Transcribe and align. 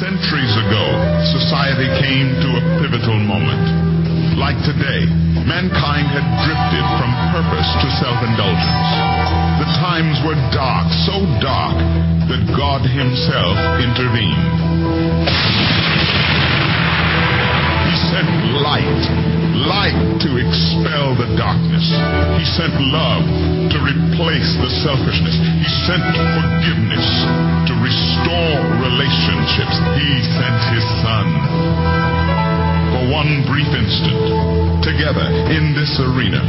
Centuries 0.00 0.56
ago, 0.56 0.86
society 1.28 1.84
came 2.00 2.32
to 2.40 2.48
a 2.56 2.62
pivotal 2.80 3.20
moment. 3.20 4.40
Like 4.40 4.56
today, 4.64 5.04
mankind 5.44 6.08
had 6.08 6.24
drifted 6.40 6.86
from 6.96 7.12
purpose 7.36 7.68
to 7.84 7.88
self-indulgence. 8.00 8.88
The 9.60 9.68
times 9.76 10.16
were 10.24 10.40
dark, 10.56 10.88
so 11.04 11.20
dark 11.44 11.76
that 12.32 12.40
God 12.56 12.80
himself 12.80 13.60
intervened. 13.76 14.40
He 17.84 17.94
sent 18.08 18.30
light, 18.56 19.04
light 19.66 19.96
to 20.24 20.30
expel 20.40 21.16
the 21.16 21.28
darkness. 21.36 21.84
He 22.40 22.44
sent 22.56 22.72
love 22.92 23.24
to 23.72 23.78
replace 23.82 24.50
the 24.56 24.70
selfishness. 24.80 25.36
He 25.36 25.68
sent 25.84 26.04
forgiveness 26.36 27.06
to 27.68 27.74
restore 27.80 28.56
relationships. 28.80 29.76
He 30.00 30.10
sent 30.32 30.58
his 30.72 30.86
son. 31.04 31.26
For 32.94 33.02
one 33.12 33.44
brief 33.46 33.68
instant, 33.70 34.82
together 34.82 35.26
in 35.52 35.76
this 35.76 35.92
arena, 36.00 36.40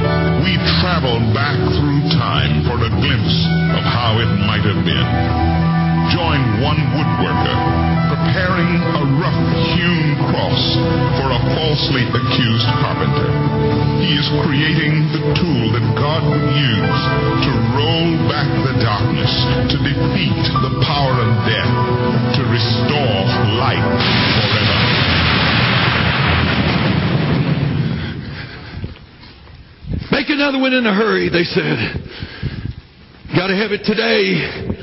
we 0.42 0.56
traveled 0.80 1.36
back 1.36 1.60
through 1.76 2.02
time 2.16 2.64
for 2.64 2.80
a 2.80 2.92
glimpse 2.92 3.38
of 3.76 3.84
how 3.84 4.18
it 4.24 4.32
might 4.48 4.64
have 4.64 4.82
been. 4.88 5.08
Join 6.16 6.40
one 6.64 6.80
woodworker 6.96 7.91
preparing 8.22 8.78
a 9.02 9.04
rough 9.18 9.42
hewn 9.74 10.14
cross 10.30 10.62
for 11.18 11.34
a 11.34 11.42
falsely 11.58 12.06
accused 12.06 12.70
carpenter. 12.78 13.34
He 14.06 14.14
is 14.14 14.30
creating 14.46 15.10
the 15.10 15.22
tool 15.42 15.74
that 15.74 15.82
God 15.98 16.22
would 16.30 16.48
use 16.54 17.02
to 17.50 17.52
roll 17.74 18.14
back 18.30 18.46
the 18.62 18.78
darkness, 18.78 19.34
to 19.74 19.78
defeat 19.82 20.38
the 20.54 20.74
power 20.86 21.18
of 21.18 21.30
death, 21.50 21.74
to 22.38 22.42
restore 22.46 23.26
life 23.58 23.90
forever. 24.38 24.78
Make 30.14 30.30
another 30.30 30.60
one 30.60 30.74
in 30.74 30.86
a 30.86 30.94
hurry, 30.94 31.30
they 31.30 31.44
said. 31.44 32.06
Gotta 33.34 33.56
have 33.56 33.72
it 33.72 33.82
today. 33.84 34.78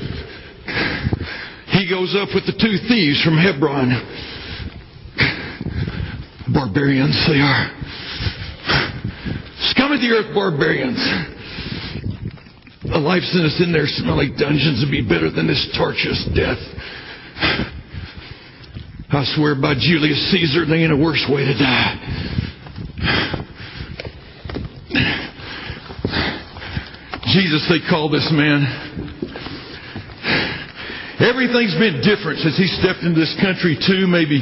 Goes 1.89 2.15
up 2.15 2.29
with 2.35 2.45
the 2.45 2.53
two 2.53 2.77
thieves 2.87 3.17
from 3.25 3.33
Hebron. 3.33 3.89
Barbarians, 6.53 7.17
they 7.25 7.41
are. 7.41 7.65
Scum 9.73 9.93
of 9.93 9.99
the 9.99 10.13
earth 10.13 10.29
barbarians. 10.35 11.01
A 12.93 12.99
life 12.99 13.23
sentence 13.23 13.59
in 13.65 13.73
their 13.73 13.87
smelly 13.87 14.29
dungeons 14.29 14.85
would 14.85 14.91
be 14.91 15.01
better 15.01 15.31
than 15.31 15.47
this 15.47 15.65
torturous 15.75 16.29
death. 16.37 16.61
I 19.09 19.25
swear 19.33 19.55
by 19.59 19.73
Julius 19.73 20.29
Caesar, 20.29 20.67
they 20.69 20.83
ain't 20.83 20.93
a 20.93 20.95
worse 20.95 21.25
way 21.27 21.43
to 21.45 21.57
die. 21.57 21.97
Jesus, 27.33 27.65
they 27.67 27.81
call 27.89 28.11
this 28.11 28.29
man. 28.31 29.08
Everything's 31.19 31.75
been 31.75 31.99
different 31.99 32.39
since 32.39 32.55
he 32.55 32.67
stepped 32.79 33.03
into 33.03 33.19
this 33.19 33.35
country 33.43 33.75
two, 33.75 34.07
maybe 34.07 34.39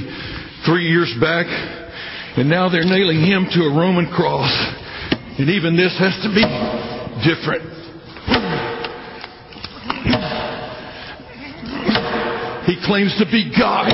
three 0.63 0.85
years 0.85 1.09
back. 1.19 1.47
And 2.37 2.47
now 2.47 2.69
they're 2.69 2.85
nailing 2.85 3.17
him 3.17 3.47
to 3.49 3.61
a 3.65 3.73
Roman 3.73 4.05
cross. 4.13 4.53
And 5.39 5.49
even 5.49 5.75
this 5.75 5.97
has 5.97 6.13
to 6.21 6.29
be 6.29 6.45
different. 7.25 7.65
He 12.69 12.77
claims 12.85 13.17
to 13.17 13.25
be 13.25 13.49
God. 13.57 13.89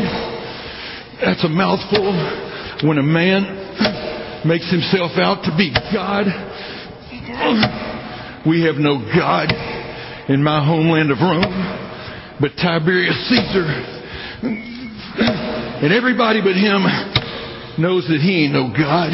That's 1.23 1.45
a 1.45 1.49
mouthful 1.49 2.11
when 2.85 2.97
a 2.97 3.03
man 3.03 4.43
makes 4.45 4.69
himself 4.69 5.11
out 5.15 5.45
to 5.45 5.55
be 5.55 5.71
God. 5.93 6.27
We 8.45 8.63
have 8.63 8.75
no 8.75 8.99
God 9.15 9.53
in 10.27 10.43
my 10.43 10.65
homeland 10.65 11.11
of 11.11 11.19
Rome 11.21 11.82
but 12.39 12.51
Tiberius 12.57 13.17
Caesar. 13.29 13.65
And 15.83 15.93
everybody 15.93 16.41
but 16.41 16.55
him 16.55 16.83
knows 17.77 18.07
that 18.07 18.19
he 18.21 18.45
ain't 18.45 18.53
no 18.53 18.71
God. 18.71 19.11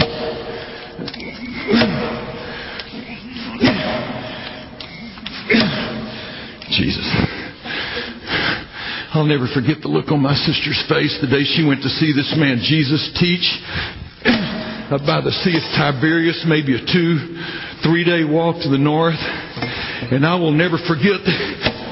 Jesus. 6.70 7.08
I'll 9.12 9.26
never 9.26 9.48
forget 9.48 9.82
the 9.82 9.90
look 9.90 10.12
on 10.12 10.22
my 10.22 10.36
sister's 10.36 10.80
face 10.88 11.18
the 11.20 11.28
day 11.28 11.44
she 11.44 11.66
went 11.66 11.82
to 11.82 11.90
see 11.90 12.14
this 12.14 12.32
man 12.38 12.62
Jesus 12.62 13.10
teach 13.18 13.44
by 14.90 15.22
the 15.22 15.34
Sea 15.44 15.58
of 15.58 15.66
Tiberias, 15.78 16.46
maybe 16.48 16.74
a 16.74 16.82
two, 16.82 17.38
three 17.84 18.06
day 18.06 18.24
walk 18.24 18.62
to 18.62 18.70
the 18.70 18.78
north. 18.78 19.20
And 19.20 20.26
I 20.26 20.36
will 20.36 20.54
never 20.54 20.78
forget 20.88 21.22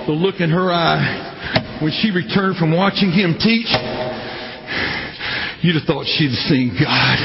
the 0.07 0.15
look 0.15 0.39
in 0.39 0.49
her 0.49 0.71
eye 0.71 1.77
when 1.83 1.91
she 1.91 2.11
returned 2.11 2.55
from 2.55 2.71
watching 2.71 3.11
him 3.11 3.35
teach. 3.35 3.67
You'd 5.61 5.75
have 5.75 5.83
thought 5.83 6.07
she'd 6.07 6.33
seen 6.47 6.71
God. 6.79 7.17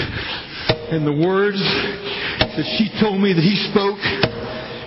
And 0.90 1.06
the 1.06 1.14
words 1.14 1.62
that 1.62 2.66
she 2.76 2.90
told 3.00 3.22
me 3.22 3.32
that 3.32 3.40
he 3.40 3.56
spoke, 3.70 4.02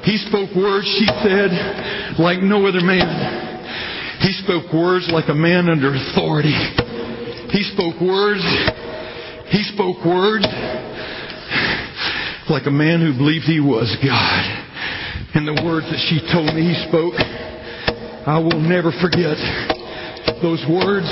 he 0.04 0.20
spoke 0.28 0.52
words, 0.54 0.86
she 0.86 1.08
said, 1.24 1.50
like 2.20 2.44
no 2.44 2.68
other 2.68 2.84
man. 2.84 3.08
He 4.20 4.34
spoke 4.44 4.74
words 4.74 5.10
like 5.10 5.30
a 5.30 5.34
man 5.34 5.70
under 5.70 5.96
authority. 5.96 6.54
He 7.50 7.64
spoke 7.74 7.96
words, 8.04 8.44
he 9.50 9.64
spoke 9.72 10.04
words 10.04 10.46
like 12.50 12.68
a 12.68 12.76
man 12.76 13.02
who 13.02 13.18
believed 13.18 13.46
he 13.46 13.60
was 13.60 13.90
God. 14.04 14.44
And 15.34 15.48
the 15.48 15.64
words 15.64 15.88
that 15.90 16.00
she 16.12 16.22
told 16.32 16.54
me 16.54 16.62
he 16.62 16.78
spoke, 16.88 17.16
I 18.25 18.40
will 18.40 18.58
never 18.58 18.90
forget 18.90 19.38
those 20.41 20.66
words. 20.66 21.06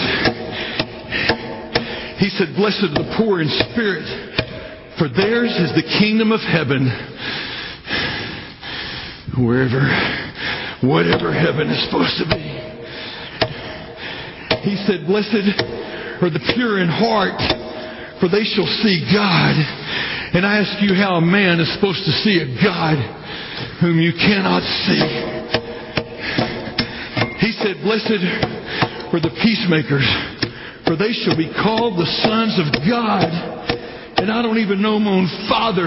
He 2.18 2.30
said, 2.34 2.58
Blessed 2.58 2.90
are 2.90 2.98
the 2.98 3.14
poor 3.22 3.38
in 3.38 3.50
spirit, 3.70 4.10
for 4.98 5.06
theirs 5.14 5.54
is 5.62 5.70
the 5.78 5.86
kingdom 6.02 6.32
of 6.32 6.42
heaven. 6.42 6.90
Wherever, 9.38 9.86
whatever 10.82 11.30
heaven 11.30 11.70
is 11.70 11.86
supposed 11.86 12.18
to 12.18 12.26
be. 12.34 12.42
He 14.66 14.74
said, 14.90 15.06
Blessed 15.06 15.54
are 16.18 16.34
the 16.34 16.42
pure 16.58 16.82
in 16.82 16.90
heart, 16.90 17.38
for 18.22 18.26
they 18.26 18.42
shall 18.42 18.70
see 18.82 19.06
God. 19.14 19.54
And 20.34 20.48
I 20.48 20.66
ask 20.66 20.82
you 20.82 20.96
how 20.96 21.18
a 21.18 21.22
man 21.22 21.60
is 21.60 21.72
supposed 21.76 22.06
to 22.06 22.12
see 22.26 22.42
a 22.42 22.50
God 22.58 22.98
whom 23.82 24.02
you 24.02 24.14
cannot 24.18 24.66
see. 24.90 25.63
He 27.54 27.62
said, 27.62 27.86
Blessed 27.86 28.18
are 29.14 29.22
the 29.22 29.30
peacemakers, 29.46 30.10
for 30.90 30.98
they 30.98 31.14
shall 31.14 31.38
be 31.38 31.54
called 31.54 32.02
the 32.02 32.10
sons 32.26 32.58
of 32.58 32.74
God. 32.82 33.30
And 34.18 34.32
I 34.32 34.42
don't 34.42 34.58
even 34.58 34.82
know 34.82 34.98
my 34.98 35.22
own 35.22 35.30
father. 35.46 35.86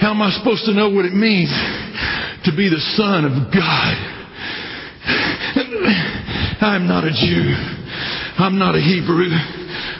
How 0.00 0.16
am 0.16 0.22
I 0.22 0.32
supposed 0.32 0.64
to 0.64 0.72
know 0.72 0.88
what 0.88 1.04
it 1.04 1.12
means 1.12 1.52
to 2.48 2.56
be 2.56 2.72
the 2.72 2.80
son 2.96 3.28
of 3.28 3.52
God? 3.52 3.92
I'm 6.64 6.88
not 6.88 7.04
a 7.04 7.12
Jew. 7.12 7.52
I'm 8.40 8.56
not 8.56 8.74
a 8.74 8.80
Hebrew. 8.80 9.36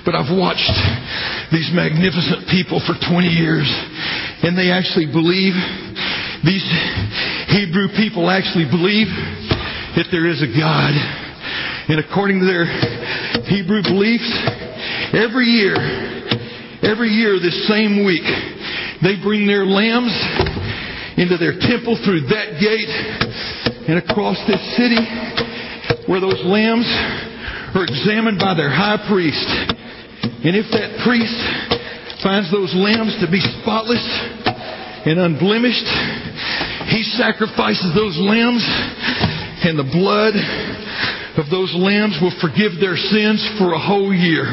But 0.08 0.16
I've 0.16 0.32
watched 0.32 0.72
these 1.52 1.68
magnificent 1.76 2.48
people 2.48 2.80
for 2.88 2.96
20 2.96 3.28
years. 3.28 3.68
And 4.40 4.56
they 4.56 4.72
actually 4.72 5.12
believe, 5.12 5.52
these 6.40 6.64
Hebrew 7.52 7.92
people 7.96 8.32
actually 8.32 8.64
believe 8.64 9.12
that 9.96 10.10
there 10.10 10.26
is 10.26 10.42
a 10.42 10.50
God. 10.50 10.94
And 11.86 12.00
according 12.00 12.40
to 12.40 12.46
their 12.46 12.66
Hebrew 13.46 13.82
beliefs, 13.82 14.26
every 15.14 15.46
year, 15.46 15.76
every 16.82 17.14
year 17.14 17.38
this 17.38 17.68
same 17.68 18.04
week, 18.04 18.26
they 19.02 19.20
bring 19.22 19.46
their 19.46 19.66
lambs 19.66 20.14
into 21.16 21.38
their 21.38 21.54
temple 21.60 21.94
through 22.02 22.26
that 22.32 22.58
gate 22.58 22.90
and 23.86 24.02
across 24.02 24.40
this 24.48 24.62
city 24.74 24.98
where 26.08 26.20
those 26.20 26.40
lambs 26.42 26.88
are 27.76 27.84
examined 27.84 28.38
by 28.38 28.54
their 28.54 28.70
high 28.70 28.98
priest. 29.06 29.46
And 30.42 30.56
if 30.56 30.66
that 30.72 31.04
priest 31.04 31.36
finds 32.24 32.50
those 32.50 32.72
lambs 32.74 33.14
to 33.20 33.28
be 33.30 33.40
spotless 33.60 34.02
and 35.04 35.20
unblemished, 35.20 35.88
he 36.88 37.04
sacrifices 37.16 37.92
those 37.94 38.16
lambs 38.18 38.64
and 39.64 39.80
the 39.80 39.90
blood 39.96 40.36
of 41.40 41.48
those 41.48 41.72
lambs 41.72 42.20
will 42.20 42.34
forgive 42.36 42.76
their 42.80 42.96
sins 42.96 43.40
for 43.56 43.72
a 43.72 43.80
whole 43.80 44.12
year. 44.12 44.44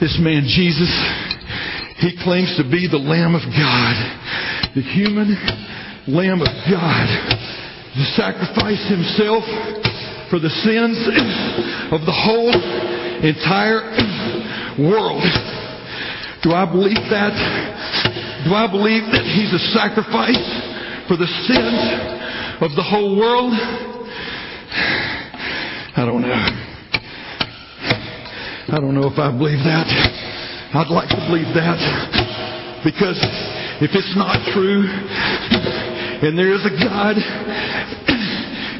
This 0.00 0.16
man, 0.16 0.48
Jesus, 0.48 0.88
he 2.00 2.16
claims 2.24 2.56
to 2.56 2.64
be 2.64 2.88
the 2.88 3.00
Lamb 3.00 3.36
of 3.36 3.44
God, 3.52 3.94
the 4.74 4.84
human 4.96 5.36
Lamb 6.08 6.40
of 6.40 6.52
God, 6.72 7.06
to 8.00 8.04
sacrifice 8.16 8.80
himself 8.88 9.44
for 10.32 10.40
the 10.40 10.52
sins 10.64 10.96
of 11.92 12.00
the 12.08 12.16
whole 12.16 12.56
entire 13.20 13.92
world. 14.80 15.24
Do 16.42 16.52
I 16.52 16.64
believe 16.64 17.04
that? 17.12 17.36
Do 18.48 18.54
I 18.54 18.66
believe 18.70 19.04
that 19.12 19.24
He's 19.24 19.52
a 19.52 19.62
sacrifice 19.72 20.44
for 21.08 21.16
the 21.16 21.26
sins 21.26 22.15
of 22.60 22.72
the 22.74 22.82
whole 22.82 23.16
world? 23.18 23.52
I 25.96 26.04
don't 26.04 26.22
know. 26.22 26.32
I 28.68 28.80
don't 28.80 28.94
know 28.94 29.06
if 29.06 29.18
I 29.18 29.30
believe 29.30 29.60
that. 29.64 29.86
I'd 30.74 30.88
like 30.88 31.08
to 31.10 31.20
believe 31.28 31.52
that 31.54 31.78
because 32.84 33.18
if 33.80 33.92
it's 33.92 34.16
not 34.16 34.40
true 34.52 34.84
and 36.24 36.36
there 36.36 36.52
is 36.52 36.64
a 36.64 36.74
God 36.80 37.16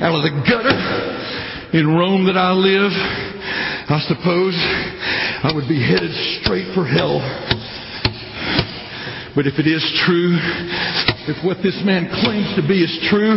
out 0.00 0.12
of 0.16 0.22
the 0.24 0.34
gutter 0.48 1.78
in 1.78 1.86
Rome 1.86 2.26
that 2.26 2.36
I 2.36 2.52
live, 2.52 2.92
I 3.88 4.00
suppose 4.08 4.54
I 5.44 5.52
would 5.54 5.68
be 5.68 5.80
headed 5.80 6.12
straight 6.42 6.74
for 6.74 6.84
hell. 6.84 7.20
But 9.36 9.46
if 9.46 9.60
it 9.60 9.68
is 9.68 9.84
true, 10.04 10.32
if 11.28 11.44
what 11.44 11.58
this 11.62 11.76
man 11.84 12.08
claims 12.24 12.56
to 12.56 12.66
be 12.66 12.82
is 12.82 12.92
true, 13.08 13.36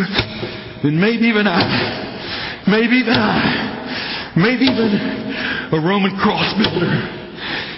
then 0.84 1.00
maybe 1.00 1.28
even 1.28 1.48
I, 1.48 2.64
maybe 2.68 2.96
even 3.04 3.14
I, 3.14 4.34
maybe 4.36 4.66
even 4.66 4.92
a 5.74 5.80
Roman 5.80 6.16
cross 6.18 6.54
builder, 6.56 6.94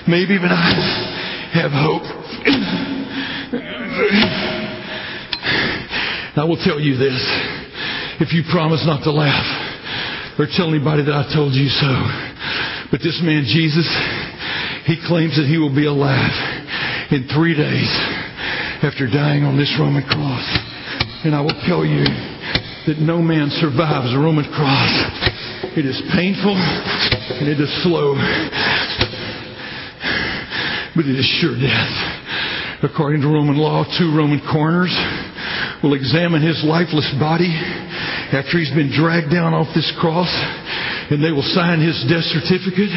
maybe 0.07 0.33
even 0.33 0.49
I 0.51 1.49
have 1.53 1.71
hope. 1.71 2.05
I 6.33 6.45
will 6.45 6.61
tell 6.63 6.79
you 6.79 6.95
this. 6.95 7.19
If 8.21 8.33
you 8.33 8.43
promise 8.51 8.85
not 8.85 9.03
to 9.03 9.11
laugh 9.11 10.39
or 10.39 10.47
tell 10.47 10.69
anybody 10.69 11.03
that 11.03 11.13
I 11.13 11.27
told 11.33 11.53
you 11.53 11.67
so. 11.67 11.91
But 12.91 13.01
this 13.03 13.19
man, 13.23 13.43
Jesus, 13.43 13.87
he 14.85 14.95
claims 15.07 15.35
that 15.35 15.47
he 15.49 15.57
will 15.57 15.73
be 15.73 15.87
alive 15.87 16.31
in 17.11 17.27
three 17.27 17.55
days 17.57 17.89
after 18.83 19.07
dying 19.07 19.43
on 19.43 19.57
this 19.57 19.75
Roman 19.79 20.03
cross. 20.03 20.45
And 21.25 21.35
I 21.35 21.41
will 21.41 21.57
tell 21.67 21.83
you 21.83 22.05
that 22.87 22.97
no 22.97 23.21
man 23.21 23.49
survives 23.61 24.09
a 24.13 24.17
Roman 24.17 24.45
cross. 24.49 24.93
It 25.77 25.85
is 25.85 26.01
painful 26.17 26.57
and 26.57 27.45
it 27.45 27.61
is 27.61 27.69
slow, 27.85 28.17
but 30.97 31.05
it 31.05 31.13
is 31.13 31.25
sure 31.37 31.53
death. 31.53 31.93
According 32.81 33.21
to 33.21 33.29
Roman 33.29 33.57
law, 33.57 33.85
two 33.97 34.09
Roman 34.17 34.41
coroners 34.41 34.93
will 35.85 35.93
examine 35.93 36.41
his 36.41 36.63
lifeless 36.65 37.05
body 37.21 37.53
after 38.33 38.57
he's 38.57 38.73
been 38.73 38.89
dragged 38.89 39.29
down 39.29 39.53
off 39.53 39.69
this 39.77 39.91
cross 40.01 40.31
and 41.13 41.21
they 41.21 41.31
will 41.31 41.45
sign 41.53 41.85
his 41.85 42.01
death 42.09 42.25
certificate. 42.33 42.89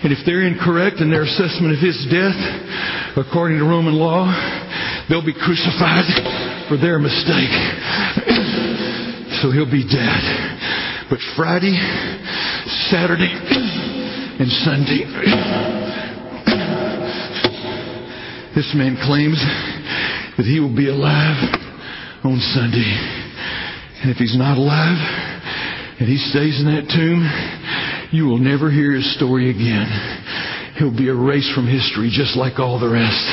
And 0.00 0.08
if 0.08 0.24
they're 0.24 0.48
incorrect 0.48 1.04
in 1.04 1.12
their 1.12 1.28
assessment 1.28 1.76
of 1.76 1.80
his 1.84 2.00
death, 2.08 2.38
according 3.20 3.58
to 3.60 3.68
Roman 3.68 3.94
law, 3.94 4.24
they'll 5.12 5.26
be 5.26 5.36
crucified 5.36 6.08
for 6.72 6.80
their 6.80 6.98
mistake. 6.98 7.52
so 9.42 9.50
he'll 9.50 9.66
be 9.66 9.82
dead. 9.82 10.22
But 11.10 11.18
Friday, 11.34 11.74
Saturday, 12.94 13.26
and 13.26 14.48
Sunday, 14.62 15.02
this 18.54 18.70
man 18.78 18.94
claims 19.02 19.42
that 20.38 20.46
he 20.46 20.60
will 20.60 20.74
be 20.74 20.88
alive 20.88 21.42
on 22.22 22.38
Sunday. 22.54 22.86
And 24.02 24.14
if 24.14 24.16
he's 24.16 24.38
not 24.38 24.58
alive 24.58 24.98
and 25.98 26.08
he 26.08 26.18
stays 26.30 26.62
in 26.62 26.66
that 26.70 26.86
tomb, 26.86 27.26
you 28.12 28.26
will 28.26 28.38
never 28.38 28.70
hear 28.70 28.92
his 28.92 29.12
story 29.16 29.50
again. 29.50 29.90
He'll 30.78 30.96
be 30.96 31.08
erased 31.08 31.52
from 31.52 31.66
history 31.66 32.10
just 32.14 32.36
like 32.36 32.60
all 32.60 32.78
the 32.78 32.88
rest. 32.88 33.26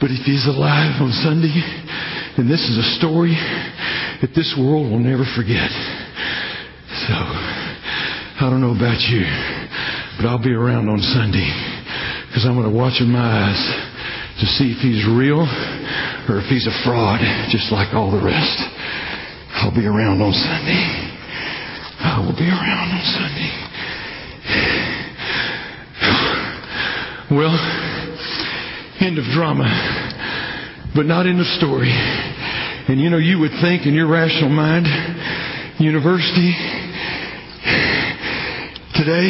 But 0.00 0.10
if 0.10 0.26
he's 0.26 0.46
alive 0.46 1.00
on 1.00 1.12
Sunday, 1.22 1.54
then 2.36 2.48
this 2.48 2.60
is 2.60 2.76
a 2.76 2.98
story 2.98 3.38
that 4.22 4.32
this 4.34 4.54
world 4.58 4.90
will 4.90 5.02
never 5.02 5.24
forget. 5.36 5.70
So, 7.08 7.14
I 7.16 8.48
don't 8.48 8.60
know 8.60 8.76
about 8.76 9.00
you, 9.08 9.24
but 10.16 10.28
I'll 10.28 10.42
be 10.42 10.52
around 10.52 10.88
on 10.88 11.00
Sunday 11.00 11.48
because 12.28 12.44
I'm 12.44 12.56
going 12.56 12.68
to 12.68 12.76
watch 12.76 13.00
with 13.00 13.08
my 13.08 13.24
eyes 13.24 13.62
to 14.40 14.46
see 14.60 14.72
if 14.76 14.80
he's 14.84 15.04
real 15.08 15.44
or 16.28 16.40
if 16.40 16.48
he's 16.52 16.66
a 16.68 16.76
fraud, 16.84 17.20
just 17.48 17.72
like 17.72 17.94
all 17.94 18.12
the 18.12 18.20
rest. 18.20 18.60
I'll 19.56 19.72
be 19.72 19.86
around 19.86 20.20
on 20.20 20.32
Sunday. 20.32 20.84
I 22.04 22.20
will 22.20 22.36
be 22.36 22.44
around 22.44 22.92
on 22.92 23.04
Sunday. 23.08 23.52
Well, 27.32 27.56
end 29.00 29.18
of 29.18 29.24
drama, 29.32 29.66
but 30.94 31.06
not 31.06 31.26
end 31.26 31.40
of 31.40 31.46
story. 31.58 31.90
And 32.88 33.00
you 33.00 33.10
know, 33.10 33.18
you 33.18 33.40
would 33.40 33.50
think 33.60 33.82
in 33.82 33.94
your 33.98 34.06
rational 34.06 34.46
mind, 34.46 34.86
university, 35.82 36.54
today, 38.94 39.26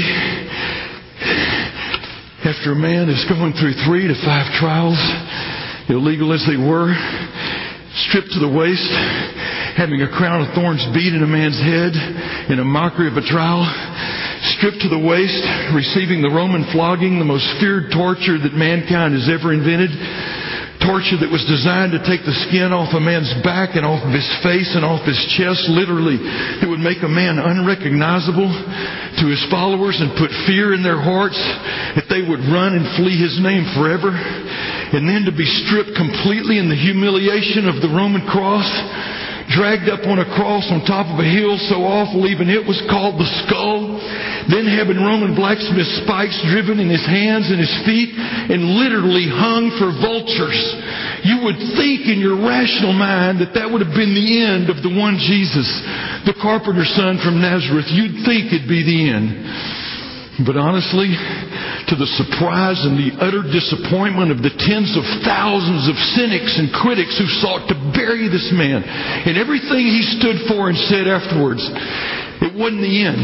after 2.44 2.72
a 2.72 2.76
man 2.76 3.08
is 3.08 3.24
going 3.24 3.56
through 3.56 3.72
three 3.88 4.12
to 4.12 4.16
five 4.28 4.44
trials, 4.60 5.00
illegal 5.88 6.36
as 6.36 6.44
they 6.44 6.60
were, 6.60 6.92
stripped 8.12 8.28
to 8.36 8.44
the 8.44 8.52
waist, 8.52 8.92
having 9.80 10.04
a 10.04 10.10
crown 10.12 10.44
of 10.44 10.52
thorns 10.52 10.84
beat 10.92 11.16
in 11.16 11.24
a 11.24 11.26
man's 11.26 11.56
head 11.56 11.96
in 12.52 12.60
a 12.60 12.64
mockery 12.64 13.08
of 13.08 13.16
a 13.16 13.24
trial, 13.24 13.64
stripped 14.60 14.84
to 14.84 14.92
the 14.92 15.00
waist, 15.00 15.40
receiving 15.72 16.20
the 16.20 16.28
Roman 16.28 16.68
flogging, 16.76 17.18
the 17.18 17.24
most 17.24 17.48
feared 17.56 17.88
torture 17.88 18.36
that 18.36 18.52
mankind 18.52 19.16
has 19.16 19.32
ever 19.32 19.56
invented. 19.56 19.96
Torture 20.86 21.18
that 21.18 21.34
was 21.34 21.42
designed 21.50 21.90
to 21.98 22.02
take 22.06 22.22
the 22.22 22.36
skin 22.46 22.70
off 22.70 22.94
a 22.94 23.02
man's 23.02 23.34
back 23.42 23.74
and 23.74 23.82
off 23.82 24.06
of 24.06 24.14
his 24.14 24.26
face 24.46 24.70
and 24.78 24.86
off 24.86 25.02
his 25.02 25.18
chest. 25.34 25.66
Literally, 25.66 26.14
it 26.62 26.68
would 26.70 26.78
make 26.78 27.02
a 27.02 27.10
man 27.10 27.42
unrecognizable 27.42 28.46
to 28.46 29.24
his 29.26 29.42
followers 29.50 29.98
and 29.98 30.14
put 30.14 30.30
fear 30.46 30.78
in 30.78 30.86
their 30.86 31.02
hearts 31.02 31.38
that 31.98 32.06
they 32.06 32.22
would 32.22 32.38
run 32.54 32.78
and 32.78 32.86
flee 32.94 33.18
his 33.18 33.34
name 33.42 33.66
forever. 33.74 34.14
And 34.14 35.10
then 35.10 35.26
to 35.26 35.34
be 35.34 35.46
stripped 35.66 35.98
completely 35.98 36.62
in 36.62 36.70
the 36.70 36.78
humiliation 36.78 37.66
of 37.66 37.82
the 37.82 37.90
Roman 37.90 38.22
cross 38.30 38.70
dragged 39.50 39.90
up 39.90 40.02
on 40.06 40.18
a 40.18 40.28
cross 40.34 40.66
on 40.74 40.82
top 40.86 41.06
of 41.06 41.18
a 41.22 41.28
hill 41.28 41.54
so 41.70 41.86
awful 41.86 42.26
even 42.26 42.50
it 42.50 42.66
was 42.66 42.78
called 42.90 43.18
the 43.18 43.30
skull. 43.46 43.98
Then 44.46 44.66
having 44.66 45.02
Roman 45.02 45.34
blacksmith 45.34 45.90
spikes 46.06 46.38
driven 46.46 46.78
in 46.78 46.86
his 46.86 47.02
hands 47.02 47.50
and 47.50 47.58
his 47.58 47.74
feet 47.82 48.14
and 48.14 48.78
literally 48.78 49.26
hung 49.26 49.74
for 49.74 49.90
vultures. 49.90 50.58
You 51.26 51.42
would 51.50 51.58
think 51.74 52.06
in 52.06 52.22
your 52.22 52.38
rational 52.38 52.94
mind 52.94 53.42
that 53.42 53.58
that 53.58 53.66
would 53.66 53.82
have 53.82 53.94
been 53.94 54.14
the 54.14 54.30
end 54.46 54.70
of 54.70 54.86
the 54.86 54.92
one 54.94 55.18
Jesus, 55.18 55.66
the 56.30 56.38
carpenter's 56.38 56.90
son 56.94 57.18
from 57.18 57.42
Nazareth. 57.42 57.90
You'd 57.90 58.22
think 58.22 58.54
it'd 58.54 58.70
be 58.70 58.86
the 58.86 59.00
end. 59.10 59.28
But 60.44 60.60
honestly, 60.60 61.16
to 61.88 61.94
the 61.96 62.10
surprise 62.20 62.76
and 62.84 63.00
the 63.00 63.16
utter 63.24 63.40
disappointment 63.40 64.28
of 64.28 64.44
the 64.44 64.52
tens 64.52 64.92
of 64.92 65.06
thousands 65.24 65.88
of 65.88 65.96
cynics 66.12 66.60
and 66.60 66.68
critics 66.76 67.16
who 67.16 67.24
sought 67.40 67.64
to 67.72 67.76
bury 67.96 68.28
this 68.28 68.52
man 68.52 68.84
and 68.84 69.40
everything 69.40 69.88
he 69.88 70.04
stood 70.20 70.44
for 70.44 70.68
and 70.68 70.76
said 70.92 71.08
afterwards, 71.08 71.64
it 72.42 72.52
wasn't 72.52 72.84
the 72.84 72.96
end. 73.04 73.20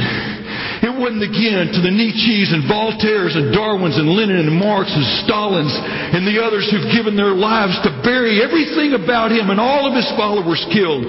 It 0.82 0.90
wasn't 0.90 1.22
again 1.22 1.70
to 1.72 1.80
the 1.80 1.94
Nietzsche's 1.94 2.50
and 2.50 2.66
Voltaire's 2.66 3.38
and 3.38 3.54
Darwin's 3.54 3.96
and 3.98 4.10
Lenin 4.10 4.48
and 4.48 4.54
Marx 4.56 4.90
and 4.90 5.06
Stalin's 5.22 5.72
and 5.72 6.26
the 6.26 6.42
others 6.42 6.66
who've 6.70 6.90
given 6.90 7.14
their 7.14 7.34
lives 7.34 7.78
to 7.86 7.90
bury 8.02 8.42
everything 8.42 8.98
about 8.98 9.30
him 9.30 9.50
and 9.50 9.60
all 9.60 9.86
of 9.86 9.94
his 9.94 10.08
followers 10.18 10.60
killed. 10.74 11.06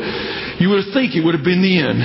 You 0.62 0.70
would 0.70 0.94
think 0.94 1.16
it 1.18 1.26
would 1.26 1.34
have 1.34 1.44
been 1.44 1.66
the 1.66 1.80
end. 1.82 2.00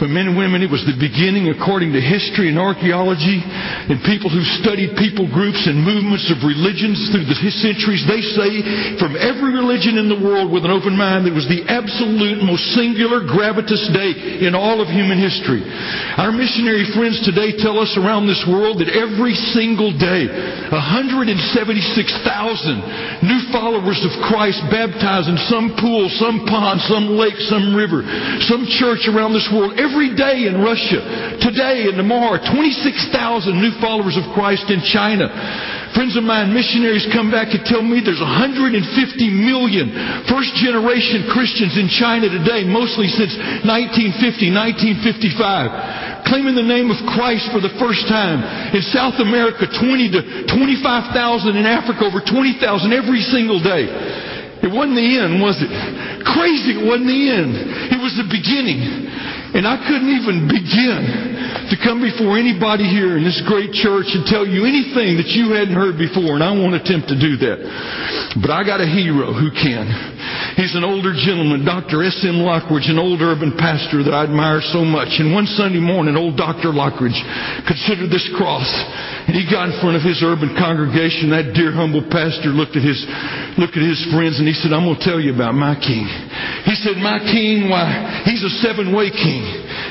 But 0.00 0.10
men 0.10 0.26
and 0.26 0.34
women, 0.34 0.58
it 0.58 0.70
was 0.70 0.82
the 0.82 0.98
beginning, 0.98 1.54
according 1.54 1.94
to 1.94 2.02
history 2.02 2.50
and 2.50 2.58
archaeology, 2.58 3.38
and 3.38 4.02
people 4.02 4.26
who 4.26 4.42
studied 4.58 4.98
people 4.98 5.30
groups 5.30 5.70
and 5.70 5.86
movements 5.86 6.26
of 6.34 6.42
religions 6.42 6.98
through 7.14 7.30
the 7.30 7.38
centuries. 7.62 8.02
They 8.02 8.18
say 8.34 8.98
from 8.98 9.14
every 9.14 9.54
religion 9.54 9.94
in 9.94 10.10
the 10.10 10.18
world 10.18 10.50
with 10.50 10.66
an 10.66 10.74
open 10.74 10.98
mind, 10.98 11.30
it 11.30 11.36
was 11.36 11.46
the 11.46 11.62
absolute 11.70 12.42
most 12.42 12.74
singular, 12.74 13.22
gravitas 13.22 13.86
day 13.94 14.42
in 14.42 14.58
all 14.58 14.82
of 14.82 14.90
human 14.90 15.22
history. 15.22 15.62
Our 16.18 16.34
missionary 16.34 16.90
friends 16.90 17.22
today 17.22 17.54
tell 17.62 17.78
us 17.78 17.94
around 17.94 18.26
this 18.26 18.42
world 18.50 18.82
that 18.82 18.90
every 18.90 19.38
single 19.54 19.94
day, 19.94 20.26
176,000 20.74 23.22
new 23.22 23.40
followers 23.54 24.02
of 24.02 24.10
Christ 24.26 24.58
baptized 24.74 25.30
in 25.30 25.38
some 25.46 25.78
pool, 25.78 26.10
some 26.18 26.50
pond, 26.50 26.82
some 26.90 27.14
lake, 27.14 27.38
some 27.46 27.78
river, 27.78 28.02
some 28.50 28.66
church 28.66 29.06
around 29.06 29.38
this 29.38 29.46
world 29.54 29.78
every 29.84 30.16
day 30.16 30.48
in 30.48 30.64
Russia, 30.64 31.36
today 31.44 31.84
and 31.92 32.00
tomorrow, 32.00 32.40
26,000 32.40 33.52
new 33.60 33.64
new 33.64 33.80
followers 33.80 34.20
of 34.20 34.28
Christ 34.36 34.68
in 34.68 34.84
China. 34.84 35.32
Friends 35.96 36.18
of 36.20 36.24
mine, 36.26 36.52
missionaries 36.52 37.06
come 37.14 37.30
back 37.30 37.54
and 37.54 37.64
tell 37.64 37.80
me 37.80 38.02
there's 38.04 38.20
150 38.20 38.76
million 39.30 39.88
first 40.28 40.52
generation 40.60 41.24
Christians 41.32 41.78
in 41.80 41.88
China 41.88 42.28
today, 42.28 42.66
mostly 42.66 43.08
since 43.08 43.32
1950, 43.64 44.52
1955, 44.52 46.28
claiming 46.28 46.58
the 46.58 46.66
name 46.66 46.90
of 46.90 46.98
Christ 47.14 47.48
for 47.54 47.62
the 47.62 47.72
first 47.80 48.04
time. 48.10 48.42
In 48.74 48.82
South 48.92 49.16
America, 49.22 49.64
20 49.64 50.12
to 50.12 50.20
25,000. 50.50 51.56
In 51.56 51.64
Africa, 51.64 52.04
over 52.04 52.20
20,000 52.20 52.60
every 52.92 53.22
single 53.22 53.62
day. 53.62 53.86
It 54.64 54.72
wasn't 54.72 54.96
the 54.96 55.10
end, 55.20 55.44
was 55.44 55.60
it? 55.60 55.68
Crazy, 56.24 56.80
it 56.80 56.84
wasn't 56.84 57.12
the 57.12 57.22
end. 57.28 57.52
It 57.92 58.00
was 58.00 58.16
the 58.16 58.24
beginning. 58.24 58.80
And 59.54 59.70
I 59.70 59.78
couldn't 59.86 60.10
even 60.10 60.50
begin 60.50 61.02
to 61.70 61.76
come 61.78 62.02
before 62.02 62.34
anybody 62.34 62.90
here 62.90 63.14
in 63.14 63.22
this 63.22 63.38
great 63.46 63.70
church 63.70 64.10
and 64.10 64.26
tell 64.26 64.42
you 64.42 64.66
anything 64.66 65.14
that 65.22 65.30
you 65.30 65.54
hadn't 65.54 65.78
heard 65.78 65.94
before, 65.94 66.34
and 66.34 66.42
I 66.42 66.50
won't 66.50 66.74
attempt 66.74 67.06
to 67.14 67.16
do 67.16 67.38
that. 67.38 67.62
But 68.42 68.50
I 68.50 68.66
got 68.66 68.82
a 68.82 68.88
hero 68.90 69.30
who 69.30 69.54
can. 69.54 69.86
He's 70.58 70.74
an 70.74 70.82
older 70.82 71.14
gentleman, 71.14 71.62
Dr. 71.62 72.02
S.M. 72.02 72.42
Lockridge, 72.42 72.90
an 72.90 72.98
old 72.98 73.22
urban 73.22 73.54
pastor 73.54 74.02
that 74.02 74.10
I 74.10 74.26
admire 74.26 74.58
so 74.74 74.82
much. 74.82 75.22
And 75.22 75.30
one 75.30 75.46
Sunday 75.46 75.78
morning, 75.78 76.18
old 76.18 76.34
Dr. 76.34 76.74
Lockridge 76.74 77.14
considered 77.62 78.10
this 78.10 78.26
cross. 78.34 78.66
And 79.30 79.38
he 79.38 79.46
got 79.46 79.70
in 79.70 79.78
front 79.78 79.94
of 79.94 80.02
his 80.02 80.18
urban 80.18 80.50
congregation. 80.58 81.30
That 81.30 81.54
dear, 81.54 81.70
humble 81.70 82.02
pastor 82.10 82.50
looked 82.50 82.74
at 82.74 82.82
his, 82.82 82.98
looked 83.54 83.78
at 83.78 83.86
his 83.86 84.02
friends 84.10 84.42
and 84.42 84.50
he 84.50 84.54
said, 84.58 84.74
I'm 84.74 84.82
going 84.82 84.98
to 84.98 85.06
tell 85.06 85.22
you 85.22 85.30
about 85.30 85.54
my 85.54 85.78
king. 85.78 86.04
He 86.64 86.74
said, 86.80 86.96
my 86.98 87.20
king, 87.20 87.68
why, 87.68 88.24
he's 88.24 88.42
a 88.42 88.52
seven-way 88.64 89.10
king. 89.12 89.42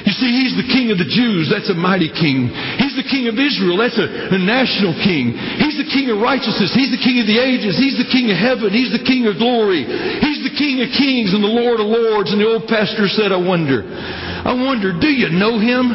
You 0.04 0.14
see, 0.14 0.32
he's 0.32 0.56
the 0.60 0.68
king 0.68 0.92
of 0.92 1.00
the 1.00 1.08
Jews. 1.08 1.48
That's 1.48 1.70
a 1.72 1.78
mighty 1.78 2.12
king. 2.12 2.52
He's 2.82 2.96
the 2.98 3.08
king 3.08 3.32
of 3.32 3.40
Israel. 3.40 3.80
That's 3.80 3.96
a, 3.96 4.36
a 4.36 4.40
national 4.42 4.98
king. 5.00 5.32
He's 5.34 5.80
the 5.80 5.88
king 5.88 6.12
of 6.12 6.20
righteousness. 6.20 6.76
He's 6.76 6.92
the 6.92 7.00
king 7.00 7.24
of 7.24 7.28
the 7.30 7.40
ages. 7.40 7.80
He's 7.80 7.96
the 7.96 8.10
king 8.10 8.28
of 8.32 8.38
heaven. 8.38 8.74
He's 8.74 8.92
the 8.92 9.06
king 9.06 9.30
of 9.30 9.40
glory. 9.40 9.86
He's 9.86 10.44
the 10.44 10.56
king 10.56 10.84
of 10.84 10.92
kings 10.92 11.32
and 11.32 11.40
the 11.44 11.52
lord 11.52 11.80
of 11.80 11.88
lords. 11.88 12.34
And 12.34 12.42
the 12.42 12.50
old 12.50 12.68
pastor 12.68 13.08
said, 13.08 13.32
I 13.32 13.40
wonder, 13.40 13.84
I 13.88 14.52
wonder, 14.52 14.92
do 14.92 15.08
you 15.08 15.32
know 15.32 15.56
him? 15.60 15.92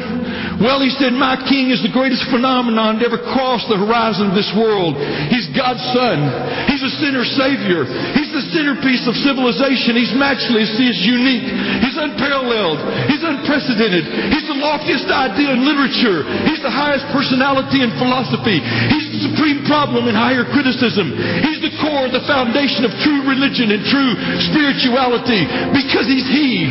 Well, 0.58 0.82
he 0.82 0.90
said, 0.98 1.14
my 1.14 1.38
king 1.46 1.70
is 1.70 1.78
the 1.86 1.94
greatest 1.94 2.26
phenomenon 2.34 2.98
to 2.98 3.06
ever 3.06 3.22
cross 3.30 3.62
the 3.70 3.78
horizon 3.78 4.30
of 4.30 4.34
this 4.34 4.50
world. 4.58 4.98
He's 5.30 5.46
God's 5.54 5.82
son. 5.94 6.18
He's 6.66 6.82
a 6.82 6.92
sinner 6.98 7.22
savior. 7.22 7.86
He's 8.18 8.34
the 8.34 8.42
centerpiece 8.50 9.06
of 9.06 9.14
civilization. 9.22 9.94
He's 9.94 10.10
matchless. 10.18 10.74
He's 10.74 10.98
unique. 11.06 11.46
He's 11.86 11.94
unparalleled. 11.94 12.82
He's 13.06 13.22
unprecedented. 13.22 14.34
He's 14.34 14.50
the 14.50 14.58
loftiest 14.58 15.06
idea 15.06 15.54
in 15.54 15.62
literature. 15.62 16.26
He's 16.50 16.58
the 16.58 16.74
highest 16.74 17.06
personality 17.14 17.86
in 17.86 17.94
philosophy. 17.94 18.58
He's 18.58 19.06
the 19.14 19.30
supreme 19.30 19.62
problem 19.62 20.10
in 20.10 20.18
higher 20.18 20.42
criticism. 20.42 21.14
He's 21.46 21.62
the 21.62 21.74
core, 21.78 22.10
the 22.10 22.26
foundation 22.26 22.82
of 22.82 22.90
true 23.06 23.22
religion 23.30 23.70
and 23.70 23.82
true 23.86 24.10
spirituality 24.50 25.46
because 25.70 26.10
he's 26.10 26.26
He. 26.26 26.66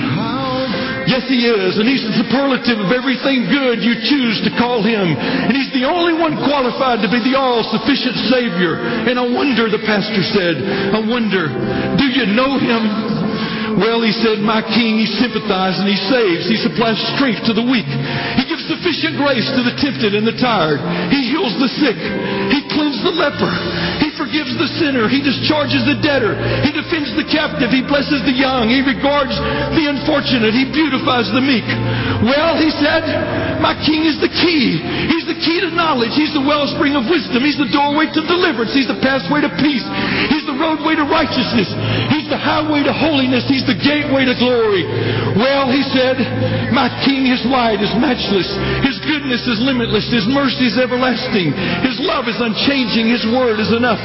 Yes, 1.07 1.23
He 1.31 1.47
is. 1.47 1.79
And 1.79 1.87
He's 1.87 2.03
the 2.03 2.15
superlative 2.19 2.83
of 2.83 2.91
everything 2.91 3.47
good 3.47 3.79
you 3.79 3.95
choose 4.03 4.43
to 4.43 4.51
call 4.59 4.83
Him. 4.83 5.15
And 5.15 5.55
He's 5.55 5.71
the 5.71 5.87
only 5.87 6.13
one 6.19 6.35
qualified 6.43 6.99
to 7.01 7.09
be 7.09 7.23
the 7.23 7.39
all 7.39 7.63
sufficient 7.63 8.19
Savior. 8.27 8.77
And 9.07 9.15
I 9.15 9.25
wonder, 9.25 9.71
the 9.71 9.81
pastor 9.87 10.21
said, 10.35 10.59
I 10.93 10.99
wonder, 10.99 11.47
do 11.95 12.05
you 12.11 12.27
know 12.35 12.59
Him? 12.59 13.17
Well, 13.77 14.01
he 14.01 14.09
said, 14.09 14.41
My 14.41 14.65
king, 14.65 14.97
he 14.97 15.05
sympathizes 15.05 15.77
and 15.77 15.85
he 15.85 16.01
saves. 16.09 16.49
He 16.49 16.57
supplies 16.57 16.97
strength 17.13 17.45
to 17.45 17.53
the 17.53 17.61
weak. 17.61 17.85
He 18.33 18.43
gives 18.49 18.65
sufficient 18.65 19.21
grace 19.21 19.45
to 19.53 19.61
the 19.61 19.77
tempted 19.77 20.17
and 20.17 20.25
the 20.25 20.33
tired. 20.33 20.81
He 21.13 21.29
heals 21.29 21.53
the 21.61 21.69
sick. 21.77 21.99
He 22.49 22.65
the 23.07 23.15
leper. 23.15 23.51
He 24.03 24.11
forgives 24.19 24.51
the 24.59 24.67
sinner. 24.83 25.07
He 25.07 25.23
discharges 25.23 25.87
the 25.87 25.95
debtor. 26.03 26.35
He 26.67 26.75
defends 26.75 27.15
the 27.15 27.23
captive. 27.23 27.71
He 27.71 27.79
blesses 27.87 28.19
the 28.27 28.35
young. 28.35 28.67
He 28.67 28.83
regards 28.83 29.31
the 29.75 29.85
unfortunate. 29.87 30.51
He 30.51 30.67
beautifies 30.67 31.31
the 31.31 31.39
meek. 31.39 31.63
Well, 32.27 32.59
he 32.59 32.67
said, 32.75 33.07
My 33.63 33.77
king 33.79 34.03
is 34.03 34.19
the 34.19 34.31
key. 34.31 34.83
He's 35.07 35.27
the 35.29 35.39
key 35.39 35.63
to 35.63 35.71
knowledge. 35.71 36.11
He's 36.17 36.35
the 36.35 36.43
wellspring 36.43 36.99
of 36.99 37.07
wisdom. 37.07 37.45
He's 37.47 37.59
the 37.59 37.71
doorway 37.71 38.11
to 38.11 38.21
deliverance. 38.27 38.75
He's 38.75 38.89
the 38.89 38.99
pathway 38.99 39.45
to 39.45 39.51
peace. 39.61 39.85
He's 40.27 40.46
roadway 40.57 40.97
to 40.97 41.05
righteousness. 41.07 41.69
He's 42.11 42.27
the 42.27 42.37
highway 42.37 42.83
to 42.83 42.91
holiness. 42.91 43.45
He's 43.47 43.63
the 43.63 43.77
gateway 43.77 44.27
to 44.27 44.35
glory. 44.35 44.83
Well, 45.37 45.69
he 45.71 45.81
said, 45.93 46.17
My 46.73 46.89
king 47.05 47.29
is 47.29 47.41
wide, 47.47 47.79
is 47.79 47.93
matchless. 47.95 48.49
His 48.83 48.97
goodness 49.05 49.45
is 49.47 49.61
limitless. 49.63 50.09
His 50.09 50.27
mercy 50.27 50.67
is 50.67 50.75
everlasting. 50.75 51.53
His 51.85 51.97
love 52.03 52.27
is 52.27 52.37
unchanging. 52.41 53.07
His 53.07 53.23
word 53.29 53.61
is 53.61 53.71
enough. 53.71 54.01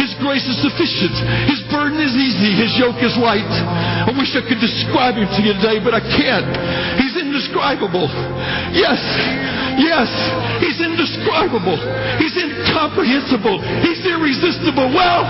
His 0.00 0.10
grace 0.18 0.44
is 0.48 0.58
sufficient. 0.64 1.14
His 1.46 1.60
burden 1.70 2.00
is 2.00 2.12
easy. 2.16 2.56
His 2.56 2.72
yoke 2.80 2.98
is 3.04 3.14
light. 3.20 3.46
I 3.46 4.12
wish 4.16 4.32
I 4.34 4.42
could 4.42 4.60
describe 4.60 5.14
him 5.14 5.28
to 5.28 5.40
you 5.44 5.52
today, 5.60 5.78
but 5.78 5.94
I 5.94 6.02
can't. 6.02 6.48
He's 6.98 7.16
indescribable. 7.16 8.08
Yes, 8.74 9.00
yes, 9.80 10.08
he's 10.60 10.78
indescribable. 10.78 11.80
He's 12.20 12.36
incomprehensible. 12.36 13.64
He's 13.80 14.04
irresistible. 14.04 14.92
Well, 14.92 15.24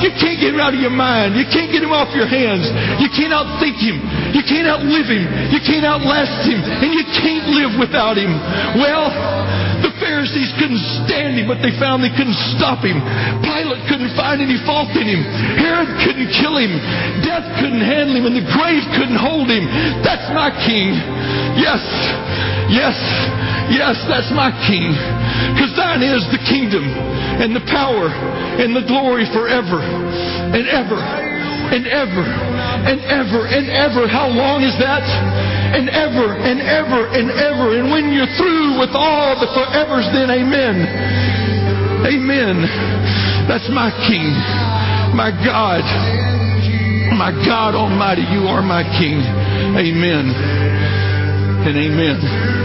you 0.00 0.14
can't 0.14 0.38
get 0.38 0.54
him 0.54 0.62
out 0.62 0.72
of 0.72 0.80
your 0.80 0.94
mind. 0.94 1.34
You 1.34 1.44
can't 1.50 1.68
get 1.74 1.82
him 1.82 1.92
off 1.92 2.14
your 2.14 2.30
hands. 2.30 2.64
You 3.02 3.10
can't 3.10 3.34
outthink 3.34 3.76
him. 3.82 3.98
You 4.32 4.42
can't 4.46 4.70
outlive 4.70 5.10
him. 5.10 5.24
You 5.50 5.60
can't 5.60 5.84
outlast 5.84 6.46
him. 6.46 6.62
And 6.62 6.90
you 6.94 7.04
can't 7.18 7.50
live 7.50 7.74
without 7.76 8.14
him. 8.16 8.32
Well, 8.78 9.10
the 9.82 9.92
Pharisees 10.00 10.52
couldn't 10.56 10.80
stand 11.04 11.36
him, 11.36 11.46
but 11.50 11.60
they 11.60 11.74
found 11.76 12.00
they 12.00 12.14
couldn't 12.14 12.38
stop 12.56 12.80
him. 12.80 12.96
Pilate 13.44 13.82
couldn't 13.90 14.12
find 14.16 14.40
any 14.40 14.56
fault 14.64 14.88
in 14.96 15.04
him. 15.04 15.22
Herod 15.60 15.90
couldn't 16.04 16.30
kill 16.32 16.56
him. 16.56 16.72
Death 17.22 17.44
couldn't 17.60 17.84
handle 17.84 18.16
him, 18.16 18.24
and 18.24 18.36
the 18.36 18.46
grave 18.56 18.84
couldn't 18.96 19.18
hold 19.20 19.52
him. 19.52 19.68
That's 20.00 20.26
my 20.32 20.48
king. 20.64 20.96
Yes, 21.56 21.80
yes, 22.68 22.96
yes, 23.72 23.96
that's 24.08 24.28
my 24.36 24.52
king. 24.68 24.92
Because 25.56 25.72
thine 25.72 26.04
is 26.04 26.20
the 26.28 26.40
kingdom 26.44 26.84
and 27.40 27.56
the 27.56 27.64
power 27.72 28.12
and 28.60 28.76
the 28.76 28.84
glory 28.84 29.24
forever 29.32 29.80
and 29.80 30.68
ever 30.68 31.00
and 31.72 31.88
ever 31.88 32.24
and 32.86 33.00
ever 33.08 33.48
and 33.48 33.66
ever. 33.72 34.04
How 34.04 34.28
long 34.28 34.62
is 34.62 34.76
that? 34.78 35.00
And 35.00 35.88
ever 35.88 36.36
and 36.36 36.60
ever 36.60 37.08
and 37.10 37.32
ever. 37.32 37.72
And 37.80 37.90
when 37.90 38.12
you're 38.12 38.30
through 38.36 38.78
with 38.78 38.92
all 38.92 39.40
the 39.40 39.48
forevers, 39.56 40.06
then 40.12 40.28
amen. 40.28 40.76
Amen. 42.04 42.68
That's 43.48 43.68
my 43.72 43.90
King, 44.06 44.30
my 45.16 45.32
God, 45.40 45.82
my 47.16 47.32
God 47.48 47.74
Almighty. 47.74 48.22
You 48.28 48.46
are 48.46 48.62
my 48.62 48.84
King. 49.00 49.24
Amen 49.72 50.65
and 51.66 51.76
amen. 51.78 52.55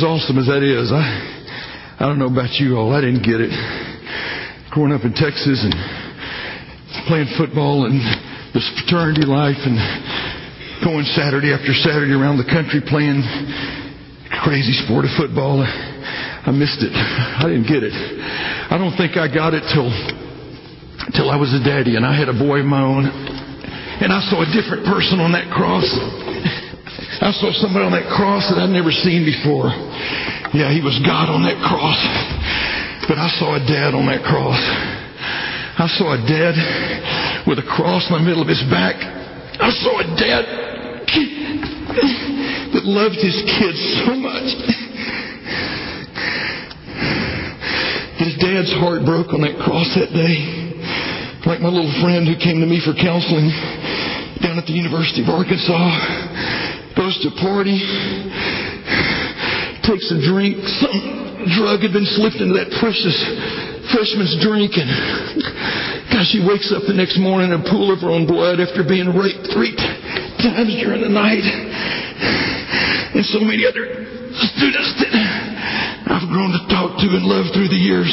As 0.00 0.08
awesome 0.08 0.40
as 0.40 0.48
that 0.48 0.64
is, 0.64 0.88
I, 0.88 1.04
I 2.00 2.08
don't 2.08 2.16
know 2.16 2.32
about 2.32 2.56
you 2.56 2.80
all. 2.80 2.96
I 2.96 3.04
didn't 3.04 3.20
get 3.20 3.36
it. 3.36 3.52
Growing 4.72 4.96
up 4.96 5.04
in 5.04 5.12
Texas 5.12 5.60
and 5.60 5.76
playing 7.04 7.28
football 7.36 7.84
and 7.84 8.00
this 8.56 8.64
fraternity 8.80 9.28
life 9.28 9.60
and 9.60 9.76
going 10.80 11.04
Saturday 11.12 11.52
after 11.52 11.76
Saturday 11.84 12.16
around 12.16 12.40
the 12.40 12.48
country 12.48 12.80
playing 12.80 13.20
crazy 14.40 14.72
sport 14.88 15.04
of 15.04 15.12
football. 15.20 15.60
I 15.60 16.48
missed 16.48 16.80
it. 16.80 16.96
I 16.96 17.44
didn't 17.44 17.68
get 17.68 17.84
it. 17.84 17.92
I 17.92 18.80
don't 18.80 18.96
think 18.96 19.20
I 19.20 19.28
got 19.28 19.52
it 19.52 19.68
till 19.68 19.92
till 21.12 21.28
I 21.28 21.36
was 21.36 21.52
a 21.52 21.60
daddy 21.60 22.00
and 22.00 22.08
I 22.08 22.16
had 22.16 22.32
a 22.32 22.36
boy 22.40 22.64
of 22.64 22.68
my 22.72 22.80
own 22.80 23.04
and 23.04 24.08
I 24.08 24.24
saw 24.32 24.40
a 24.40 24.48
different 24.48 24.88
person 24.88 25.20
on 25.20 25.36
that 25.36 25.52
cross. 25.52 25.84
I 27.20 27.32
saw 27.36 27.52
somebody 27.52 27.84
on 27.84 27.92
that 27.92 28.08
cross 28.16 28.48
that 28.48 28.56
I'd 28.56 28.72
never 28.72 28.88
seen 28.88 29.28
before. 29.28 29.68
Yeah, 30.56 30.72
he 30.72 30.80
was 30.80 30.96
God 31.04 31.28
on 31.28 31.44
that 31.44 31.60
cross. 31.60 32.00
But 33.04 33.20
I 33.20 33.28
saw 33.36 33.60
a 33.60 33.62
dad 33.62 33.92
on 33.92 34.08
that 34.08 34.24
cross. 34.24 34.56
I 34.56 35.84
saw 36.00 36.16
a 36.16 36.20
dad 36.24 36.56
with 37.44 37.60
a 37.60 37.66
cross 37.76 38.08
in 38.08 38.16
the 38.16 38.24
middle 38.24 38.40
of 38.40 38.48
his 38.48 38.64
back. 38.72 38.96
I 39.60 39.68
saw 39.68 40.00
a 40.00 40.08
dad 40.16 40.44
that 42.72 42.84
loved 42.88 43.20
his 43.20 43.36
kids 43.58 43.80
so 44.00 44.16
much. 44.16 44.48
His 48.16 48.32
dad's 48.40 48.72
heart 48.80 49.04
broke 49.04 49.32
on 49.36 49.44
that 49.44 49.60
cross 49.60 49.92
that 49.96 50.12
day. 50.16 50.40
Like 51.44 51.60
my 51.60 51.68
little 51.68 51.92
friend 52.00 52.28
who 52.28 52.36
came 52.36 52.60
to 52.60 52.68
me 52.68 52.80
for 52.80 52.92
counseling 52.96 53.52
down 54.40 54.56
at 54.56 54.64
the 54.64 54.76
University 54.76 55.20
of 55.24 55.28
Arkansas, 55.28 56.29
goes 56.96 57.16
to 57.22 57.30
party, 57.42 57.78
takes 59.86 60.10
a 60.10 60.18
drink, 60.22 60.58
some 60.82 61.20
drug 61.56 61.80
had 61.80 61.92
been 61.92 62.08
slipped 62.16 62.38
into 62.38 62.54
that 62.54 62.70
precious 62.78 63.16
freshman's 63.90 64.36
drink, 64.44 64.76
and 64.76 64.88
gosh, 66.12 66.28
she 66.30 66.40
wakes 66.44 66.70
up 66.70 66.84
the 66.86 66.94
next 66.94 67.18
morning 67.18 67.50
in 67.50 67.58
a 67.58 67.64
pool 67.66 67.90
of 67.90 68.00
her 68.04 68.10
own 68.10 68.26
blood 68.26 68.60
after 68.60 68.84
being 68.86 69.08
raped 69.16 69.50
three 69.50 69.74
times 70.38 70.72
during 70.78 71.02
the 71.02 71.10
night, 71.10 71.44
and 73.16 73.24
so 73.26 73.40
many 73.40 73.66
other 73.66 74.06
students 74.54 74.90
that 75.02 75.12
I've 76.06 76.28
grown 76.30 76.54
to 76.54 76.62
talk 76.70 77.00
to 77.02 77.06
and 77.10 77.24
love 77.26 77.50
through 77.52 77.68
the 77.68 77.80
years. 77.80 78.10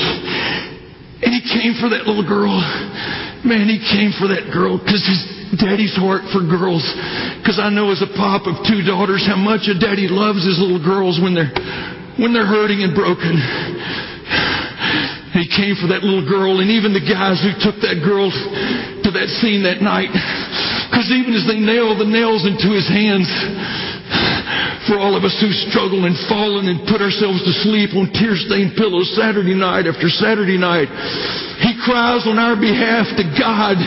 And 1.21 1.33
he 1.33 1.41
came 1.41 1.77
for 1.81 1.89
that 1.89 2.05
little 2.05 2.25
girl. 2.25 2.53
Man, 3.45 3.69
he 3.69 3.81
came 3.81 4.13
for 4.17 4.27
that 4.29 4.49
girl 4.53 4.77
because 4.77 5.01
his 5.05 5.36
daddy's 5.55 5.95
heart 5.95 6.27
for 6.35 6.43
girls. 6.43 6.83
Because 7.39 7.61
I 7.61 7.71
know 7.71 7.93
as 7.95 8.03
a 8.03 8.11
pop 8.19 8.43
of 8.43 8.59
two 8.67 8.83
daughters 8.83 9.23
how 9.23 9.39
much 9.39 9.71
a 9.71 9.77
daddy 9.77 10.11
loves 10.11 10.43
his 10.43 10.59
little 10.59 10.83
girls 10.83 11.21
when 11.23 11.31
they're 11.31 11.53
when 12.19 12.33
they're 12.33 12.49
hurting 12.49 12.81
and 12.81 12.97
broken. 12.97 13.37
He 15.37 15.45
came 15.53 15.77
for 15.77 15.93
that 15.93 16.01
little 16.01 16.25
girl, 16.25 16.65
and 16.65 16.73
even 16.73 16.97
the 16.97 17.05
guys 17.05 17.37
who 17.45 17.53
took 17.61 17.77
that 17.85 18.01
girl 18.01 18.33
to 18.33 19.09
that 19.13 19.29
scene 19.37 19.61
that 19.69 19.85
night. 19.85 20.09
Because 20.89 21.13
even 21.13 21.37
as 21.37 21.45
they 21.45 21.61
nailed 21.61 22.01
the 22.01 22.09
nails 22.09 22.41
into 22.49 22.73
his 22.73 22.89
hands, 22.89 23.29
for 24.89 24.97
all 24.97 25.13
of 25.13 25.27
us 25.27 25.35
who 25.37 25.51
struggle 25.69 26.07
and 26.07 26.15
fallen 26.31 26.71
and 26.71 26.87
put 26.87 27.03
ourselves 27.03 27.43
to 27.43 27.53
sleep 27.61 27.93
on 27.93 28.09
tear-stained 28.15 28.73
pillows 28.79 29.11
Saturday 29.13 29.53
night 29.53 29.85
after 29.85 30.07
Saturday 30.09 30.57
night. 30.57 30.87
He 31.59 31.75
cries 31.83 32.23
on 32.25 32.39
our 32.39 32.55
behalf 32.55 33.11
to 33.19 33.25
God. 33.35 33.77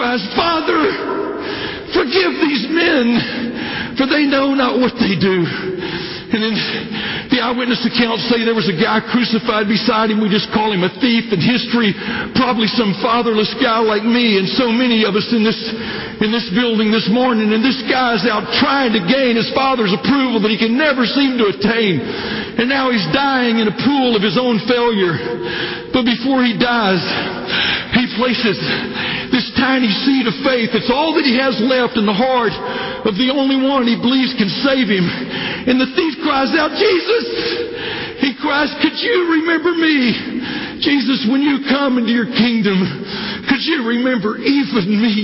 Cries, 0.00 0.24
Father, 0.32 0.80
forgive 1.92 2.32
these 2.40 2.64
men, 2.72 4.00
for 4.00 4.08
they 4.08 4.24
know 4.24 4.56
not 4.56 4.80
what 4.80 4.96
they 4.96 5.12
do. 5.12 5.44
And 5.44 6.40
then 6.40 6.56
the 7.28 7.44
eyewitness 7.44 7.84
accounts 7.84 8.24
say 8.32 8.40
there 8.40 8.56
was 8.56 8.70
a 8.70 8.80
guy 8.80 9.04
crucified 9.12 9.68
beside 9.68 10.08
him. 10.08 10.24
We 10.24 10.32
just 10.32 10.48
call 10.56 10.72
him 10.72 10.88
a 10.88 10.92
thief 11.04 11.28
in 11.28 11.36
history. 11.36 11.92
Probably 12.32 12.64
some 12.72 12.96
fatherless 13.04 13.52
guy 13.60 13.84
like 13.84 14.00
me 14.00 14.40
and 14.40 14.48
so 14.56 14.72
many 14.72 15.04
of 15.04 15.12
us 15.12 15.28
in 15.36 15.44
this, 15.44 15.58
in 16.24 16.32
this 16.32 16.48
building 16.56 16.88
this 16.88 17.12
morning. 17.12 17.52
And 17.52 17.60
this 17.60 17.82
guy's 17.84 18.24
out 18.24 18.48
trying 18.56 18.96
to 18.96 19.04
gain 19.04 19.36
his 19.36 19.52
father's 19.52 19.92
approval 19.92 20.40
that 20.40 20.48
he 20.48 20.56
can 20.56 20.80
never 20.80 21.04
seem 21.04 21.36
to 21.36 21.52
attain. 21.52 22.00
And 22.56 22.72
now 22.72 22.88
he's 22.88 23.04
dying 23.12 23.60
in 23.60 23.68
a 23.68 23.76
pool 23.84 24.16
of 24.16 24.24
his 24.24 24.40
own 24.40 24.64
failure. 24.64 25.12
But 25.92 26.08
before 26.08 26.40
he 26.46 26.56
dies, 26.56 27.04
he 27.98 28.06
places 28.16 28.56
tiny 29.56 29.90
seed 30.04 30.26
of 30.26 30.36
faith. 30.42 30.74
It's 30.76 30.92
all 30.92 31.14
that 31.16 31.26
he 31.26 31.38
has 31.38 31.56
left 31.62 31.96
in 31.96 32.04
the 32.04 32.16
heart 32.16 32.54
of 33.06 33.14
the 33.16 33.30
only 33.32 33.58
one 33.58 33.88
he 33.88 33.96
believes 33.96 34.34
can 34.36 34.50
save 34.62 34.86
him. 34.90 35.06
And 35.06 35.78
the 35.78 35.90
thief 35.94 36.20
cries 36.22 36.52
out, 36.54 36.74
Jesus! 36.76 37.26
He 38.20 38.36
cries, 38.36 38.68
could 38.84 38.96
you 39.00 39.40
remember 39.40 39.72
me? 39.72 40.78
Jesus, 40.84 41.28
when 41.28 41.40
you 41.40 41.64
come 41.68 41.96
into 41.96 42.12
your 42.12 42.28
kingdom, 42.28 42.78
could 43.48 43.64
you 43.64 43.86
remember 43.86 44.36
even 44.36 44.84
me? 44.88 45.16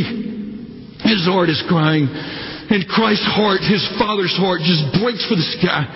His 1.05 1.25
heart 1.29 1.49
is 1.49 1.63
crying. 1.69 2.09
And 2.67 2.83
Christ's 2.91 3.31
heart, 3.31 3.63
his 3.63 3.85
father's 3.95 4.35
heart, 4.35 4.59
just 4.67 4.83
breaks 4.99 5.23
for 5.31 5.39
this 5.39 5.55
guy. 5.63 5.87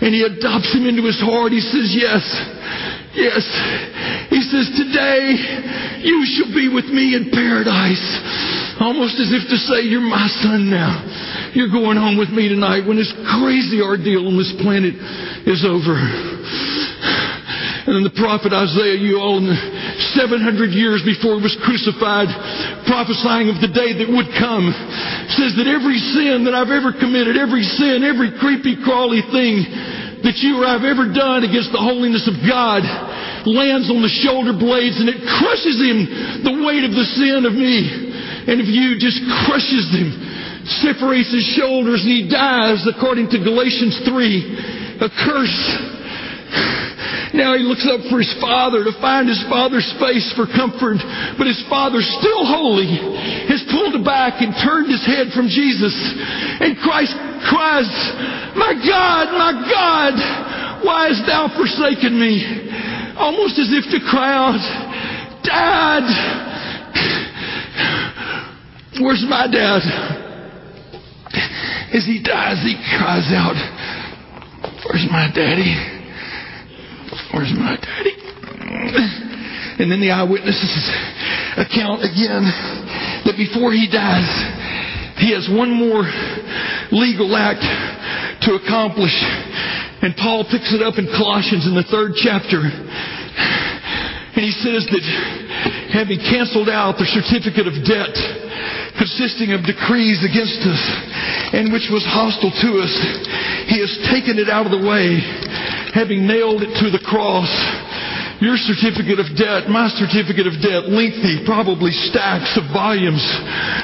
And 0.00 0.14
he 0.14 0.22
adopts 0.22 0.70
him 0.70 0.86
into 0.86 1.02
his 1.02 1.18
heart. 1.18 1.50
He 1.50 1.58
says, 1.58 1.90
Yes, 1.90 2.22
yes. 3.14 3.44
He 4.30 4.40
says, 4.40 4.66
Today 4.76 6.02
you 6.02 6.24
shall 6.26 6.52
be 6.54 6.68
with 6.68 6.86
me 6.86 7.14
in 7.14 7.30
paradise. 7.30 8.04
Almost 8.80 9.20
as 9.20 9.30
if 9.32 9.48
to 9.48 9.58
say, 9.68 9.86
You're 9.86 10.04
my 10.04 10.26
son 10.42 10.70
now. 10.70 11.00
You're 11.54 11.72
going 11.72 11.96
home 11.96 12.16
with 12.16 12.30
me 12.30 12.48
tonight 12.48 12.88
when 12.88 12.96
this 12.96 13.12
crazy 13.38 13.80
ordeal 13.80 14.26
on 14.26 14.36
this 14.36 14.52
planet 14.60 14.94
is 15.46 15.64
over. 15.68 15.96
And 17.82 17.98
then 17.98 18.06
the 18.06 18.14
prophet 18.14 18.54
Isaiah, 18.54 18.94
you 18.94 19.18
all 19.18 19.42
in 19.42 19.50
the 19.50 19.58
700 20.14 20.70
years 20.70 21.02
before 21.02 21.42
he 21.42 21.42
was 21.42 21.58
crucified, 21.66 22.30
prophesying 22.86 23.50
of 23.50 23.58
the 23.58 23.74
day 23.74 23.90
that 23.98 24.06
would 24.06 24.30
come, 24.38 24.70
says 25.34 25.58
that 25.58 25.66
every 25.66 25.98
sin 26.14 26.46
that 26.46 26.54
I've 26.54 26.70
ever 26.70 26.94
committed, 26.94 27.34
every 27.34 27.66
sin, 27.66 28.06
every 28.06 28.38
creepy 28.38 28.78
crawly 28.86 29.20
thing 29.34 29.66
that 30.22 30.38
you 30.38 30.62
or 30.62 30.66
I've 30.66 30.86
ever 30.86 31.10
done 31.10 31.42
against 31.42 31.74
the 31.74 31.82
holiness 31.82 32.26
of 32.30 32.38
God 32.46 32.86
lands 33.46 33.90
on 33.90 34.02
the 34.02 34.14
shoulder 34.22 34.54
blades 34.54 34.98
and 35.02 35.10
it 35.10 35.18
crushes 35.18 35.78
him, 35.82 36.06
the 36.46 36.56
weight 36.62 36.86
of 36.86 36.94
the 36.94 37.06
sin 37.18 37.42
of 37.42 37.54
me 37.54 38.12
and 38.46 38.62
of 38.62 38.68
you 38.70 38.98
just 38.98 39.18
crushes 39.46 39.90
him, 39.90 40.14
separates 40.82 41.30
his 41.34 41.46
shoulders 41.58 42.02
and 42.06 42.10
he 42.10 42.30
dies 42.30 42.86
according 42.86 43.30
to 43.30 43.42
Galatians 43.42 43.98
3, 44.06 45.02
a 45.02 45.10
curse. 45.26 45.58
Now 47.32 47.56
he 47.56 47.64
looks 47.64 47.88
up 47.88 48.04
for 48.12 48.20
his 48.20 48.30
father 48.38 48.84
to 48.84 48.92
find 49.00 49.24
his 49.24 49.40
father's 49.48 49.88
face 49.96 50.28
for 50.36 50.44
comfort, 50.44 51.00
but 51.40 51.48
his 51.48 51.58
father, 51.66 52.04
still 52.04 52.44
holy, 52.44 52.92
has 53.48 53.64
pulled 53.72 53.96
back 54.04 54.44
and 54.44 54.52
turned 54.60 54.92
his 54.92 55.00
head 55.08 55.32
from 55.32 55.48
Jesus. 55.48 55.96
And 56.60 56.76
Christ 56.84 57.16
cries, 57.48 57.90
My 58.54 58.74
God, 58.74 59.24
my 59.34 59.52
God, 59.66 60.14
why 60.84 61.08
hast 61.08 61.26
thou 61.26 61.48
forsaken 61.54 62.18
me? 62.18 62.42
Almost 63.16 63.58
as 63.58 63.70
if 63.70 63.84
to 63.92 64.00
cry 64.08 64.32
out, 64.34 64.62
Dad, 65.44 66.04
where's 69.00 69.24
my 69.28 69.46
dad? 69.50 69.82
As 71.92 72.06
he 72.06 72.22
dies, 72.22 72.62
he 72.62 72.74
cries 72.96 73.28
out, 73.34 73.56
Where's 74.86 75.06
my 75.10 75.30
daddy? 75.34 75.76
Where's 77.32 77.52
my 77.52 77.76
daddy? 77.76 78.16
And 79.78 79.90
then 79.90 80.00
the 80.00 80.10
eyewitnesses 80.10 80.90
account 81.56 82.04
again 82.04 82.44
that 83.24 83.36
before 83.36 83.72
he 83.72 83.88
dies, 83.90 84.28
he 85.22 85.30
has 85.30 85.46
one 85.46 85.70
more 85.70 86.02
legal 86.90 87.30
act 87.38 87.62
to 88.42 88.58
accomplish. 88.58 89.14
And 90.02 90.18
Paul 90.18 90.42
picks 90.50 90.74
it 90.74 90.82
up 90.82 90.98
in 90.98 91.06
Colossians 91.14 91.62
in 91.62 91.78
the 91.78 91.86
third 91.86 92.18
chapter. 92.18 92.58
And 92.58 94.42
he 94.42 94.50
says 94.50 94.82
that 94.90 95.04
having 95.94 96.18
canceled 96.18 96.66
out 96.66 96.98
the 96.98 97.06
certificate 97.06 97.70
of 97.70 97.78
debt 97.86 98.10
consisting 98.98 99.54
of 99.54 99.62
decrees 99.62 100.20
against 100.26 100.58
us 100.66 100.82
and 101.54 101.70
which 101.70 101.86
was 101.92 102.02
hostile 102.08 102.50
to 102.50 102.70
us, 102.82 102.94
he 103.70 103.78
has 103.78 103.92
taken 104.10 104.42
it 104.42 104.50
out 104.50 104.66
of 104.66 104.74
the 104.74 104.82
way 104.82 105.22
having 105.94 106.26
nailed 106.26 106.64
it 106.64 106.72
to 106.80 106.90
the 106.90 107.02
cross. 107.04 107.50
Your 108.42 108.58
certificate 108.58 109.22
of 109.22 109.30
debt, 109.38 109.70
my 109.70 109.86
certificate 109.94 110.50
of 110.50 110.58
debt, 110.58 110.90
lengthy, 110.90 111.46
probably 111.46 111.94
stacks 112.10 112.58
of 112.58 112.66
volumes 112.74 113.22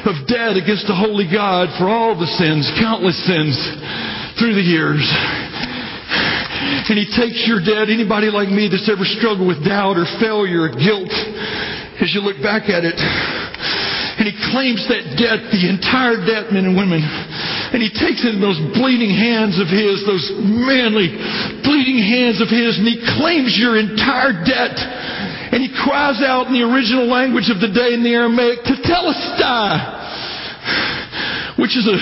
of 0.02 0.26
debt 0.26 0.58
against 0.58 0.90
the 0.90 0.98
holy 0.98 1.30
God 1.30 1.70
for 1.78 1.86
all 1.86 2.18
the 2.18 2.26
sins, 2.26 2.66
countless 2.74 3.14
sins 3.22 3.54
through 4.34 4.58
the 4.58 4.66
years. 4.66 4.98
And 6.90 6.98
he 6.98 7.06
takes 7.06 7.46
your 7.46 7.62
debt, 7.62 7.86
anybody 7.86 8.34
like 8.34 8.50
me 8.50 8.66
that's 8.66 8.90
ever 8.90 9.06
struggled 9.06 9.46
with 9.46 9.62
doubt 9.62 9.94
or 9.94 10.10
failure 10.18 10.66
or 10.66 10.74
guilt, 10.74 11.14
as 12.02 12.10
you 12.10 12.18
look 12.26 12.42
back 12.42 12.66
at 12.66 12.82
it, 12.82 12.98
and 14.18 14.26
he 14.26 14.34
claims 14.50 14.82
that 14.90 15.14
debt, 15.14 15.54
the 15.54 15.70
entire 15.70 16.18
debt, 16.18 16.50
men 16.50 16.66
and 16.66 16.74
women. 16.74 16.98
And 16.98 17.78
he 17.78 17.86
takes 17.86 18.26
it 18.26 18.34
in 18.34 18.42
those 18.42 18.58
bleeding 18.74 19.14
hands 19.14 19.62
of 19.62 19.70
his, 19.70 20.02
those 20.02 20.26
manly, 20.42 21.14
bleeding 21.62 21.98
hands 21.98 22.40
of 22.40 22.48
his, 22.48 22.78
and 22.78 22.86
he 22.86 22.98
claims 23.18 23.56
your 23.58 23.78
entire 23.78 24.32
debt. 24.44 24.76
And 25.48 25.62
he 25.62 25.72
cries 25.72 26.20
out 26.20 26.46
in 26.48 26.52
the 26.52 26.62
original 26.62 27.06
language 27.08 27.48
of 27.48 27.60
the 27.60 27.72
day 27.72 27.94
in 27.94 28.04
the 28.04 28.12
Aramaic, 28.12 28.64
tetelestai, 28.68 29.96
which 31.56 31.76
is 31.76 31.88
a, 31.88 31.96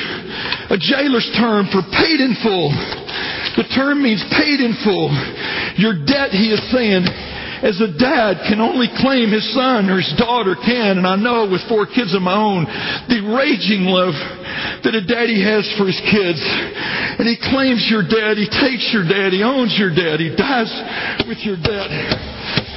a 0.74 0.78
jailer's 0.78 1.30
term 1.38 1.70
for 1.70 1.82
paid 1.94 2.20
in 2.20 2.34
full. 2.42 2.74
The 3.56 3.64
term 3.72 4.02
means 4.02 4.20
paid 4.36 4.60
in 4.60 4.74
full. 4.84 5.08
Your 5.78 5.94
debt, 6.04 6.32
he 6.32 6.52
is 6.52 6.60
saying, 6.70 7.06
as 7.66 7.82
a 7.82 7.90
dad 7.90 8.46
can 8.46 8.62
only 8.62 8.86
claim 9.02 9.34
his 9.34 9.42
son 9.50 9.90
or 9.90 9.98
his 9.98 10.14
daughter 10.14 10.54
can, 10.54 11.02
and 11.02 11.06
I 11.06 11.18
know 11.18 11.50
with 11.50 11.66
four 11.66 11.82
kids 11.82 12.14
of 12.14 12.22
my 12.22 12.38
own, 12.38 12.62
the 13.10 13.26
raging 13.26 13.90
love 13.90 14.14
that 14.86 14.94
a 14.94 15.02
daddy 15.02 15.42
has 15.42 15.66
for 15.74 15.90
his 15.90 15.98
kids. 16.06 16.38
And 17.18 17.26
he 17.26 17.34
claims 17.34 17.82
your 17.90 18.06
dad, 18.06 18.38
he 18.38 18.46
takes 18.46 18.86
your 18.94 19.02
dad, 19.02 19.34
he 19.34 19.42
owns 19.42 19.74
your 19.74 19.90
dad, 19.90 20.22
he 20.22 20.30
dies 20.30 20.70
with 21.26 21.42
your 21.42 21.58
dad, 21.58 21.90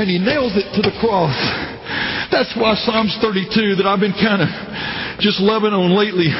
and 0.02 0.10
he 0.10 0.18
nails 0.18 0.58
it 0.58 0.66
to 0.74 0.82
the 0.82 0.96
cross. 0.98 1.38
That's 2.34 2.50
why 2.58 2.74
Psalms 2.82 3.14
32 3.22 3.78
that 3.78 3.86
I've 3.86 4.02
been 4.02 4.18
kind 4.18 4.42
of 4.42 4.50
just 5.22 5.38
loving 5.38 5.74
on 5.74 5.94
lately 5.94 6.34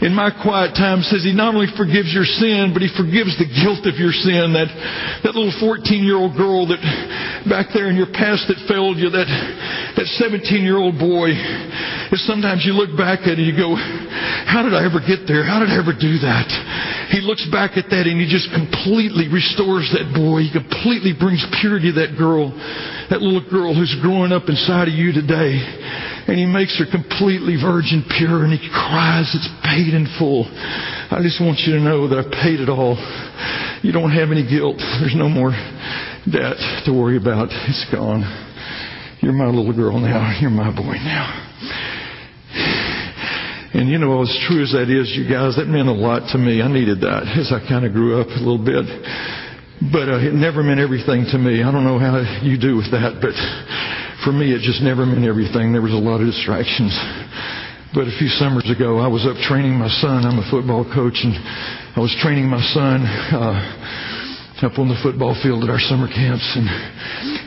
in 0.00 0.16
my 0.16 0.32
quiet 0.32 0.72
time 0.72 1.04
says 1.04 1.20
he 1.20 1.36
not 1.36 1.52
only 1.52 1.68
forgives 1.76 2.08
your 2.08 2.24
sin, 2.24 2.72
but 2.72 2.80
he 2.80 2.88
forgives 2.96 3.36
the 3.36 3.44
guilt 3.44 3.84
of 3.84 4.00
your 4.00 4.16
sin. 4.16 4.56
That, 4.56 4.72
that 5.24 5.36
little 5.36 5.52
14 5.60 6.00
year 6.00 6.16
old 6.16 6.32
girl 6.40 6.64
that 6.72 6.80
back 7.44 7.68
there 7.76 7.92
in 7.92 8.00
your 8.00 8.08
past 8.08 8.48
that 8.48 8.56
failed 8.64 8.96
you, 8.96 9.12
that, 9.12 9.28
that 9.28 10.08
17 10.16 10.64
year 10.64 10.80
old 10.80 10.96
boy, 10.96 11.36
is 11.36 12.24
sometimes 12.24 12.64
you 12.64 12.72
look 12.72 12.96
back 12.96 13.28
at 13.28 13.36
it 13.36 13.44
and 13.44 13.48
you 13.48 13.56
go, 13.56 13.76
how 13.76 14.64
did 14.64 14.72
I 14.72 14.88
ever 14.88 15.04
get 15.04 15.28
there? 15.28 15.44
How 15.44 15.60
did 15.60 15.68
I 15.68 15.76
ever 15.76 15.92
do 15.92 16.16
that? 16.24 16.48
He 17.12 17.20
looks 17.20 17.44
back 17.52 17.76
at 17.76 17.92
that 17.92 18.08
and 18.08 18.16
he 18.16 18.24
just 18.24 18.48
completely 18.56 19.28
restores 19.28 19.92
that 19.92 20.16
boy. 20.16 20.48
He 20.48 20.50
completely 20.50 21.12
brings 21.12 21.44
purity 21.60 21.92
to 21.92 22.00
that 22.00 22.16
girl, 22.16 22.50
that 23.12 23.20
little 23.20 23.44
girl 23.52 23.76
who's 23.76 23.92
growing 24.00 24.32
up 24.32 24.48
inside 24.48 24.88
of 24.88 24.96
you 24.96 25.12
today 25.12 25.60
and 26.30 26.38
he 26.38 26.46
makes 26.46 26.78
her 26.78 26.86
completely 26.86 27.58
virgin 27.58 28.06
pure 28.06 28.46
and 28.46 28.54
he 28.54 28.62
cries, 28.70 29.34
it's 29.34 29.50
paid 29.66 29.90
in 29.90 30.06
full. 30.14 30.46
I 30.46 31.18
just 31.26 31.42
want 31.42 31.58
you 31.66 31.74
to 31.74 31.82
know 31.82 32.06
that 32.06 32.22
I've 32.22 32.30
paid 32.38 32.62
it 32.62 32.70
all. 32.70 32.94
You 33.82 33.90
don't 33.90 34.14
have 34.14 34.30
any 34.30 34.46
guilt. 34.46 34.78
There's 35.02 35.18
no 35.18 35.26
more 35.26 35.50
debt 36.30 36.54
to 36.86 36.94
worry 36.94 37.18
about. 37.18 37.50
It's 37.66 37.82
gone. 37.90 38.22
You're 39.18 39.34
my 39.34 39.50
little 39.50 39.74
girl 39.74 39.98
now. 39.98 40.38
You're 40.38 40.54
my 40.54 40.70
boy 40.70 41.02
now. 41.02 41.34
And 43.74 43.90
you 43.90 43.98
know, 43.98 44.22
as 44.22 44.30
true 44.46 44.62
as 44.62 44.70
that 44.70 44.86
is, 44.86 45.10
you 45.10 45.26
guys, 45.26 45.58
that 45.58 45.66
meant 45.66 45.90
a 45.90 45.98
lot 45.98 46.30
to 46.30 46.38
me. 46.38 46.62
I 46.62 46.70
needed 46.70 47.02
that 47.02 47.26
as 47.26 47.50
I 47.50 47.58
kind 47.66 47.82
of 47.84 47.90
grew 47.90 48.20
up 48.22 48.28
a 48.28 48.38
little 48.38 48.62
bit. 48.62 48.86
But 49.90 50.06
uh, 50.06 50.22
it 50.22 50.34
never 50.34 50.62
meant 50.62 50.78
everything 50.78 51.26
to 51.34 51.38
me. 51.38 51.66
I 51.66 51.74
don't 51.74 51.82
know 51.82 51.98
how 51.98 52.22
you 52.38 52.54
do 52.54 52.78
with 52.78 52.94
that, 52.94 53.18
but 53.18 53.34
for 54.24 54.32
me, 54.32 54.52
it 54.52 54.60
just 54.60 54.82
never 54.82 55.06
meant 55.06 55.24
everything. 55.24 55.72
There 55.72 55.82
was 55.82 55.92
a 55.92 56.00
lot 56.00 56.20
of 56.20 56.26
distractions. 56.26 56.92
But 57.92 58.06
a 58.06 58.14
few 58.18 58.28
summers 58.28 58.68
ago, 58.70 58.98
I 58.98 59.08
was 59.08 59.26
up 59.26 59.36
training 59.48 59.74
my 59.74 59.88
son. 59.88 60.24
I'm 60.24 60.38
a 60.38 60.48
football 60.50 60.84
coach, 60.84 61.18
and 61.24 61.34
I 61.96 62.00
was 62.00 62.14
training 62.22 62.46
my 62.46 62.62
son 62.70 63.02
uh, 63.02 63.58
up 64.62 64.76
on 64.76 64.88
the 64.88 64.98
football 65.00 65.32
field 65.40 65.64
at 65.64 65.70
our 65.72 65.80
summer 65.80 66.08
camps. 66.08 66.44
And 66.56 66.68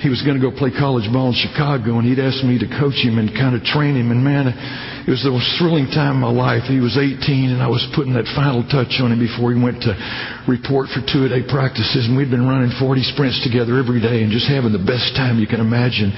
he 0.01 0.09
was 0.09 0.25
going 0.25 0.33
to 0.33 0.43
go 0.43 0.49
play 0.49 0.73
college 0.73 1.05
ball 1.13 1.29
in 1.29 1.37
Chicago, 1.37 2.01
and 2.01 2.05
he'd 2.05 2.21
asked 2.21 2.41
me 2.41 2.57
to 2.57 2.67
coach 2.67 2.97
him 2.97 3.21
and 3.21 3.29
kind 3.31 3.53
of 3.53 3.61
train 3.63 3.93
him. 3.93 4.09
And 4.09 4.25
man, 4.25 4.49
it 4.49 5.11
was 5.11 5.21
the 5.21 5.31
most 5.31 5.47
thrilling 5.59 5.87
time 5.93 6.21
of 6.21 6.27
my 6.27 6.33
life. 6.33 6.65
He 6.65 6.81
was 6.81 6.97
18, 6.97 7.53
and 7.53 7.61
I 7.61 7.69
was 7.69 7.85
putting 7.93 8.17
that 8.17 8.25
final 8.33 8.65
touch 8.65 8.97
on 8.97 9.13
him 9.13 9.21
before 9.21 9.53
he 9.53 9.59
went 9.59 9.83
to 9.85 9.93
report 10.49 10.89
for 10.89 11.05
two-a-day 11.05 11.45
practices. 11.49 12.09
And 12.09 12.17
we'd 12.17 12.33
been 12.33 12.49
running 12.49 12.73
40 12.81 13.03
sprints 13.13 13.39
together 13.45 13.77
every 13.77 14.01
day 14.01 14.25
and 14.25 14.33
just 14.33 14.49
having 14.49 14.73
the 14.73 14.81
best 14.81 15.13
time 15.13 15.37
you 15.37 15.47
can 15.47 15.61
imagine. 15.61 16.09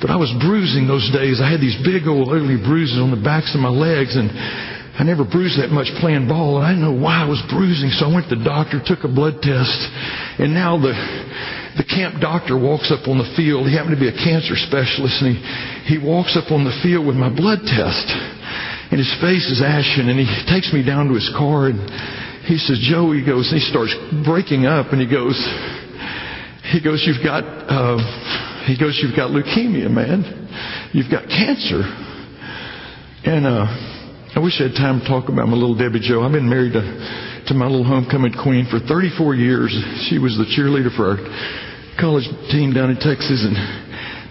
But 0.00 0.08
I 0.08 0.16
was 0.16 0.32
bruising 0.40 0.88
those 0.88 1.04
days. 1.12 1.42
I 1.42 1.50
had 1.52 1.60
these 1.60 1.76
big 1.84 2.08
old 2.08 2.32
ugly 2.32 2.56
bruises 2.56 2.96
on 2.96 3.12
the 3.12 3.20
backs 3.20 3.52
of 3.52 3.60
my 3.60 3.72
legs 3.72 4.16
and 4.16 4.32
I 5.00 5.02
never 5.02 5.24
bruised 5.24 5.56
that 5.56 5.72
much 5.72 5.88
playing 5.96 6.28
ball 6.28 6.60
and 6.60 6.64
I 6.68 6.76
didn't 6.76 6.84
know 6.84 7.00
why 7.00 7.24
I 7.24 7.26
was 7.26 7.40
bruising. 7.48 7.88
So 7.88 8.04
I 8.04 8.12
went 8.12 8.28
to 8.28 8.36
the 8.36 8.44
doctor, 8.44 8.84
took 8.84 9.00
a 9.00 9.08
blood 9.08 9.40
test, 9.40 9.80
and 10.36 10.52
now 10.52 10.76
the 10.76 10.92
the 11.80 11.88
camp 11.88 12.20
doctor 12.20 12.60
walks 12.60 12.92
up 12.92 13.08
on 13.08 13.16
the 13.16 13.24
field. 13.32 13.64
He 13.64 13.72
happened 13.72 13.96
to 13.96 14.02
be 14.02 14.12
a 14.12 14.20
cancer 14.20 14.60
specialist 14.60 15.24
and 15.24 15.32
he, 15.32 15.96
he 15.96 15.96
walks 15.96 16.36
up 16.36 16.52
on 16.52 16.68
the 16.68 16.76
field 16.84 17.08
with 17.08 17.16
my 17.16 17.32
blood 17.32 17.64
test. 17.64 18.12
And 18.92 19.00
his 19.00 19.08
face 19.24 19.48
is 19.48 19.64
ashen 19.64 20.12
and 20.12 20.20
he 20.20 20.28
takes 20.44 20.68
me 20.68 20.84
down 20.84 21.08
to 21.08 21.16
his 21.16 21.32
car 21.32 21.72
and 21.72 21.80
he 22.44 22.60
says, 22.60 22.76
Joe, 22.84 23.16
he 23.16 23.24
goes, 23.24 23.48
and 23.48 23.56
he 23.56 23.64
starts 23.64 23.96
breaking 24.28 24.68
up 24.68 24.92
and 24.92 25.00
he 25.00 25.08
goes, 25.08 25.38
he 26.76 26.84
goes, 26.84 27.00
you've 27.08 27.24
got, 27.24 27.40
uh, 27.72 27.96
he 28.68 28.76
goes, 28.76 29.00
You've 29.00 29.16
got 29.16 29.32
leukemia, 29.32 29.88
man. 29.88 30.28
You've 30.92 31.08
got 31.08 31.24
cancer. 31.24 31.88
And 33.24 33.48
uh, 33.48 33.64
I 34.40 34.42
wish 34.42 34.56
I 34.56 34.72
had 34.72 34.80
time 34.80 35.00
to 35.00 35.06
talk 35.06 35.28
about 35.28 35.52
my 35.52 35.54
little 35.54 35.76
Debbie 35.76 36.00
Jo. 36.00 36.24
I've 36.24 36.32
been 36.32 36.48
married 36.48 36.72
to, 36.72 36.80
to 36.80 37.52
my 37.52 37.68
little 37.68 37.84
homecoming 37.84 38.32
queen 38.32 38.64
for 38.72 38.80
34 38.80 39.36
years. 39.36 39.68
She 40.08 40.16
was 40.16 40.32
the 40.40 40.48
cheerleader 40.56 40.88
for 40.96 41.12
our 41.12 41.20
college 42.00 42.24
team 42.48 42.72
down 42.72 42.88
in 42.88 42.96
Texas. 42.96 43.44
And 43.44 43.52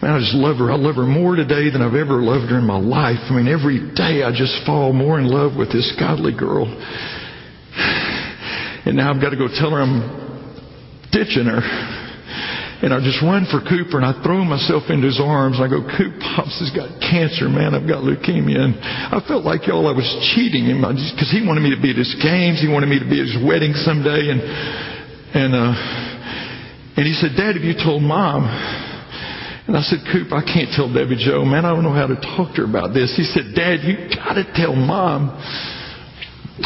man, 0.01 0.09
I 0.09 0.17
just 0.17 0.33
love 0.33 0.57
her. 0.57 0.73
I 0.73 0.81
love 0.81 0.95
her 0.95 1.05
more 1.05 1.35
today 1.35 1.69
than 1.69 1.85
I've 1.85 1.93
ever 1.93 2.25
loved 2.25 2.49
her 2.49 2.57
in 2.57 2.65
my 2.65 2.81
life. 2.81 3.21
I 3.29 3.37
mean, 3.37 3.45
every 3.45 3.93
day 3.93 4.25
I 4.25 4.33
just 4.33 4.65
fall 4.65 4.97
more 4.97 5.21
in 5.21 5.29
love 5.29 5.53
with 5.53 5.69
this 5.69 5.93
godly 6.01 6.33
girl. 6.33 6.65
And 8.89 8.95
now 8.95 9.13
I've 9.13 9.21
got 9.21 9.29
to 9.29 9.37
go 9.37 9.45
tell 9.45 9.69
her 9.69 9.81
I'm 9.81 10.01
ditching 11.11 11.45
her. 11.45 11.61
And 12.79 12.95
I 12.95 13.03
just 13.03 13.19
run 13.19 13.43
for 13.51 13.59
Cooper 13.59 13.99
and 13.99 14.07
I 14.07 14.15
throw 14.23 14.39
myself 14.47 14.87
into 14.87 15.11
his 15.11 15.19
arms. 15.19 15.59
And 15.59 15.67
I 15.67 15.69
go, 15.69 15.83
Coop, 15.83 16.15
Pops 16.23 16.63
has 16.63 16.71
got 16.71 16.87
cancer, 17.03 17.51
man. 17.51 17.75
I've 17.75 17.83
got 17.83 18.07
leukemia. 18.07 18.71
And 18.71 18.79
I 18.79 19.19
felt 19.27 19.43
like 19.43 19.67
y'all, 19.67 19.83
I 19.83 19.91
was 19.91 20.07
cheating 20.31 20.63
him 20.63 20.79
because 20.79 21.27
he 21.27 21.43
wanted 21.43 21.59
me 21.59 21.75
to 21.75 21.81
be 21.81 21.91
at 21.91 21.99
his 21.99 22.15
games. 22.23 22.63
He 22.63 22.71
wanted 22.71 22.87
me 22.87 23.03
to 23.03 23.09
be 23.09 23.19
at 23.19 23.27
his 23.27 23.39
wedding 23.43 23.75
someday. 23.83 24.31
And, 24.31 24.39
and, 25.35 25.51
uh, 25.51 25.75
and 26.95 27.03
he 27.03 27.11
said, 27.19 27.35
Dad, 27.35 27.59
have 27.59 27.67
you 27.67 27.75
told 27.75 27.99
mom? 27.99 28.47
And 29.67 29.75
I 29.75 29.83
said, 29.83 29.99
Coop, 30.07 30.31
I 30.31 30.39
can't 30.41 30.71
tell 30.71 30.87
Debbie 30.87 31.19
Jo, 31.19 31.43
man. 31.43 31.67
I 31.67 31.75
don't 31.75 31.83
know 31.83 31.93
how 31.93 32.07
to 32.07 32.15
talk 32.15 32.55
to 32.55 32.63
her 32.63 32.67
about 32.67 32.95
this. 32.95 33.11
He 33.19 33.27
said, 33.27 33.51
Dad, 33.53 33.83
you 33.83 34.07
gotta 34.15 34.47
tell 34.55 34.71
mom. 34.73 35.35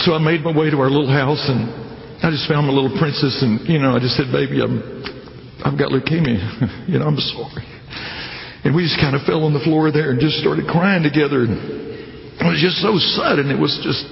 So 0.06 0.14
I 0.14 0.22
made 0.22 0.46
my 0.46 0.54
way 0.54 0.70
to 0.70 0.78
our 0.78 0.94
little 0.94 1.10
house 1.10 1.42
and 1.50 1.68
I 2.22 2.30
just 2.30 2.48
found 2.48 2.70
my 2.70 2.74
little 2.74 2.94
princess 2.98 3.42
and, 3.42 3.66
you 3.68 3.82
know, 3.82 3.98
I 3.98 4.00
just 4.00 4.16
said, 4.16 4.32
baby, 4.32 4.62
I'm 4.62 4.80
I've 5.64 5.80
got 5.80 5.96
leukemia. 5.96 6.88
you 6.92 7.00
know, 7.00 7.08
I'm 7.08 7.18
sorry. 7.18 7.64
And 8.64 8.76
we 8.76 8.84
just 8.84 9.00
kind 9.00 9.16
of 9.16 9.24
fell 9.24 9.44
on 9.44 9.52
the 9.52 9.64
floor 9.64 9.92
there 9.92 10.12
and 10.12 10.20
just 10.20 10.40
started 10.40 10.68
crying 10.68 11.04
together. 11.04 11.48
It 11.48 12.44
was 12.48 12.60
just 12.60 12.80
so 12.80 12.96
sudden. 13.16 13.52
It 13.52 13.60
was 13.60 13.76
just 13.84 14.04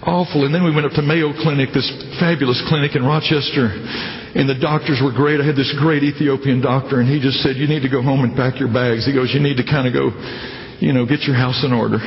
awful. 0.00 0.48
And 0.48 0.52
then 0.52 0.64
we 0.64 0.72
went 0.72 0.88
up 0.88 0.96
to 0.96 1.04
Mayo 1.04 1.32
Clinic, 1.44 1.72
this 1.76 1.88
fabulous 2.20 2.60
clinic 2.68 2.96
in 2.96 3.04
Rochester. 3.04 3.68
And 4.36 4.48
the 4.48 4.56
doctors 4.56 5.00
were 5.04 5.12
great. 5.12 5.40
I 5.40 5.44
had 5.44 5.56
this 5.56 5.72
great 5.76 6.04
Ethiopian 6.04 6.60
doctor, 6.60 7.00
and 7.00 7.08
he 7.08 7.20
just 7.20 7.44
said, 7.44 7.56
You 7.56 7.68
need 7.68 7.84
to 7.84 7.92
go 7.92 8.00
home 8.00 8.24
and 8.24 8.36
pack 8.36 8.60
your 8.60 8.72
bags. 8.72 9.04
He 9.04 9.12
goes, 9.12 9.32
You 9.32 9.40
need 9.40 9.60
to 9.60 9.66
kind 9.66 9.88
of 9.88 9.92
go, 9.92 10.12
you 10.80 10.92
know, 10.92 11.04
get 11.04 11.28
your 11.28 11.36
house 11.36 11.60
in 11.64 11.72
order. 11.72 12.00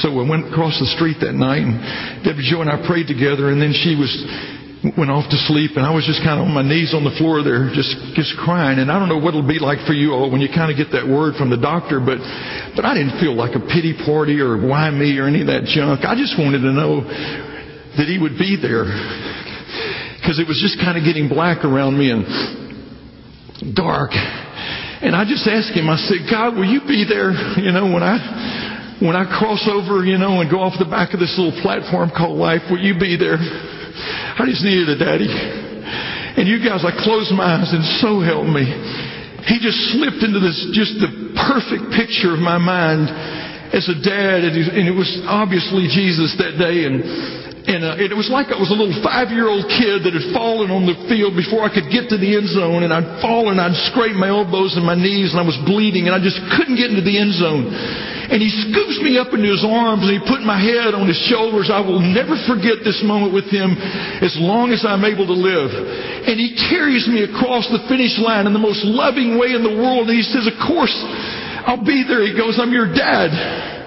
So 0.00 0.14
we 0.14 0.22
went 0.28 0.46
across 0.46 0.78
the 0.78 0.86
street 0.94 1.18
that 1.20 1.34
night, 1.34 1.62
and 1.62 2.24
Debbie 2.24 2.46
Jo 2.46 2.62
and 2.62 2.70
I 2.70 2.78
prayed 2.86 3.10
together, 3.10 3.50
and 3.50 3.60
then 3.60 3.74
she 3.74 3.98
was 3.98 4.10
went 4.96 5.10
off 5.10 5.28
to 5.28 5.38
sleep 5.50 5.74
and 5.76 5.84
I 5.84 5.90
was 5.90 6.06
just 6.06 6.22
kind 6.22 6.38
of 6.38 6.46
on 6.46 6.54
my 6.54 6.62
knees 6.62 6.94
on 6.94 7.02
the 7.02 7.12
floor 7.18 7.42
there 7.42 7.68
just 7.74 7.92
just 8.14 8.32
crying. 8.38 8.78
And 8.78 8.88
I 8.88 8.96
don't 8.96 9.10
know 9.10 9.18
what 9.18 9.34
it'll 9.34 9.46
be 9.46 9.58
like 9.58 9.82
for 9.84 9.92
you 9.92 10.14
all 10.14 10.30
when 10.30 10.40
you 10.40 10.48
kind 10.48 10.70
of 10.70 10.78
get 10.78 10.94
that 10.94 11.02
word 11.02 11.34
from 11.34 11.50
the 11.50 11.58
doctor 11.58 11.98
but 11.98 12.22
but 12.78 12.86
I 12.86 12.94
didn't 12.94 13.18
feel 13.18 13.34
like 13.34 13.58
a 13.58 13.62
pity 13.62 13.92
party 13.92 14.38
or 14.38 14.56
why 14.56 14.88
me 14.94 15.18
or 15.18 15.26
any 15.26 15.42
of 15.42 15.50
that 15.50 15.66
junk. 15.66 16.06
I 16.06 16.14
just 16.14 16.38
wanted 16.38 16.62
to 16.62 16.72
know 16.72 17.02
that 17.02 18.06
he 18.06 18.16
would 18.16 18.38
be 18.38 18.54
there 18.54 18.86
because 20.22 20.38
it 20.38 20.46
was 20.46 20.62
just 20.62 20.78
kind 20.78 20.94
of 20.94 21.02
getting 21.02 21.26
black 21.26 21.66
around 21.66 21.98
me 21.98 22.14
and 22.14 22.24
dark. 23.74 24.14
And 25.02 25.14
I 25.14 25.26
just 25.26 25.42
asked 25.44 25.74
him 25.74 25.90
I 25.90 25.98
said 26.06 26.30
God 26.30 26.54
will 26.54 26.68
you 26.68 26.80
be 26.86 27.02
there 27.02 27.34
you 27.58 27.74
know 27.74 27.90
when 27.90 28.06
I 28.06 28.96
when 29.02 29.14
I 29.18 29.26
cross 29.26 29.66
over 29.66 30.06
you 30.06 30.16
know 30.16 30.38
and 30.38 30.46
go 30.46 30.62
off 30.62 30.78
the 30.78 30.88
back 30.88 31.12
of 31.14 31.20
this 31.20 31.34
little 31.34 31.54
platform 31.60 32.14
called 32.14 32.38
life 32.38 32.62
will 32.70 32.80
you 32.80 32.94
be 32.94 33.18
there 33.18 33.38
I 34.38 34.46
just 34.46 34.62
needed 34.64 34.88
a 34.88 34.98
daddy. 34.98 35.28
And 35.28 36.46
you 36.46 36.62
guys, 36.62 36.86
I 36.86 36.94
closed 37.02 37.34
my 37.34 37.58
eyes 37.58 37.74
and 37.74 37.82
so 37.98 38.22
helped 38.22 38.50
me. 38.50 38.62
He 39.48 39.58
just 39.58 39.78
slipped 39.96 40.22
into 40.22 40.38
this, 40.38 40.54
just 40.76 41.00
the 41.00 41.34
perfect 41.34 41.90
picture 41.96 42.36
of 42.36 42.38
my 42.38 42.58
mind 42.58 43.08
as 43.74 43.88
a 43.88 43.96
dad. 43.98 44.44
And 44.44 44.86
it 44.86 44.94
was 44.94 45.08
obviously 45.26 45.88
Jesus 45.88 46.36
that 46.38 46.60
day. 46.60 46.84
And, 46.86 47.02
and 47.68 47.80
uh, 47.84 47.96
it 47.98 48.14
was 48.14 48.28
like 48.30 48.54
I 48.54 48.60
was 48.60 48.70
a 48.70 48.78
little 48.78 48.94
five-year-old 49.02 49.66
kid 49.66 50.04
that 50.04 50.12
had 50.14 50.30
fallen 50.30 50.70
on 50.70 50.86
the 50.86 50.94
field 51.08 51.34
before 51.34 51.64
I 51.64 51.72
could 51.72 51.88
get 51.90 52.06
to 52.12 52.16
the 52.20 52.36
end 52.38 52.48
zone. 52.52 52.84
And 52.84 52.92
I'd 52.92 53.20
fallen, 53.24 53.58
I'd 53.58 53.76
scraped 53.90 54.20
my 54.20 54.28
elbows 54.28 54.76
and 54.76 54.84
my 54.84 54.96
knees, 54.96 55.32
and 55.34 55.40
I 55.40 55.46
was 55.48 55.58
bleeding, 55.66 56.06
and 56.06 56.14
I 56.14 56.20
just 56.22 56.38
couldn't 56.54 56.76
get 56.76 56.92
into 56.92 57.02
the 57.02 57.16
end 57.18 57.34
zone. 57.34 57.72
And 58.28 58.44
he 58.44 58.52
scoops 58.52 59.00
me 59.00 59.16
up 59.16 59.32
into 59.32 59.48
his 59.48 59.64
arms 59.64 60.04
and 60.04 60.12
he 60.12 60.20
put 60.20 60.44
my 60.44 60.60
head 60.60 60.92
on 60.92 61.08
his 61.08 61.16
shoulders. 61.32 61.72
I 61.72 61.80
will 61.80 62.04
never 62.04 62.36
forget 62.44 62.84
this 62.84 63.00
moment 63.00 63.32
with 63.32 63.48
him 63.48 63.72
as 64.20 64.36
long 64.36 64.68
as 64.68 64.84
I'm 64.84 65.00
able 65.04 65.24
to 65.24 65.38
live. 65.38 65.72
And 66.28 66.36
he 66.36 66.52
carries 66.68 67.08
me 67.08 67.24
across 67.24 67.64
the 67.72 67.80
finish 67.88 68.20
line 68.20 68.44
in 68.44 68.52
the 68.52 68.60
most 68.60 68.84
loving 68.84 69.40
way 69.40 69.56
in 69.56 69.64
the 69.64 69.72
world. 69.72 70.12
And 70.12 70.16
he 70.16 70.26
says, 70.26 70.44
of 70.44 70.60
course, 70.60 70.92
I'll 71.64 71.84
be 71.84 72.04
there. 72.04 72.20
He 72.20 72.36
goes, 72.36 72.60
I'm 72.60 72.72
your 72.72 72.92
dad. 72.92 73.77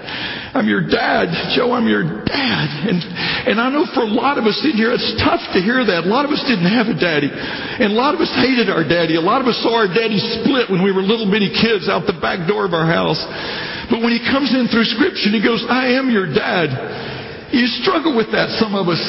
I'm 0.52 0.68
your 0.68 0.84
dad. 0.84 1.32
Joe, 1.56 1.72
I'm 1.72 1.88
your 1.88 2.04
dad. 2.04 2.68
And, 2.84 3.00
and 3.48 3.56
I 3.56 3.72
know 3.72 3.88
for 3.96 4.04
a 4.04 4.12
lot 4.12 4.36
of 4.36 4.44
us 4.44 4.60
in 4.60 4.76
here, 4.76 4.92
it's 4.92 5.16
tough 5.16 5.40
to 5.56 5.64
hear 5.64 5.80
that. 5.80 6.04
A 6.04 6.10
lot 6.12 6.28
of 6.28 6.30
us 6.30 6.44
didn't 6.44 6.68
have 6.68 6.92
a 6.92 6.96
daddy. 6.96 7.32
And 7.32 7.88
a 7.88 7.96
lot 7.96 8.12
of 8.12 8.20
us 8.20 8.28
hated 8.36 8.68
our 8.68 8.84
daddy. 8.84 9.16
A 9.16 9.24
lot 9.24 9.40
of 9.40 9.48
us 9.48 9.56
saw 9.64 9.80
our 9.80 9.88
daddy 9.88 10.20
split 10.20 10.68
when 10.68 10.84
we 10.84 10.92
were 10.92 11.00
little 11.00 11.24
bitty 11.24 11.56
kids 11.56 11.88
out 11.88 12.04
the 12.04 12.20
back 12.20 12.44
door 12.44 12.68
of 12.68 12.76
our 12.76 12.84
house. 12.84 13.16
But 13.88 14.04
when 14.04 14.12
he 14.12 14.20
comes 14.20 14.52
in 14.52 14.68
through 14.68 14.84
Scripture, 14.92 15.32
he 15.32 15.40
goes, 15.40 15.64
I 15.72 15.96
am 15.96 16.12
your 16.12 16.28
dad. 16.28 17.48
You 17.48 17.64
struggle 17.80 18.12
with 18.12 18.28
that, 18.36 18.52
some 18.60 18.76
of 18.76 18.92
us. 18.92 19.00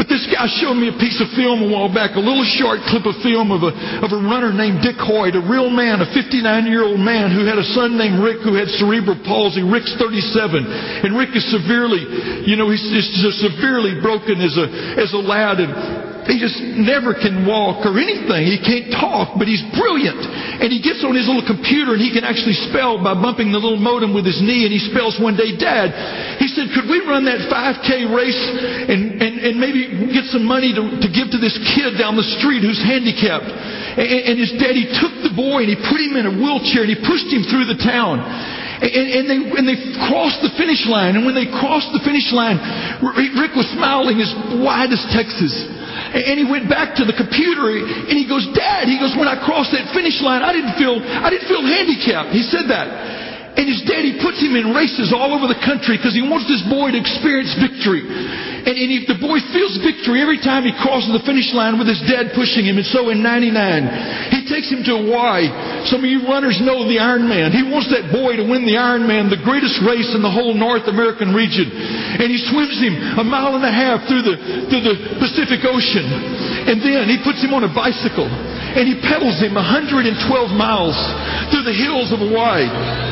But 0.00 0.08
this 0.08 0.24
guy 0.32 0.48
showed 0.56 0.80
me 0.80 0.88
a 0.88 0.96
piece 0.96 1.20
of 1.20 1.28
film 1.36 1.60
a 1.60 1.68
while 1.68 1.92
back, 1.92 2.16
a 2.16 2.24
little 2.24 2.40
short 2.56 2.80
clip 2.88 3.04
of 3.04 3.12
film 3.20 3.52
of 3.52 3.60
a, 3.60 3.72
of 4.00 4.08
a 4.08 4.20
runner 4.24 4.48
named 4.48 4.80
Dick 4.80 4.96
Hoyt, 4.96 5.36
a 5.36 5.44
real 5.44 5.68
man, 5.68 6.00
a 6.00 6.08
59 6.08 6.40
year 6.64 6.88
old 6.88 7.04
man 7.04 7.28
who 7.28 7.44
had 7.44 7.60
a 7.60 7.68
son 7.76 8.00
named 8.00 8.16
Rick 8.24 8.40
who 8.40 8.56
had 8.56 8.72
cerebral 8.80 9.20
palsy. 9.28 9.60
Rick's 9.60 9.92
37. 10.00 11.04
And 11.04 11.12
Rick 11.12 11.36
is 11.36 11.44
severely, 11.52 12.00
you 12.48 12.56
know, 12.56 12.72
he's, 12.72 12.80
just 12.80 13.44
severely 13.44 14.00
broken 14.00 14.40
as 14.40 14.56
a, 14.56 14.72
as 14.96 15.12
a 15.12 15.20
lad. 15.20 15.60
And 15.60 16.08
he 16.30 16.38
just 16.38 16.58
never 16.60 17.16
can 17.16 17.42
walk 17.48 17.82
or 17.82 17.96
anything. 17.98 18.46
He 18.46 18.60
can't 18.60 18.92
talk, 18.92 19.34
but 19.34 19.50
he's 19.50 19.62
brilliant. 19.72 20.20
And 20.60 20.68
he 20.68 20.78
gets 20.78 21.02
on 21.02 21.16
his 21.16 21.26
little 21.26 21.44
computer 21.44 21.96
and 21.96 22.02
he 22.02 22.12
can 22.12 22.22
actually 22.22 22.56
spell 22.68 23.00
by 23.00 23.18
bumping 23.18 23.50
the 23.50 23.58
little 23.58 23.80
modem 23.80 24.12
with 24.12 24.24
his 24.24 24.38
knee 24.38 24.68
and 24.68 24.72
he 24.72 24.82
spells 24.92 25.16
one 25.18 25.34
day, 25.34 25.56
Dad, 25.56 25.90
he 26.38 26.48
said, 26.48 26.70
could 26.76 26.86
we 26.86 27.00
run 27.02 27.24
that 27.24 27.48
5K 27.48 28.12
race 28.12 28.42
and, 28.88 29.18
and, 29.22 29.29
and 29.40 29.56
maybe 29.58 29.88
get 30.12 30.28
some 30.28 30.44
money 30.44 30.70
to, 30.76 30.82
to 31.00 31.08
give 31.08 31.32
to 31.32 31.40
this 31.40 31.56
kid 31.72 31.96
down 31.96 32.14
the 32.14 32.26
street 32.38 32.60
who's 32.60 32.80
handicapped? 32.80 33.48
And, 33.48 34.08
and 34.32 34.34
his 34.36 34.52
daddy 34.60 34.86
took 35.00 35.12
the 35.24 35.34
boy 35.34 35.64
and 35.64 35.70
he 35.72 35.78
put 35.78 35.98
him 35.98 36.14
in 36.20 36.24
a 36.28 36.34
wheelchair 36.36 36.84
and 36.86 36.92
he 36.92 36.98
pushed 37.00 37.28
him 37.32 37.44
through 37.48 37.66
the 37.66 37.80
town. 37.80 38.22
And, 38.80 38.88
and, 38.88 39.24
they, 39.28 39.40
and 39.60 39.64
they 39.68 39.76
crossed 40.08 40.40
the 40.40 40.52
finish 40.56 40.88
line. 40.88 41.16
And 41.16 41.28
when 41.28 41.36
they 41.36 41.48
crossed 41.48 41.92
the 41.92 42.00
finish 42.00 42.32
line, 42.32 42.56
Rick 43.04 43.52
was 43.52 43.68
smiling 43.76 44.16
as 44.24 44.32
wide 44.56 44.88
as 44.88 45.04
Texas. 45.12 45.52
And 46.10 46.40
he 46.40 46.48
went 46.48 46.64
back 46.66 46.96
to 46.96 47.04
the 47.04 47.12
computer 47.12 47.70
and 47.76 48.16
he 48.16 48.24
goes, 48.24 48.48
Dad, 48.56 48.88
he 48.88 48.96
goes, 48.96 49.12
when 49.20 49.28
I 49.28 49.36
crossed 49.44 49.76
that 49.76 49.92
finish 49.92 50.16
line, 50.24 50.40
I 50.40 50.56
didn't 50.56 50.80
feel, 50.80 50.96
I 50.96 51.28
didn't 51.28 51.46
feel 51.46 51.60
handicapped. 51.60 52.32
He 52.32 52.40
said 52.40 52.72
that. 52.72 52.88
And 53.60 53.68
his 53.68 53.82
daddy 53.84 54.16
puts 54.22 54.40
him 54.40 54.56
in 54.56 54.72
races 54.72 55.12
all 55.12 55.36
over 55.36 55.44
the 55.50 55.58
country 55.60 55.98
because 56.00 56.16
he 56.16 56.24
wants 56.24 56.48
this 56.48 56.62
boy 56.70 56.94
to 56.94 56.98
experience 56.98 57.52
victory. 57.60 58.00
And, 58.66 58.74
and 58.76 58.90
if 58.92 59.08
the 59.08 59.16
boy 59.16 59.40
feels 59.52 59.80
victory 59.80 60.20
every 60.20 60.40
time 60.40 60.68
he 60.68 60.74
crosses 60.76 61.10
the 61.12 61.24
finish 61.24 61.48
line 61.56 61.80
with 61.80 61.88
his 61.88 62.00
dad 62.04 62.32
pushing 62.36 62.68
him. 62.68 62.76
And 62.76 62.86
so 62.88 63.08
in 63.08 63.24
99, 63.24 64.32
he 64.34 64.44
takes 64.44 64.68
him 64.68 64.84
to 64.84 65.00
Hawaii. 65.00 65.48
Some 65.88 66.04
of 66.04 66.08
you 66.08 66.26
runners 66.28 66.60
know 66.60 66.84
the 66.84 67.00
Ironman. 67.00 67.52
He 67.56 67.64
wants 67.64 67.88
that 67.94 68.12
boy 68.12 68.36
to 68.36 68.44
win 68.44 68.68
the 68.68 68.76
Ironman, 68.76 69.32
the 69.32 69.40
greatest 69.40 69.80
race 69.82 70.12
in 70.12 70.20
the 70.20 70.30
whole 70.30 70.52
North 70.52 70.84
American 70.88 71.32
region. 71.32 71.72
And 71.72 72.28
he 72.28 72.38
swims 72.50 72.76
him 72.78 72.96
a 73.16 73.24
mile 73.24 73.56
and 73.56 73.64
a 73.64 73.72
half 73.72 74.04
through 74.04 74.22
the, 74.22 74.36
through 74.68 74.84
the 74.84 74.96
Pacific 75.16 75.64
Ocean. 75.64 76.04
And 76.68 76.82
then 76.84 77.08
he 77.08 77.16
puts 77.24 77.40
him 77.40 77.56
on 77.56 77.64
a 77.64 77.72
bicycle 77.72 78.28
and 78.28 78.86
he 78.86 78.94
pedals 79.02 79.42
him 79.42 79.58
112 79.58 80.14
miles 80.54 80.94
through 81.50 81.66
the 81.66 81.74
hills 81.74 82.14
of 82.14 82.22
Hawaii. 82.22 82.68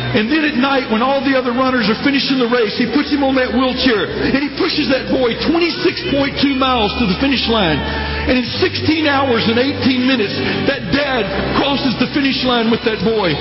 And 0.09 0.31
then 0.31 0.47
at 0.47 0.57
night, 0.57 0.89
when 0.89 1.03
all 1.05 1.21
the 1.21 1.37
other 1.37 1.53
runners 1.53 1.91
are 1.91 1.99
finishing 2.01 2.41
the 2.41 2.49
race, 2.49 2.79
he 2.81 2.89
puts 2.89 3.13
him 3.13 3.21
on 3.27 3.37
that 3.37 3.53
wheelchair 3.53 4.09
and 4.09 4.41
he 4.41 4.51
pushes 4.57 4.89
that 4.89 5.11
boy 5.11 5.37
26.2 5.47 6.59
miles 6.59 6.91
to 6.99 7.05
the 7.07 7.19
finish 7.23 7.47
line. 7.47 7.79
And 7.79 8.37
in 8.37 8.47
16 8.61 9.07
hours 9.07 9.47
and 9.49 9.57
18 9.57 10.05
minutes, 10.05 10.35
that 10.67 10.91
dad 10.91 11.25
crosses 11.57 11.95
the 11.97 12.11
finish 12.13 12.43
line 12.45 12.69
with 12.69 12.83
that 12.85 13.01
boy, 13.05 13.33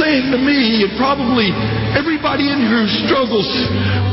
saying 0.00 0.30
to 0.32 0.38
me 0.40 0.86
and 0.86 0.92
probably 0.96 1.52
everybody 1.92 2.48
in 2.48 2.58
here 2.60 2.86
who 2.86 2.92
struggles 3.04 3.48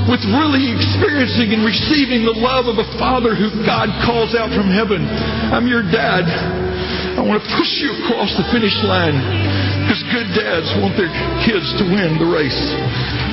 with 0.08 0.24
really 0.32 0.72
experiencing 0.72 1.52
and 1.52 1.64
receiving 1.64 2.24
the 2.24 2.36
love 2.36 2.72
of 2.72 2.80
a 2.80 2.88
father 2.96 3.36
who 3.36 3.52
God 3.68 3.92
calls 4.08 4.36
out 4.36 4.52
from 4.56 4.72
heaven, 4.72 5.04
I'm 5.52 5.68
your 5.68 5.84
dad. 5.84 6.24
I 7.18 7.22
want 7.26 7.42
to 7.42 7.48
push 7.58 7.72
you 7.82 7.92
across 8.06 8.32
the 8.38 8.46
finish 8.54 8.76
line 8.86 9.18
because 9.84 10.04
good 10.14 10.30
dads 10.38 10.70
want 10.80 10.96
their 10.96 11.12
kids 11.44 11.66
to 11.82 11.84
win 11.88 12.20
the 12.20 12.30
race. 12.30 13.27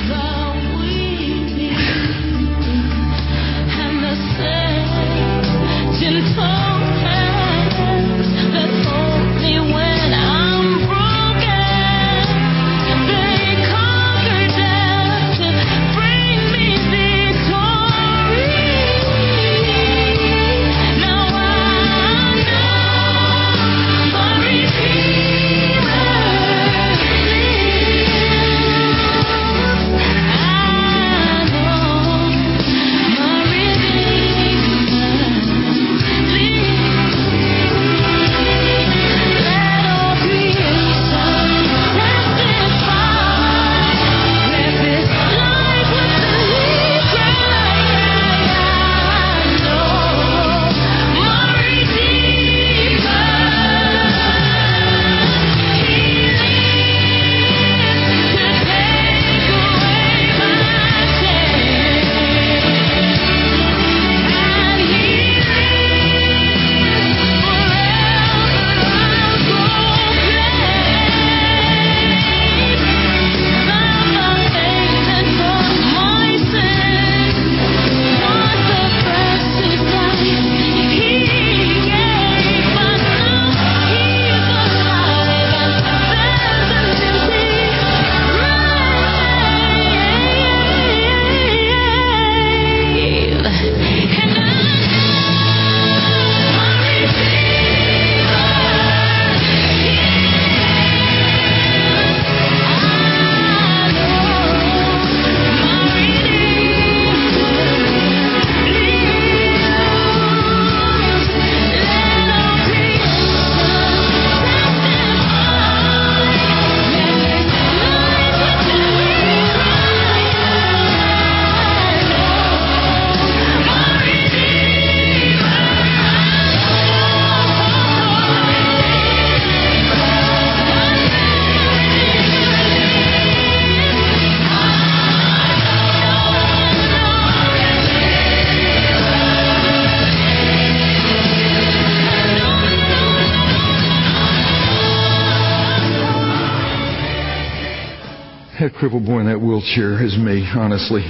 That 149.27 149.39
wheelchair 149.39 150.03
is 150.03 150.17
me, 150.17 150.45
honestly. 150.55 151.05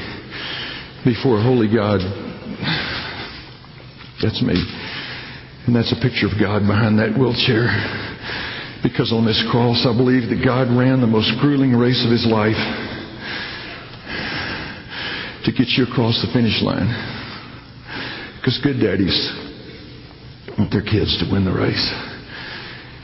Before 1.04 1.42
holy 1.42 1.68
God, 1.68 2.02
that's 4.22 4.42
me. 4.42 4.58
And 5.66 5.76
that's 5.76 5.92
a 5.92 6.00
picture 6.02 6.28
of 6.30 6.38
God 6.40 6.66
behind 6.66 7.00
that 7.00 7.18
wheelchair. 7.18 7.70
Because 8.86 9.10
on 9.10 9.26
this 9.26 9.42
cross, 9.50 9.86
I 9.86 9.98
believe 9.98 10.30
that 10.30 10.46
God 10.46 10.70
ran 10.70 11.02
the 11.02 11.10
most 11.10 11.34
grueling 11.42 11.74
race 11.74 12.06
of 12.06 12.12
his 12.14 12.26
life 12.30 12.60
to 15.46 15.52
get 15.54 15.74
you 15.74 15.86
across 15.86 16.22
the 16.22 16.30
finish 16.34 16.62
line. 16.62 16.90
Because 18.38 18.62
good 18.62 18.78
daddies 18.78 19.18
want 20.58 20.70
their 20.70 20.86
kids 20.86 21.18
to 21.22 21.26
win 21.34 21.46
the 21.46 21.54
race. 21.54 21.82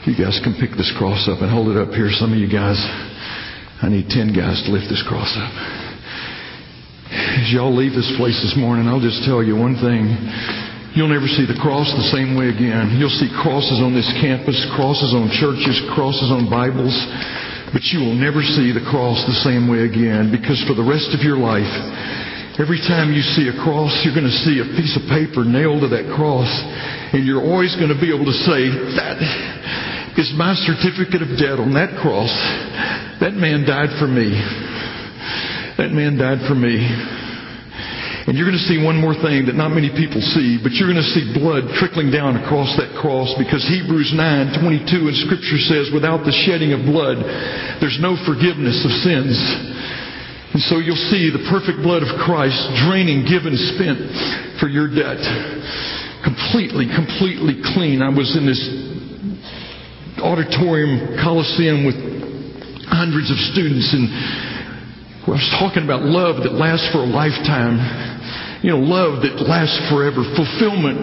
You 0.06 0.14
guys 0.18 0.38
can 0.42 0.54
pick 0.58 0.74
this 0.74 0.90
cross 0.98 1.30
up 1.30 1.42
and 1.42 1.50
hold 1.50 1.70
it 1.70 1.78
up 1.78 1.94
here. 1.94 2.10
Some 2.10 2.34
of 2.34 2.38
you 2.38 2.50
guys, 2.50 2.78
I 3.82 3.90
need 3.90 4.06
10 4.06 4.30
guys 4.30 4.62
to 4.62 4.70
lift 4.70 4.86
this 4.86 5.02
cross 5.10 5.34
up. 5.34 5.50
As 7.10 7.50
y'all 7.50 7.74
leave 7.74 7.98
this 7.98 8.14
place 8.14 8.38
this 8.38 8.54
morning, 8.54 8.86
I'll 8.86 9.02
just 9.02 9.26
tell 9.26 9.42
you 9.42 9.58
one 9.58 9.74
thing. 9.82 10.06
You'll 10.94 11.10
never 11.10 11.26
see 11.26 11.42
the 11.50 11.58
cross 11.58 11.90
the 11.90 12.14
same 12.14 12.38
way 12.38 12.54
again. 12.54 12.94
You'll 12.94 13.10
see 13.10 13.26
crosses 13.42 13.82
on 13.82 13.90
this 13.90 14.06
campus, 14.22 14.54
crosses 14.78 15.10
on 15.10 15.34
churches, 15.34 15.82
crosses 15.98 16.30
on 16.30 16.46
Bibles, 16.46 16.94
but 17.74 17.82
you 17.90 18.06
will 18.06 18.14
never 18.14 18.38
see 18.38 18.70
the 18.70 18.86
cross 18.86 19.18
the 19.26 19.42
same 19.42 19.66
way 19.66 19.82
again 19.82 20.30
because 20.30 20.62
for 20.62 20.78
the 20.78 20.86
rest 20.86 21.10
of 21.10 21.26
your 21.26 21.42
life, 21.42 21.66
every 22.62 22.78
time 22.86 23.10
you 23.10 23.26
see 23.34 23.50
a 23.50 23.56
cross, 23.66 23.90
you're 24.06 24.14
going 24.14 24.30
to 24.30 24.40
see 24.46 24.62
a 24.62 24.68
piece 24.78 24.94
of 24.94 25.02
paper 25.10 25.42
nailed 25.42 25.82
to 25.82 25.90
that 25.90 26.06
cross, 26.14 26.48
and 27.10 27.26
you're 27.26 27.42
always 27.42 27.74
going 27.74 27.90
to 27.90 27.98
be 27.98 28.14
able 28.14 28.30
to 28.30 28.38
say, 28.46 28.70
That 28.94 29.18
is 30.18 30.32
my 30.36 30.52
certificate 30.54 31.22
of 31.22 31.38
debt 31.40 31.56
on 31.56 31.72
that 31.74 31.96
cross. 32.00 32.32
That 33.20 33.32
man 33.32 33.64
died 33.64 33.92
for 33.96 34.08
me. 34.08 34.28
That 35.80 35.92
man 35.92 36.20
died 36.20 36.44
for 36.44 36.54
me. 36.54 36.78
And 38.28 38.38
you're 38.38 38.46
going 38.46 38.60
to 38.60 38.68
see 38.70 38.78
one 38.78 39.02
more 39.02 39.18
thing 39.18 39.50
that 39.50 39.58
not 39.58 39.74
many 39.74 39.90
people 39.90 40.22
see, 40.22 40.60
but 40.62 40.70
you're 40.78 40.86
going 40.86 41.02
to 41.02 41.10
see 41.10 41.34
blood 41.34 41.66
trickling 41.82 42.14
down 42.14 42.38
across 42.38 42.70
that 42.78 42.94
cross 43.02 43.34
because 43.34 43.66
Hebrews 43.66 44.14
9:22 44.14 45.10
in 45.10 45.14
scripture 45.26 45.58
says 45.58 45.90
without 45.90 46.22
the 46.22 46.30
shedding 46.46 46.70
of 46.70 46.86
blood 46.86 47.18
there's 47.82 47.98
no 47.98 48.14
forgiveness 48.22 48.78
of 48.86 48.92
sins. 49.02 49.34
And 50.54 50.62
so 50.68 50.78
you'll 50.78 51.08
see 51.10 51.32
the 51.32 51.48
perfect 51.48 51.80
blood 51.82 52.04
of 52.04 52.12
Christ 52.22 52.60
draining, 52.86 53.24
given, 53.24 53.56
spent 53.74 53.98
for 54.60 54.68
your 54.68 54.86
debt. 54.86 55.18
Completely, 56.22 56.86
completely 56.92 57.58
clean. 57.74 58.04
I 58.04 58.12
was 58.12 58.36
in 58.36 58.46
this 58.46 58.60
auditorium 60.22 61.18
coliseum 61.18 61.84
with 61.84 61.98
hundreds 62.86 63.30
of 63.30 63.38
students 63.52 63.90
and 63.92 64.06
I 65.22 65.38
was 65.38 65.54
talking 65.54 65.86
about 65.86 66.02
love 66.02 66.42
that 66.42 66.58
lasts 66.58 66.90
for 66.90 67.06
a 67.06 67.06
lifetime. 67.06 67.78
You 68.66 68.74
know, 68.74 68.82
love 68.82 69.22
that 69.22 69.38
lasts 69.38 69.78
forever. 69.86 70.26
Fulfillment 70.34 70.98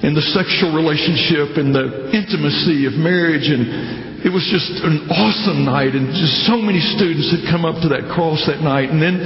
in 0.00 0.16
the 0.16 0.24
sexual 0.32 0.72
relationship 0.72 1.60
and 1.60 1.68
the 1.68 2.16
intimacy 2.16 2.88
of 2.88 2.96
marriage. 2.96 3.52
And 3.52 4.24
it 4.24 4.32
was 4.32 4.40
just 4.48 4.80
an 4.80 5.12
awesome 5.12 5.68
night. 5.68 5.92
And 5.92 6.16
just 6.16 6.48
so 6.48 6.56
many 6.64 6.80
students 6.96 7.28
had 7.28 7.44
come 7.52 7.68
up 7.68 7.76
to 7.84 7.92
that 7.92 8.08
cross 8.16 8.40
that 8.48 8.64
night. 8.64 8.88
And 8.88 9.04
then 9.04 9.20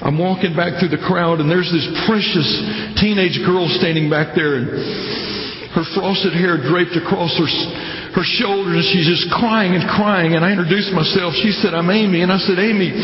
I'm 0.00 0.16
walking 0.16 0.56
back 0.56 0.80
through 0.80 0.96
the 0.96 1.04
crowd 1.04 1.44
and 1.44 1.48
there's 1.48 1.68
this 1.68 1.84
precious 2.08 2.48
teenage 2.96 3.44
girl 3.44 3.68
standing 3.76 4.08
back 4.08 4.32
there 4.32 4.56
and 4.56 4.72
her 5.74 5.84
frosted 5.94 6.32
hair 6.32 6.56
draped 6.56 6.94
across 6.94 7.34
her 7.36 7.50
her 8.14 8.22
shoulders 8.22 8.78
and 8.78 8.86
she's 8.94 9.10
just 9.10 9.26
crying 9.34 9.74
and 9.74 9.82
crying. 9.90 10.38
And 10.38 10.46
I 10.46 10.54
introduced 10.54 10.94
myself. 10.94 11.34
She 11.34 11.50
said, 11.50 11.74
I'm 11.74 11.90
Amy. 11.90 12.22
And 12.22 12.30
I 12.30 12.38
said, 12.38 12.62
Amy, 12.62 12.94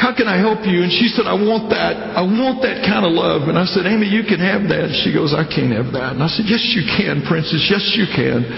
how 0.00 0.16
can 0.16 0.24
I 0.26 0.40
help 0.40 0.64
you? 0.64 0.80
And 0.80 0.88
she 0.88 1.12
said, 1.12 1.28
I 1.28 1.36
want 1.36 1.68
that. 1.76 2.16
I 2.16 2.24
want 2.24 2.64
that 2.64 2.80
kind 2.88 3.04
of 3.04 3.12
love. 3.12 3.52
And 3.52 3.60
I 3.60 3.68
said, 3.68 3.84
Amy, 3.84 4.08
you 4.08 4.24
can 4.24 4.40
have 4.40 4.64
that. 4.72 4.88
And 4.88 4.96
she 5.04 5.12
goes, 5.12 5.36
I 5.36 5.44
can't 5.44 5.76
have 5.76 5.92
that. 5.92 6.16
And 6.16 6.24
I 6.24 6.28
said, 6.32 6.48
Yes, 6.48 6.64
you 6.72 6.88
can, 6.88 7.20
princess. 7.28 7.68
Yes, 7.68 7.84
you 8.00 8.08
can. 8.08 8.48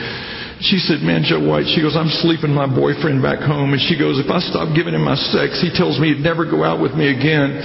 She 0.62 0.78
said, 0.78 1.02
Man, 1.02 1.26
Joe 1.26 1.42
White, 1.42 1.66
she 1.74 1.82
goes, 1.82 1.98
I'm 1.98 2.10
sleeping 2.22 2.54
my 2.54 2.70
boyfriend 2.70 3.18
back 3.18 3.42
home. 3.42 3.74
And 3.74 3.82
she 3.82 3.98
goes, 3.98 4.22
If 4.22 4.30
I 4.30 4.38
stop 4.38 4.70
giving 4.78 4.94
him 4.94 5.02
my 5.02 5.18
sex, 5.18 5.58
he 5.58 5.74
tells 5.74 5.98
me 5.98 6.14
he'd 6.14 6.22
never 6.22 6.46
go 6.46 6.62
out 6.62 6.78
with 6.78 6.94
me 6.94 7.10
again. 7.10 7.58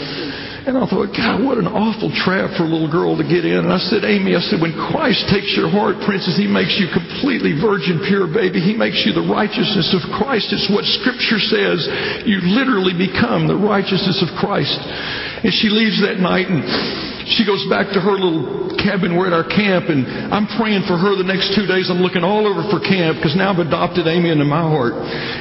And 0.63 0.79
I 0.79 0.87
thought, 0.87 1.11
God, 1.11 1.43
what 1.43 1.59
an 1.59 1.67
awful 1.67 2.07
trap 2.23 2.55
for 2.55 2.63
a 2.63 2.71
little 2.71 2.87
girl 2.87 3.19
to 3.19 3.25
get 3.27 3.43
in. 3.43 3.67
And 3.67 3.73
I 3.73 3.83
said, 3.83 4.07
Amy, 4.07 4.31
I 4.31 4.39
said, 4.39 4.63
when 4.63 4.71
Christ 4.71 5.27
takes 5.27 5.51
your 5.59 5.67
heart, 5.67 5.99
princess, 6.07 6.39
he 6.39 6.47
makes 6.47 6.79
you 6.79 6.87
completely 6.87 7.51
virgin 7.59 7.99
pure, 8.07 8.31
baby. 8.31 8.63
He 8.63 8.71
makes 8.71 9.03
you 9.03 9.11
the 9.11 9.27
righteousness 9.27 9.91
of 9.91 10.07
Christ. 10.15 10.55
It's 10.55 10.71
what 10.71 10.87
Scripture 11.03 11.43
says. 11.43 11.83
You 12.23 12.39
literally 12.55 12.95
become 12.95 13.43
the 13.43 13.59
righteousness 13.59 14.23
of 14.23 14.31
Christ. 14.39 14.79
And 15.43 15.51
she 15.51 15.67
leaves 15.67 15.99
that 15.99 16.23
night 16.23 16.47
and 16.47 16.63
she 17.31 17.47
goes 17.47 17.63
back 17.71 17.91
to 17.95 17.99
her 18.03 18.15
little 18.19 18.75
cabin. 18.83 19.15
We're 19.15 19.31
at 19.31 19.35
our 19.35 19.47
camp, 19.47 19.87
and 19.87 20.03
I'm 20.33 20.47
praying 20.59 20.83
for 20.89 20.99
her 20.99 21.15
the 21.15 21.27
next 21.27 21.55
two 21.55 21.63
days. 21.63 21.87
I'm 21.87 22.03
looking 22.03 22.23
all 22.23 22.43
over 22.43 22.67
for 22.67 22.83
camp 22.83 23.19
because 23.19 23.35
now 23.39 23.55
I've 23.55 23.63
adopted 23.63 24.07
Amy 24.11 24.29
into 24.29 24.43
my 24.43 24.61
heart, 24.61 24.93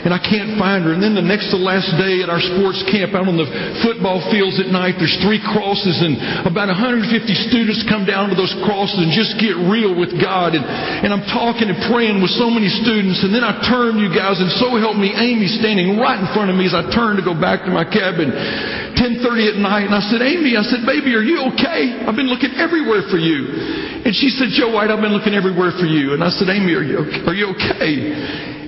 and 0.06 0.14
I 0.14 0.20
can't 0.22 0.54
find 0.56 0.86
her. 0.86 0.94
And 0.94 1.02
then 1.02 1.18
the 1.18 1.24
next 1.24 1.50
to 1.50 1.58
last 1.58 1.90
day 1.98 2.22
at 2.22 2.30
our 2.30 2.40
sports 2.40 2.82
camp 2.86 3.18
out 3.18 3.26
on 3.26 3.34
the 3.34 3.48
football 3.82 4.22
fields 4.30 4.62
at 4.62 4.70
night, 4.70 4.94
there's 5.02 5.16
three 5.26 5.42
crosses, 5.42 5.98
and 5.98 6.46
about 6.46 6.70
150 6.70 7.10
students 7.50 7.82
come 7.90 8.06
down 8.06 8.30
to 8.30 8.36
those 8.38 8.54
crosses 8.62 9.02
and 9.02 9.10
just 9.10 9.34
get 9.42 9.58
real 9.66 9.98
with 9.98 10.14
God. 10.22 10.54
And, 10.54 10.62
and 10.62 11.10
I'm 11.10 11.26
talking 11.34 11.66
and 11.66 11.78
praying 11.90 12.22
with 12.22 12.30
so 12.38 12.46
many 12.46 12.70
students, 12.70 13.26
and 13.26 13.34
then 13.34 13.42
I 13.42 13.58
turn, 13.66 13.98
you 13.98 14.10
guys, 14.14 14.38
and 14.38 14.50
so 14.62 14.78
help 14.78 14.94
me, 14.94 15.10
Amy 15.10 15.50
standing 15.58 15.98
right 15.98 16.18
in 16.18 16.28
front 16.30 16.48
of 16.50 16.56
me 16.56 16.70
as 16.70 16.74
I 16.76 16.86
turn 16.94 17.18
to 17.18 17.24
go 17.26 17.34
back 17.34 17.66
to 17.66 17.72
my 17.74 17.82
cabin. 17.82 18.30
10:30 18.96 19.56
at 19.56 19.58
night, 19.58 19.86
and 19.88 19.94
I 19.94 20.02
said, 20.08 20.22
Amy, 20.22 20.56
I 20.56 20.62
said, 20.62 20.84
baby, 20.84 21.14
are 21.14 21.24
you 21.24 21.52
okay? 21.52 22.04
I've 22.04 22.16
been 22.16 22.30
looking 22.30 22.54
everywhere 22.56 23.02
for 23.08 23.18
you. 23.18 23.48
And 24.04 24.12
she 24.14 24.28
said, 24.28 24.50
Joe 24.52 24.74
White, 24.74 24.90
I've 24.90 25.02
been 25.02 25.14
looking 25.14 25.34
everywhere 25.34 25.72
for 25.78 25.86
you. 25.86 26.14
And 26.14 26.22
I 26.22 26.30
said, 26.30 26.48
Amy, 26.48 26.74
are 26.74 26.84
you 26.84 26.98
okay? 27.06 27.22
Are 27.26 27.36
you 27.36 27.54
okay? 27.54 27.94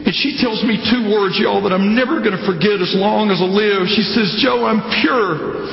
And 0.05 0.13
she 0.13 0.37
tells 0.37 0.61
me 0.63 0.77
two 0.93 1.09
words, 1.09 1.41
y'all, 1.41 1.65
that 1.65 1.73
I'm 1.73 1.97
never 1.97 2.21
going 2.21 2.37
to 2.37 2.45
forget 2.45 2.77
as 2.77 2.93
long 2.93 3.33
as 3.33 3.41
I 3.41 3.49
live. 3.49 3.89
She 3.89 4.05
says, 4.05 4.37
Joe, 4.45 4.69
I'm 4.69 4.85
pure. 5.01 5.65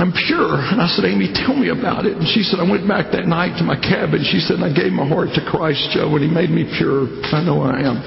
I'm 0.00 0.16
pure. 0.16 0.56
And 0.56 0.80
I 0.80 0.88
said, 0.88 1.04
Amy, 1.04 1.28
tell 1.28 1.52
me 1.52 1.68
about 1.68 2.08
it. 2.08 2.16
And 2.16 2.24
she 2.32 2.40
said, 2.40 2.56
I 2.56 2.64
went 2.64 2.88
back 2.88 3.12
that 3.12 3.28
night 3.28 3.60
to 3.60 3.64
my 3.68 3.76
cabin. 3.76 4.24
She 4.24 4.40
said, 4.40 4.64
I 4.64 4.72
gave 4.72 4.96
my 4.96 5.04
heart 5.04 5.36
to 5.36 5.44
Christ, 5.44 5.92
Joe, 5.92 6.08
and 6.16 6.24
he 6.24 6.30
made 6.32 6.48
me 6.48 6.64
pure. 6.80 7.04
I 7.36 7.44
know 7.44 7.60
I 7.60 7.84
am. 7.84 8.00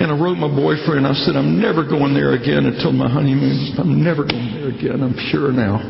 And 0.00 0.08
I 0.08 0.16
wrote 0.16 0.40
my 0.40 0.48
boyfriend. 0.48 1.04
I 1.04 1.12
said, 1.12 1.36
I'm 1.36 1.60
never 1.60 1.84
going 1.84 2.16
there 2.16 2.32
again 2.32 2.64
until 2.64 2.96
my 2.96 3.12
honeymoon. 3.12 3.76
I'm 3.76 4.00
never 4.00 4.24
going 4.24 4.56
there 4.56 4.72
again. 4.72 5.04
I'm 5.04 5.12
pure 5.28 5.52
now. 5.52 5.84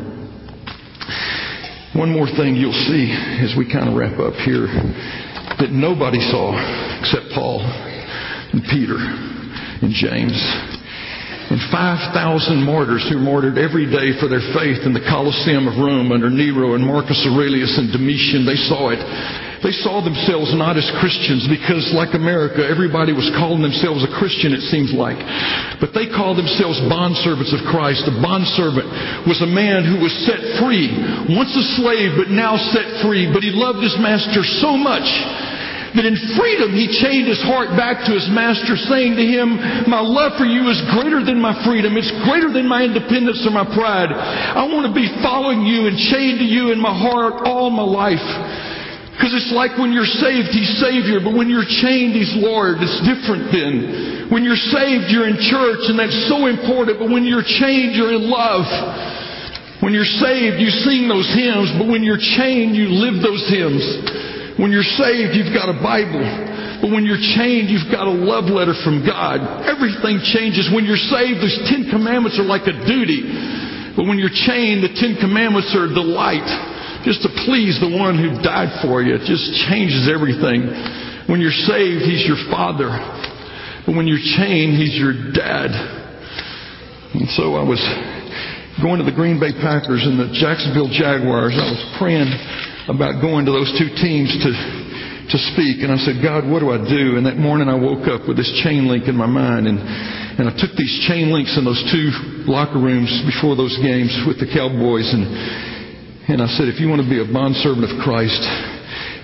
One 1.95 2.11
more 2.11 2.27
thing 2.27 2.59
you'll 2.59 2.75
see 2.91 3.07
as 3.39 3.55
we 3.55 3.63
kind 3.71 3.87
of 3.87 3.95
wrap 3.95 4.19
up 4.19 4.35
here 4.43 4.67
that 4.67 5.71
nobody 5.71 6.19
saw 6.19 6.51
except 6.99 7.31
Paul 7.31 7.63
and 7.63 8.59
Peter 8.67 8.99
and 8.99 9.95
James 9.95 10.35
and 11.45 11.61
5,000 11.69 12.57
martyrs 12.65 13.05
who 13.05 13.21
martyred 13.21 13.61
every 13.61 13.85
day 13.85 14.17
for 14.17 14.25
their 14.25 14.41
faith 14.57 14.81
in 14.81 14.97
the 14.97 15.05
Colosseum 15.05 15.69
of 15.69 15.77
Rome 15.77 16.09
under 16.09 16.29
Nero 16.29 16.73
and 16.73 16.81
Marcus 16.81 17.21
Aurelius 17.21 17.77
and 17.77 17.93
Domitian. 17.93 18.49
They 18.49 18.57
saw 18.65 18.89
it. 18.89 18.97
They 19.61 19.73
saw 19.85 20.01
themselves 20.01 20.53
not 20.57 20.77
as 20.77 20.85
Christians 21.01 21.45
because, 21.49 21.89
like 21.93 22.17
America, 22.17 22.65
everybody 22.65 23.13
was 23.13 23.29
calling 23.37 23.61
themselves 23.61 24.01
a 24.05 24.11
Christian, 24.17 24.53
it 24.53 24.65
seems 24.73 24.93
like. 24.93 25.17
But 25.81 25.93
they 25.93 26.09
called 26.09 26.37
themselves 26.37 26.81
bondservants 26.85 27.53
of 27.53 27.61
Christ. 27.69 28.09
A 28.09 28.13
bondservant 28.21 29.25
was 29.29 29.41
a 29.41 29.49
man 29.49 29.85
who 29.85 30.01
was 30.01 30.13
set 30.25 30.41
free, 30.61 30.89
once 31.29 31.53
a 31.53 31.65
slave, 31.77 32.17
but 32.17 32.33
now 32.33 32.57
set 32.73 33.05
free. 33.05 33.29
But 33.29 33.45
he 33.45 33.53
loved 33.53 33.81
his 33.81 33.97
master 34.01 34.41
so 34.61 34.77
much 34.77 35.05
that 35.95 36.03
in 36.03 36.15
freedom 36.35 36.75
he 36.75 36.91
chained 36.91 37.31
his 37.31 37.39
heart 37.43 37.71
back 37.79 38.03
to 38.03 38.11
his 38.11 38.27
master, 38.27 38.75
saying 38.75 39.15
to 39.15 39.25
him, 39.25 39.55
My 39.87 40.03
love 40.03 40.35
for 40.35 40.43
you 40.43 40.67
is 40.67 40.79
greater 40.91 41.23
than 41.23 41.39
my 41.39 41.55
freedom. 41.63 41.95
It's 41.95 42.11
greater 42.27 42.51
than 42.51 42.67
my 42.67 42.83
independence 42.83 43.41
or 43.47 43.55
my 43.55 43.63
pride. 43.63 44.11
I 44.11 44.67
want 44.67 44.85
to 44.87 44.93
be 44.93 45.07
following 45.23 45.63
you 45.63 45.87
and 45.87 45.95
chained 46.11 46.43
to 46.43 46.47
you 46.47 46.75
in 46.75 46.79
my 46.79 46.93
heart 46.93 47.47
all 47.47 47.71
my 47.71 47.87
life. 47.87 48.23
Because 49.15 49.31
it's 49.31 49.55
like 49.55 49.79
when 49.79 49.95
you're 49.95 50.07
saved, 50.19 50.51
He's 50.51 50.75
Savior, 50.83 51.23
but 51.23 51.31
when 51.31 51.47
you're 51.47 51.63
chained, 51.63 52.11
He's 52.11 52.35
Lord. 52.35 52.83
It's 52.83 52.99
different 53.07 53.47
then. 53.47 54.27
When 54.27 54.43
you're 54.43 54.59
saved, 54.59 55.07
you're 55.07 55.31
in 55.31 55.39
church, 55.39 55.87
and 55.87 55.95
that's 55.95 56.27
so 56.27 56.51
important, 56.51 56.99
but 56.99 57.07
when 57.07 57.23
you're 57.23 57.45
chained, 57.45 57.95
you're 57.95 58.11
in 58.11 58.27
love. 58.27 58.67
When 59.79 59.95
you're 59.95 60.07
saved, 60.19 60.59
you 60.59 60.67
sing 60.67 61.07
those 61.07 61.31
hymns, 61.31 61.71
but 61.79 61.87
when 61.87 62.03
you're 62.03 62.19
chained, 62.19 62.75
you 62.75 62.91
live 62.91 63.23
those 63.23 63.47
hymns. 63.47 63.85
When 64.55 64.71
you're 64.71 64.87
saved, 64.87 65.35
you've 65.35 65.51
got 65.51 65.67
a 65.67 65.75
Bible. 65.83 66.23
But 66.79 66.91
when 66.91 67.03
you're 67.03 67.19
chained, 67.19 67.67
you've 67.67 67.91
got 67.91 68.07
a 68.07 68.15
love 68.15 68.47
letter 68.47 68.75
from 68.83 69.03
God. 69.03 69.43
Everything 69.67 70.23
changes. 70.31 70.71
When 70.71 70.87
you're 70.87 70.99
saved, 70.99 71.43
those 71.43 71.59
Ten 71.67 71.91
Commandments 71.91 72.39
are 72.39 72.47
like 72.47 72.63
a 72.67 72.75
duty. 72.87 73.23
But 73.95 74.07
when 74.07 74.19
you're 74.19 74.31
chained, 74.31 74.83
the 74.83 74.95
Ten 74.95 75.19
Commandments 75.19 75.75
are 75.75 75.91
a 75.91 75.93
delight. 75.93 76.47
Just 77.03 77.23
to 77.23 77.29
please 77.47 77.79
the 77.83 77.91
one 77.91 78.15
who 78.15 78.39
died 78.43 78.71
for 78.83 79.03
you. 79.03 79.15
It 79.15 79.27
just 79.27 79.43
changes 79.67 80.07
everything. 80.07 80.67
When 81.27 81.43
you're 81.43 81.55
saved, 81.55 82.03
He's 82.07 82.23
your 82.23 82.39
Father. 82.47 82.91
But 83.83 83.95
when 83.95 84.07
you're 84.07 84.23
chained, 84.39 84.79
He's 84.79 84.95
your 84.95 85.35
Dad. 85.35 85.71
And 87.11 87.27
so 87.35 87.55
I 87.55 87.63
was 87.63 87.79
going 88.81 88.99
to 88.99 89.07
the 89.07 89.15
Green 89.15 89.39
Bay 89.39 89.51
Packers 89.51 90.03
and 90.03 90.19
the 90.19 90.31
Jacksonville 90.35 90.91
Jaguars. 90.91 91.55
I 91.55 91.67
was 91.71 91.83
praying 91.99 92.27
about 92.87 93.21
going 93.21 93.45
to 93.45 93.51
those 93.51 93.71
two 93.77 93.89
teams 93.97 94.29
to 94.45 94.51
to 95.25 95.37
speak. 95.53 95.81
And 95.81 95.89
I 95.89 95.97
said, 96.05 96.21
God, 96.21 96.45
what 96.45 96.61
do 96.61 96.69
I 96.69 96.77
do? 96.77 97.17
And 97.17 97.25
that 97.25 97.41
morning 97.41 97.65
I 97.65 97.73
woke 97.73 98.05
up 98.05 98.29
with 98.29 98.37
this 98.37 98.49
chain 98.61 98.85
link 98.85 99.09
in 99.09 99.17
my 99.17 99.25
mind. 99.25 99.65
And 99.65 99.81
and 99.81 100.45
I 100.45 100.53
took 100.53 100.75
these 100.77 101.05
chain 101.07 101.33
links 101.33 101.57
in 101.57 101.65
those 101.65 101.81
two 101.89 102.13
locker 102.45 102.77
rooms 102.77 103.09
before 103.25 103.55
those 103.57 103.73
games 103.81 104.13
with 104.27 104.37
the 104.37 104.45
Cowboys. 104.45 105.09
And 105.13 105.25
and 106.29 106.41
I 106.41 106.49
said, 106.57 106.69
if 106.69 106.81
you 106.81 106.89
want 106.89 107.01
to 107.01 107.09
be 107.09 107.21
a 107.21 107.29
bondservant 107.29 107.85
of 107.85 107.93
Christ, 108.01 108.41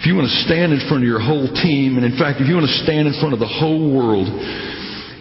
if 0.01 0.09
you 0.09 0.18
want 0.18 0.30
to 0.30 0.38
stand 0.45 0.74
in 0.74 0.82
front 0.89 1.05
of 1.05 1.09
your 1.09 1.22
whole 1.22 1.49
team, 1.49 1.97
and 1.97 2.05
in 2.05 2.18
fact, 2.18 2.41
if 2.41 2.49
you 2.49 2.57
want 2.57 2.70
to 2.70 2.78
stand 2.86 3.05
in 3.09 3.14
front 3.22 3.34
of 3.34 3.41
the 3.41 3.49
whole 3.49 3.93
world, 3.93 4.30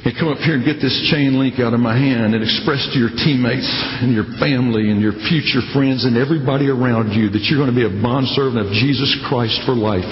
and 0.04 0.16
come 0.16 0.32
up 0.32 0.40
here 0.40 0.56
and 0.56 0.64
get 0.64 0.80
this 0.80 0.96
chain 1.12 1.36
link 1.36 1.60
out 1.60 1.76
of 1.76 1.80
my 1.80 1.92
hand 1.92 2.32
and 2.32 2.40
express 2.40 2.80
to 2.92 2.96
your 2.96 3.12
teammates 3.20 3.68
and 4.00 4.12
your 4.16 4.24
family 4.40 4.88
and 4.88 5.00
your 5.00 5.12
future 5.28 5.60
friends 5.76 6.08
and 6.08 6.16
everybody 6.16 6.72
around 6.72 7.12
you 7.12 7.28
that 7.28 7.44
you're 7.48 7.60
going 7.60 7.72
to 7.72 7.76
be 7.76 7.84
a 7.84 7.96
bondservant 8.00 8.64
of 8.64 8.72
Jesus 8.72 9.12
Christ 9.28 9.60
for 9.68 9.76
life. 9.76 10.08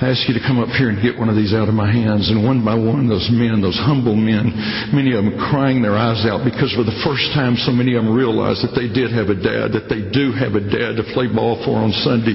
I 0.00 0.16
ask 0.16 0.24
you 0.24 0.32
to 0.32 0.40
come 0.40 0.56
up 0.56 0.72
here 0.80 0.88
and 0.88 0.96
get 1.04 1.20
one 1.20 1.28
of 1.28 1.36
these 1.36 1.52
out 1.52 1.68
of 1.68 1.76
my 1.76 1.92
hands. 1.92 2.32
And 2.32 2.40
one 2.40 2.64
by 2.64 2.72
one, 2.72 3.04
those 3.04 3.28
men, 3.28 3.60
those 3.60 3.76
humble 3.76 4.16
men, 4.16 4.48
many 4.96 5.12
of 5.12 5.20
them 5.20 5.36
crying 5.36 5.84
their 5.84 5.92
eyes 5.92 6.24
out 6.24 6.40
because 6.40 6.72
for 6.72 6.88
the 6.88 6.96
first 7.04 7.28
time, 7.36 7.52
so 7.60 7.68
many 7.68 7.92
of 7.92 8.08
them 8.08 8.08
realized 8.08 8.64
that 8.64 8.72
they 8.72 8.88
did 8.88 9.12
have 9.12 9.28
a 9.28 9.36
dad, 9.36 9.76
that 9.76 9.92
they 9.92 10.08
do 10.08 10.32
have 10.32 10.56
a 10.56 10.64
dad 10.64 10.96
to 10.96 11.04
play 11.12 11.28
ball 11.28 11.60
for 11.68 11.76
on 11.76 11.92
Sunday. 12.00 12.32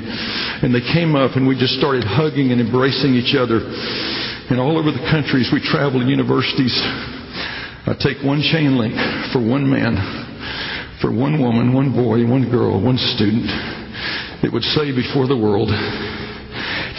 And 0.62 0.70
they 0.70 0.86
came 0.94 1.18
up 1.18 1.34
and 1.34 1.50
we 1.50 1.58
just 1.58 1.74
started 1.82 2.06
hugging 2.06 2.54
and 2.54 2.62
embracing 2.62 3.18
each 3.18 3.34
other. 3.34 3.66
And 4.46 4.60
all 4.62 4.78
over 4.78 4.94
the 4.94 5.02
countries 5.10 5.50
we 5.50 5.58
travel 5.58 6.00
to 6.00 6.06
universities, 6.06 6.78
I 7.90 7.98
take 7.98 8.22
one 8.22 8.46
chain 8.46 8.78
link 8.78 8.94
for 9.34 9.42
one 9.42 9.66
man, 9.66 9.98
for 11.02 11.10
one 11.10 11.42
woman, 11.42 11.74
one 11.74 11.90
boy, 11.90 12.22
one 12.30 12.46
girl, 12.54 12.78
one 12.78 12.98
student. 13.18 13.50
It 14.46 14.54
would 14.54 14.62
say 14.78 14.94
before 14.94 15.26
the 15.26 15.34
world, 15.38 15.74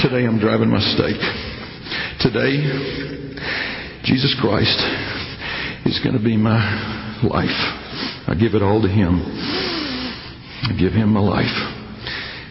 today 0.03 0.27
I'm 0.27 0.43
driving 0.43 0.75
my 0.75 0.83
stake. 0.99 1.23
Today, 2.19 2.67
Jesus 4.03 4.35
Christ 4.43 4.83
is 5.87 6.03
going 6.03 6.19
to 6.19 6.23
be 6.23 6.37
my 6.37 6.59
life. 7.23 7.59
I 8.27 8.35
give 8.35 8.59
it 8.59 8.63
all 8.63 8.83
to 8.83 8.91
Him. 8.91 9.23
I 10.67 10.75
give 10.75 10.99
Him 10.99 11.15
my 11.15 11.23
life. 11.23 11.55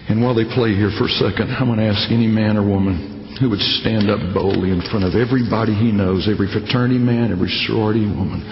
And 0.07 0.23
while 0.23 0.35
they 0.35 0.47
play 0.47 0.71
here 0.71 0.91
for 0.97 1.11
a 1.11 1.15
second, 1.19 1.51
I'm 1.51 1.67
going 1.67 1.79
to 1.79 1.91
ask 1.91 2.07
any 2.11 2.27
man 2.27 2.55
or 2.55 2.63
woman 2.63 3.14
who 3.39 3.49
would 3.49 3.59
stand 3.59 4.09
up 4.09 4.19
boldly 4.33 4.71
in 4.71 4.81
front 4.89 5.03
of 5.03 5.15
everybody 5.15 5.73
he 5.73 5.91
knows, 5.91 6.27
every 6.31 6.47
fraternity 6.47 6.97
man, 6.97 7.31
every 7.31 7.49
sorority 7.67 8.07
woman, 8.07 8.43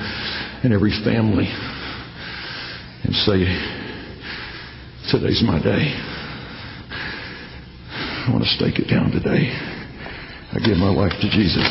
and 0.63 0.73
every 0.73 0.91
family, 1.03 1.47
and 3.03 3.15
say, 3.23 3.47
Today's 5.11 5.43
my 5.45 5.61
day. 5.61 5.93
I 8.23 8.31
want 8.31 8.43
to 8.43 8.49
stake 8.55 8.79
it 8.79 8.88
down 8.89 9.11
today. 9.11 9.51
I 10.55 10.59
give 10.63 10.77
my 10.77 10.89
life 10.89 11.11
to 11.19 11.29
Jesus. 11.29 11.67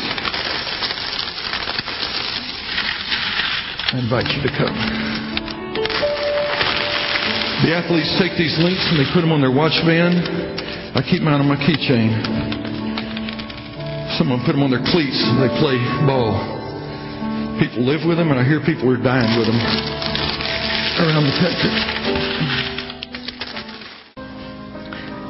I 3.89 3.99
invite 3.99 4.29
you 4.29 4.41
to 4.43 4.53
come. 4.53 4.77
The 7.65 7.73
athletes 7.73 8.13
take 8.21 8.37
these 8.37 8.57
links 8.59 8.85
and 8.89 8.99
they 8.99 9.09
put 9.13 9.21
them 9.21 9.31
on 9.31 9.41
their 9.41 9.51
watch 9.51 9.81
band. 9.85 10.17
I 10.95 11.01
keep 11.01 11.21
mine 11.21 11.41
on 11.41 11.47
my 11.47 11.57
keychain. 11.57 12.62
Someone 14.17 14.45
put 14.45 14.53
them 14.53 14.61
on 14.61 14.69
their 14.69 14.85
cleats 14.93 15.17
and 15.25 15.41
they 15.41 15.49
play 15.57 15.81
ball. 16.05 16.37
People 17.57 17.81
live 17.81 18.05
with 18.05 18.17
them, 18.17 18.29
and 18.29 18.37
I 18.37 18.45
hear 18.45 18.61
people 18.61 18.89
are 18.93 19.01
dying 19.01 19.33
with 19.41 19.49
them 19.49 19.57
around 21.01 21.25
the 21.25 21.33
country. 21.41 21.73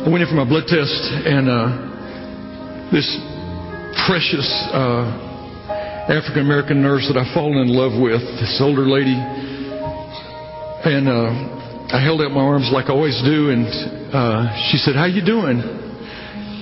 I 0.03 0.07
went 0.11 0.23
in 0.23 0.27
for 0.27 0.35
my 0.35 0.43
blood 0.43 0.67
test, 0.67 0.99
and 1.23 1.47
uh, 1.47 2.91
this 2.91 3.07
precious 4.03 4.47
uh, 4.75 6.11
African 6.11 6.43
American 6.43 6.83
nurse 6.83 7.07
that 7.07 7.15
I've 7.15 7.33
fallen 7.33 7.63
in 7.63 7.71
love 7.71 7.95
with, 7.95 8.19
this 8.19 8.59
older 8.59 8.83
lady, 8.83 9.15
and 9.15 11.07
uh, 11.07 11.95
I 11.95 12.03
held 12.03 12.19
out 12.19 12.31
my 12.31 12.43
arms 12.43 12.69
like 12.73 12.87
I 12.87 12.93
always 12.93 13.15
do, 13.23 13.51
and 13.51 13.63
uh, 14.11 14.51
she 14.71 14.77
said, 14.77 14.95
"How 14.95 15.05
you 15.05 15.23
doing?" 15.23 15.82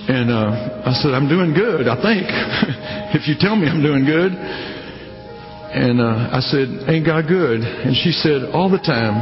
And 0.09 0.31
uh, 0.31 0.89
I 0.89 0.93
said, 1.01 1.13
I'm 1.13 1.29
doing 1.29 1.53
good, 1.53 1.87
I 1.87 1.95
think, 2.01 2.25
if 3.15 3.27
you 3.27 3.35
tell 3.39 3.55
me 3.55 3.67
I'm 3.67 3.83
doing 3.83 4.05
good. 4.05 4.33
And 4.33 6.01
uh, 6.01 6.35
I 6.35 6.41
said, 6.41 6.67
Ain't 6.89 7.05
God 7.05 7.27
good? 7.29 7.61
And 7.61 7.95
she 7.95 8.11
said, 8.11 8.49
All 8.51 8.69
the 8.69 8.81
time. 8.81 9.15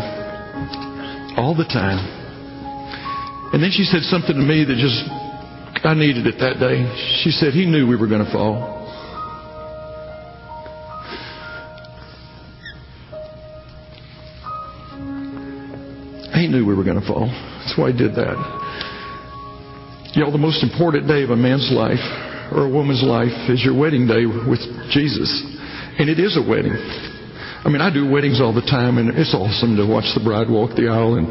All 1.37 1.53
the 1.55 1.65
time. 1.65 1.99
And 3.53 3.61
then 3.61 3.69
she 3.71 3.83
said 3.83 4.01
something 4.03 4.33
to 4.33 4.41
me 4.41 4.65
that 4.65 4.77
just, 4.77 5.03
I 5.85 5.93
needed 5.93 6.25
it 6.25 6.39
that 6.39 6.57
day. 6.57 6.85
She 7.23 7.29
said, 7.29 7.53
He 7.53 7.65
knew 7.65 7.87
we 7.87 7.95
were 7.95 8.07
going 8.07 8.25
to 8.25 8.31
fall. 8.31 8.79
He 16.33 16.47
knew 16.47 16.65
we 16.65 16.73
were 16.73 16.85
going 16.85 16.99
to 16.99 17.05
fall. 17.05 17.27
That's 17.27 17.77
why 17.77 17.91
he 17.91 17.97
did 17.97 18.15
that. 18.15 18.68
You 20.17 20.25
know, 20.25 20.33
the 20.33 20.41
most 20.41 20.65
important 20.65 21.05
day 21.05 21.21
of 21.21 21.29
a 21.29 21.37
man's 21.37 21.69
life 21.69 22.01
or 22.49 22.65
a 22.65 22.71
woman's 22.71 23.05
life 23.05 23.33
is 23.45 23.61
your 23.61 23.77
wedding 23.77 24.09
day 24.09 24.25
with 24.25 24.61
Jesus. 24.89 25.29
And 26.01 26.09
it 26.09 26.17
is 26.17 26.33
a 26.33 26.41
wedding. 26.41 26.73
I 26.73 27.69
mean, 27.69 27.77
I 27.77 27.93
do 27.93 28.09
weddings 28.09 28.41
all 28.41 28.49
the 28.49 28.65
time, 28.65 28.97
and 28.97 29.13
it's 29.13 29.37
awesome 29.37 29.77
to 29.77 29.85
watch 29.85 30.09
the 30.17 30.23
bride 30.25 30.49
walk 30.49 30.73
the 30.73 30.89
aisle 30.89 31.21
and 31.21 31.29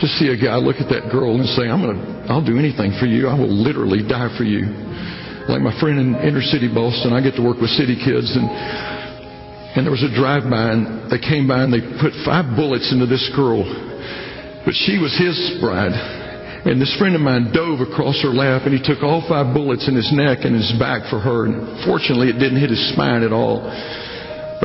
just 0.00 0.16
see 0.16 0.32
a 0.32 0.38
guy 0.40 0.56
look 0.56 0.80
at 0.80 0.88
that 0.88 1.12
girl 1.12 1.36
and 1.36 1.44
say, 1.52 1.68
I'm 1.68 1.84
gonna, 1.84 2.24
I'll 2.32 2.46
do 2.46 2.56
anything 2.56 2.96
for 2.96 3.04
you. 3.04 3.28
I 3.28 3.36
will 3.36 3.52
literally 3.52 4.00
die 4.00 4.32
for 4.40 4.48
you. 4.48 4.72
Like 5.44 5.60
my 5.60 5.76
friend 5.76 6.00
in 6.00 6.16
inner 6.24 6.40
city 6.40 6.72
Boston, 6.72 7.12
I 7.12 7.20
get 7.20 7.36
to 7.36 7.44
work 7.44 7.60
with 7.60 7.68
city 7.76 8.00
kids, 8.00 8.32
and 8.32 8.48
and 9.76 9.84
there 9.84 9.92
was 9.92 10.06
a 10.06 10.14
drive-by, 10.14 10.70
and 10.72 11.10
they 11.10 11.18
came 11.18 11.44
by 11.50 11.66
and 11.66 11.74
they 11.74 11.82
put 12.00 12.14
five 12.24 12.56
bullets 12.56 12.88
into 12.94 13.04
this 13.04 13.26
girl, 13.36 13.66
but 14.64 14.72
she 14.72 14.96
was 14.96 15.12
his 15.18 15.36
bride. 15.60 16.23
And 16.64 16.80
this 16.80 16.96
friend 16.96 17.12
of 17.12 17.20
mine 17.20 17.52
dove 17.52 17.84
across 17.84 18.16
her 18.24 18.32
lap 18.32 18.64
and 18.64 18.72
he 18.72 18.80
took 18.80 19.04
all 19.04 19.20
five 19.28 19.52
bullets 19.52 19.84
in 19.84 19.92
his 19.92 20.08
neck 20.16 20.48
and 20.48 20.56
his 20.56 20.72
back 20.80 21.04
for 21.12 21.20
her. 21.20 21.44
And 21.44 21.84
fortunately, 21.84 22.32
it 22.32 22.40
didn't 22.40 22.56
hit 22.56 22.72
his 22.72 22.80
spine 22.96 23.20
at 23.20 23.36
all. 23.36 23.60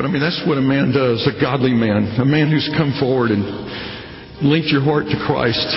But 0.00 0.04
I 0.04 0.08
mean, 0.08 0.24
that's 0.24 0.40
what 0.48 0.56
a 0.56 0.64
man 0.64 0.96
does, 0.96 1.20
a 1.28 1.36
godly 1.36 1.76
man, 1.76 2.16
a 2.16 2.24
man 2.24 2.48
who's 2.48 2.64
come 2.72 2.96
forward 2.96 3.36
and 3.36 3.44
linked 4.40 4.72
your 4.72 4.80
heart 4.80 5.12
to 5.12 5.18
Christ. 5.28 5.68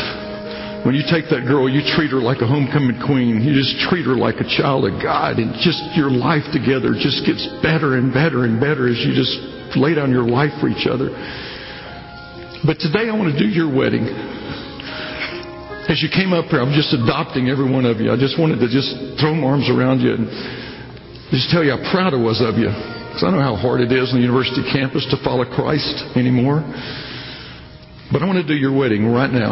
When 0.88 0.96
you 0.96 1.04
take 1.12 1.28
that 1.28 1.44
girl, 1.44 1.68
you 1.68 1.84
treat 1.92 2.16
her 2.16 2.24
like 2.24 2.40
a 2.40 2.48
homecoming 2.48 3.04
queen. 3.04 3.44
You 3.44 3.52
just 3.52 3.84
treat 3.92 4.08
her 4.08 4.16
like 4.16 4.40
a 4.40 4.48
child 4.48 4.88
of 4.88 5.04
God. 5.04 5.44
And 5.44 5.52
just 5.60 5.84
your 6.00 6.08
life 6.08 6.48
together 6.56 6.96
just 6.96 7.28
gets 7.28 7.44
better 7.60 8.00
and 8.00 8.16
better 8.16 8.48
and 8.48 8.64
better 8.64 8.88
as 8.88 8.96
you 9.04 9.12
just 9.12 9.76
lay 9.76 9.92
down 9.92 10.08
your 10.08 10.28
life 10.28 10.56
for 10.64 10.72
each 10.72 10.88
other. 10.88 11.12
But 12.64 12.80
today 12.80 13.12
I 13.12 13.16
want 13.16 13.36
to 13.36 13.40
do 13.40 13.48
your 13.48 13.68
wedding. 13.68 14.33
As 15.84 16.00
you 16.00 16.08
came 16.08 16.32
up 16.32 16.48
here, 16.48 16.64
I'm 16.64 16.72
just 16.72 16.96
adopting 16.96 17.52
every 17.52 17.68
one 17.68 17.84
of 17.84 18.00
you. 18.00 18.08
I 18.08 18.16
just 18.16 18.40
wanted 18.40 18.64
to 18.64 18.72
just 18.72 19.20
throw 19.20 19.36
my 19.36 19.52
arms 19.52 19.68
around 19.68 20.00
you 20.00 20.16
and 20.16 20.32
just 21.28 21.52
tell 21.52 21.60
you 21.60 21.76
how 21.76 21.84
proud 21.92 22.16
I 22.16 22.22
was 22.24 22.40
of 22.40 22.56
you. 22.56 22.72
Because 22.72 23.28
I 23.28 23.30
know 23.36 23.44
how 23.44 23.60
hard 23.60 23.84
it 23.84 23.92
is 23.92 24.16
on 24.16 24.24
the 24.24 24.24
university 24.24 24.64
campus 24.72 25.04
to 25.12 25.20
follow 25.28 25.44
Christ 25.44 26.16
anymore. 26.16 26.64
But 28.16 28.24
I 28.24 28.26
want 28.26 28.40
to 28.40 28.48
do 28.48 28.56
your 28.56 28.72
wedding 28.72 29.12
right 29.12 29.28
now. 29.28 29.52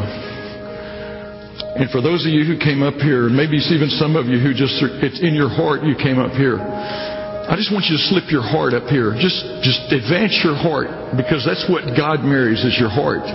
And 1.76 1.92
for 1.92 2.00
those 2.00 2.24
of 2.24 2.32
you 2.32 2.48
who 2.48 2.56
came 2.56 2.80
up 2.80 2.96
here, 3.04 3.28
maybe 3.28 3.60
it's 3.60 3.68
even 3.68 3.92
some 4.00 4.16
of 4.16 4.32
you 4.32 4.40
who 4.40 4.56
just, 4.56 4.80
it's 5.04 5.20
in 5.20 5.36
your 5.36 5.52
heart 5.52 5.84
you 5.84 6.00
came 6.00 6.16
up 6.16 6.32
here. 6.32 6.64
I 6.64 7.60
just 7.60 7.76
want 7.76 7.92
you 7.92 8.00
to 8.00 8.04
slip 8.08 8.32
your 8.32 8.44
heart 8.44 8.72
up 8.72 8.88
here. 8.88 9.12
Just, 9.20 9.44
just 9.68 9.84
advance 9.92 10.40
your 10.48 10.56
heart 10.56 11.20
because 11.20 11.44
that's 11.44 11.68
what 11.68 11.84
God 12.00 12.24
marries 12.24 12.64
is 12.64 12.80
your 12.80 12.92
heart 12.92 13.28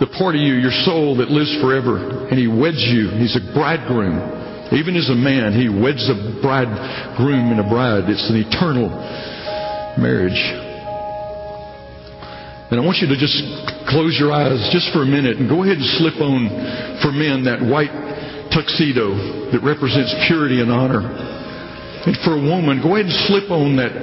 the 0.00 0.10
part 0.18 0.34
of 0.36 0.40
you, 0.40 0.54
your 0.60 0.74
soul 0.84 1.16
that 1.18 1.30
lives 1.30 1.52
forever. 1.60 2.28
And 2.28 2.38
He 2.38 2.46
weds 2.46 2.80
you. 2.80 3.10
He's 3.16 3.36
a 3.36 3.44
bridegroom. 3.54 4.18
Even 4.74 4.96
as 4.96 5.08
a 5.08 5.14
man, 5.14 5.54
He 5.54 5.68
weds 5.70 6.04
a 6.10 6.16
bridegroom 6.42 7.54
and 7.54 7.60
a 7.60 7.68
bride. 7.68 8.10
It's 8.10 8.28
an 8.28 8.36
eternal 8.36 8.90
marriage. 9.96 10.38
And 12.66 12.80
I 12.80 12.82
want 12.82 12.98
you 12.98 13.06
to 13.06 13.16
just 13.16 13.38
close 13.86 14.18
your 14.18 14.34
eyes 14.34 14.58
just 14.74 14.90
for 14.90 15.06
a 15.06 15.08
minute 15.08 15.38
and 15.38 15.46
go 15.46 15.62
ahead 15.62 15.78
and 15.78 15.86
slip 16.02 16.18
on, 16.18 16.50
for 16.98 17.14
men, 17.14 17.46
that 17.46 17.62
white 17.62 17.94
tuxedo 18.50 19.14
that 19.54 19.62
represents 19.62 20.10
purity 20.26 20.58
and 20.60 20.74
honor. 20.74 21.06
And 22.06 22.18
for 22.26 22.34
a 22.34 22.42
woman, 22.42 22.82
go 22.82 22.98
ahead 22.98 23.06
and 23.06 23.18
slip 23.30 23.54
on 23.54 23.78
that, 23.78 23.94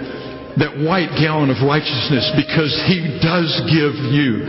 that 0.57 0.77
white 0.77 1.09
gown 1.17 1.49
of 1.49 1.57
righteousness 1.65 2.29
because 2.37 2.73
He 2.85 3.17
does 3.21 3.49
give 3.69 3.95
you 4.13 4.45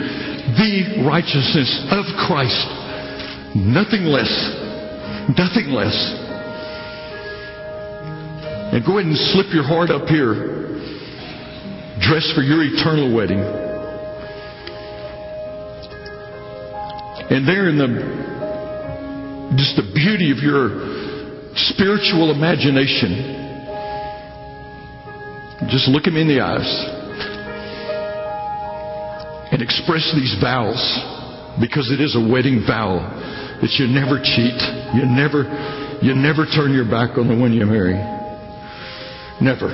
the 0.56 1.04
righteousness 1.08 1.70
of 1.90 2.04
Christ. 2.28 2.66
Nothing 3.56 4.04
less. 4.04 4.32
Nothing 5.38 5.72
less. 5.72 5.96
And 8.74 8.84
go 8.84 8.98
ahead 8.98 9.06
and 9.06 9.16
slip 9.32 9.54
your 9.54 9.64
heart 9.64 9.88
up 9.90 10.08
here. 10.08 10.64
Dress 12.00 12.30
for 12.34 12.42
your 12.42 12.62
eternal 12.62 13.14
wedding. 13.14 13.40
And 17.30 17.48
there 17.48 17.68
in 17.68 17.78
the 17.78 18.24
just 19.56 19.76
the 19.76 19.92
beauty 19.94 20.32
of 20.32 20.38
your 20.38 21.54
spiritual 21.54 22.32
imagination, 22.34 23.43
just 25.70 25.88
look 25.88 26.06
him 26.06 26.16
in 26.16 26.26
the 26.26 26.40
eyes 26.40 26.66
and 29.52 29.62
express 29.62 30.02
these 30.14 30.34
vows 30.42 30.82
because 31.60 31.90
it 31.94 32.02
is 32.02 32.16
a 32.16 32.20
wedding 32.20 32.64
vow 32.66 32.98
that 33.62 33.70
you 33.78 33.86
never 33.86 34.18
cheat. 34.18 34.58
You 34.98 35.06
never, 35.06 35.46
you 36.02 36.14
never 36.14 36.44
turn 36.44 36.74
your 36.74 36.84
back 36.84 37.16
on 37.16 37.28
the 37.30 37.36
one 37.38 37.52
you 37.54 37.64
marry. 37.64 37.94
Never. 39.40 39.70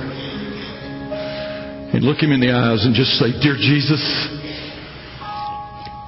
and 1.91 2.03
look 2.05 2.21
him 2.21 2.31
in 2.31 2.39
the 2.39 2.53
eyes 2.53 2.85
and 2.85 2.93
just 2.93 3.17
say, 3.17 3.33
Dear 3.41 3.57
Jesus, 3.57 4.01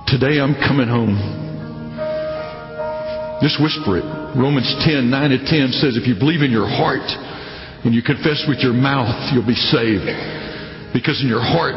today 0.05 0.37
I'm 0.37 0.53
coming 0.61 0.87
home. 0.87 1.17
Just 3.41 3.59
whisper 3.59 3.97
it. 3.99 4.05
Romans 4.37 4.69
10, 4.85 5.09
9 5.09 5.31
and 5.33 5.43
10 5.45 5.71
says, 5.81 5.97
if 5.97 6.07
you 6.07 6.15
believe 6.15 6.41
in 6.41 6.49
your 6.49 6.69
heart 6.69 7.03
and 7.83 7.93
you 7.93 8.01
confess 8.01 8.45
with 8.47 8.59
your 8.59 8.73
mouth, 8.73 9.11
you'll 9.33 9.45
be 9.45 9.59
saved. 9.59 10.07
Because 10.93 11.19
in 11.21 11.27
your 11.27 11.43
heart, 11.43 11.75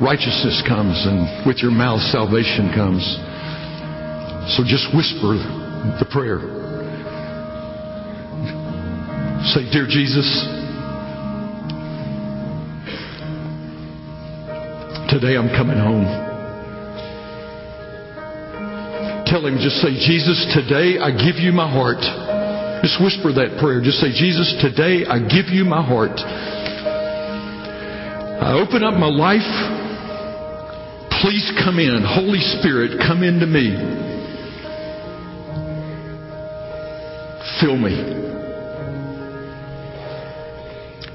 righteousness 0.00 0.62
comes, 0.66 0.96
and 1.04 1.46
with 1.46 1.58
your 1.58 1.70
mouth, 1.70 2.00
salvation 2.08 2.72
comes. 2.74 3.04
So 4.56 4.64
just 4.64 4.88
whisper 4.96 5.36
the 6.00 6.08
prayer. 6.08 6.40
Say, 9.52 9.68
Dear 9.70 9.84
Jesus, 9.84 10.24
today 15.12 15.36
I'm 15.36 15.52
coming 15.52 15.76
home. 15.76 16.08
Tell 19.26 19.44
him, 19.44 19.58
just 19.60 19.76
say, 19.82 19.92
Jesus, 19.92 20.46
today 20.54 20.98
I 20.98 21.10
give 21.10 21.36
you 21.36 21.52
my 21.52 21.70
heart. 21.70 22.23
Just 22.84 23.00
whisper 23.00 23.32
that 23.32 23.56
prayer. 23.64 23.80
Just 23.80 23.96
say, 23.96 24.12
Jesus, 24.12 24.60
today 24.60 25.08
I 25.08 25.16
give 25.16 25.48
you 25.48 25.64
my 25.64 25.80
heart. 25.80 26.20
I 28.44 28.60
open 28.60 28.84
up 28.84 28.92
my 29.00 29.08
life. 29.08 29.40
Please 31.24 31.48
come 31.64 31.78
in. 31.80 32.04
Holy 32.04 32.44
Spirit, 32.60 33.00
come 33.00 33.22
into 33.24 33.48
me. 33.48 33.72
Fill 37.64 37.80
me. 37.80 37.96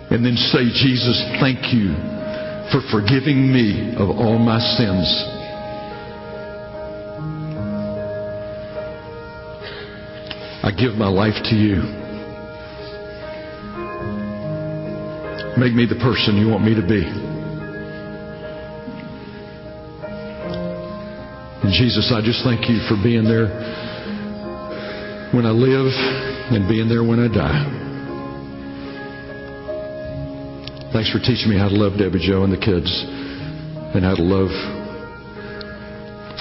And 0.09 0.25
then 0.25 0.37
say, 0.49 0.65
Jesus, 0.73 1.21
thank 1.37 1.69
you 1.69 1.93
for 2.73 2.81
forgiving 2.89 3.45
me 3.53 3.93
of 3.93 4.09
all 4.09 4.39
my 4.39 4.57
sins. 4.57 5.38
I 10.61 10.71
give 10.71 10.95
my 10.95 11.07
life 11.07 11.39
to 11.49 11.55
you. 11.55 11.79
Make 15.57 15.73
me 15.73 15.85
the 15.85 15.95
person 15.99 16.35
you 16.37 16.47
want 16.47 16.63
me 16.63 16.75
to 16.75 16.81
be. 16.81 17.03
And 21.63 21.71
Jesus, 21.71 22.11
I 22.15 22.19
just 22.23 22.43
thank 22.43 22.67
you 22.69 22.79
for 22.87 22.95
being 23.01 23.23
there 23.23 23.47
when 25.33 25.45
I 25.45 25.51
live 25.51 25.91
and 26.51 26.67
being 26.67 26.89
there 26.89 27.03
when 27.03 27.19
I 27.19 27.27
die. 27.27 27.79
Thanks 30.91 31.11
for 31.11 31.19
teaching 31.19 31.49
me 31.49 31.57
how 31.57 31.69
to 31.69 31.75
love 31.75 31.99
Debbie 31.99 32.19
Jo 32.19 32.43
and 32.43 32.51
the 32.51 32.57
kids 32.57 32.89
and 33.95 34.03
how 34.03 34.15
to 34.15 34.23
love 34.23 34.51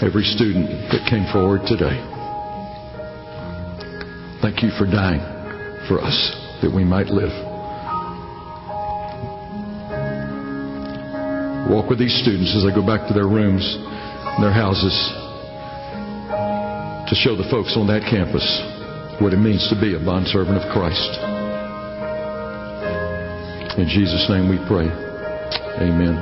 every 0.02 0.24
student 0.24 0.66
that 0.90 1.06
came 1.08 1.30
forward 1.32 1.62
today. 1.66 2.17
Thank 4.48 4.62
you 4.62 4.70
for 4.80 4.88
dying 4.88 5.20
for 5.92 6.00
us 6.00 6.16
that 6.64 6.72
we 6.72 6.80
might 6.80 7.12
live. 7.12 7.28
Walk 11.68 11.92
with 11.92 11.98
these 12.00 12.16
students 12.24 12.56
as 12.56 12.64
they 12.64 12.72
go 12.72 12.80
back 12.80 13.04
to 13.08 13.12
their 13.12 13.28
rooms 13.28 13.60
and 13.60 14.40
their 14.40 14.56
houses 14.56 14.96
to 17.12 17.14
show 17.20 17.36
the 17.36 17.44
folks 17.52 17.76
on 17.76 17.92
that 17.92 18.08
campus 18.08 18.40
what 19.20 19.36
it 19.36 19.36
means 19.36 19.68
to 19.68 19.76
be 19.76 19.92
a 19.92 20.00
bondservant 20.00 20.56
of 20.56 20.64
Christ. 20.72 21.12
In 23.76 23.84
Jesus' 23.84 24.32
name 24.32 24.48
we 24.48 24.56
pray. 24.64 24.88
Amen. 25.76 26.16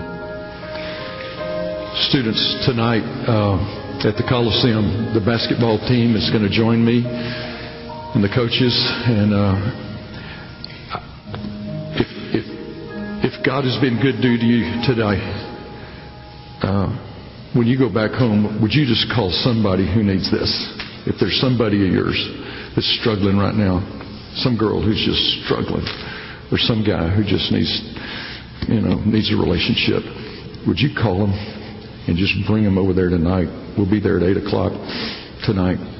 Students, 2.10 2.42
tonight 2.66 3.06
uh, 3.30 3.54
at 4.02 4.18
the 4.18 4.26
Coliseum, 4.26 5.14
the 5.14 5.22
basketball 5.22 5.78
team 5.86 6.18
is 6.18 6.26
going 6.34 6.42
to 6.42 6.50
join 6.50 6.84
me 6.84 7.06
and 8.16 8.24
the 8.24 8.32
coaches. 8.32 8.72
And 9.04 9.28
uh, 9.36 9.60
if, 12.00 12.08
if, 12.32 12.46
if 13.28 13.34
God 13.44 13.68
has 13.68 13.76
been 13.76 14.00
good 14.00 14.24
to 14.24 14.30
you 14.40 14.64
today, 14.88 15.20
uh, 16.64 16.88
when 17.52 17.68
you 17.68 17.76
go 17.76 17.92
back 17.92 18.16
home, 18.16 18.56
would 18.64 18.72
you 18.72 18.88
just 18.88 19.12
call 19.12 19.28
somebody 19.44 19.84
who 19.84 20.00
needs 20.00 20.32
this? 20.32 20.48
If 21.04 21.20
there's 21.20 21.36
somebody 21.44 21.84
of 21.84 21.92
yours 21.92 22.16
that's 22.72 22.88
struggling 23.04 23.36
right 23.36 23.52
now, 23.54 23.84
some 24.40 24.56
girl 24.56 24.80
who's 24.80 25.04
just 25.04 25.44
struggling, 25.44 25.84
or 26.48 26.56
some 26.56 26.80
guy 26.88 27.12
who 27.12 27.20
just 27.20 27.52
needs, 27.52 27.68
you 28.64 28.80
know, 28.80 28.96
needs 29.04 29.28
a 29.28 29.36
relationship, 29.36 30.00
would 30.64 30.80
you 30.80 30.96
call 30.96 31.28
them 31.28 31.36
and 32.08 32.16
just 32.16 32.32
bring 32.48 32.64
them 32.64 32.80
over 32.80 32.96
there 32.96 33.12
tonight? 33.12 33.52
We'll 33.76 33.84
be 33.84 34.00
there 34.00 34.16
at 34.16 34.24
eight 34.24 34.40
o'clock 34.40 34.72
tonight. 35.44 35.95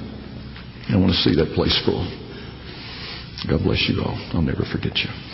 I 0.88 0.96
want 0.96 1.12
to 1.12 1.18
see 1.18 1.34
that 1.36 1.52
place 1.54 1.74
full. 1.84 2.04
God 3.48 3.62
bless 3.64 3.88
you 3.88 4.00
all. 4.02 4.16
I'll 4.32 4.42
never 4.42 4.64
forget 4.70 4.96
you. 4.98 5.25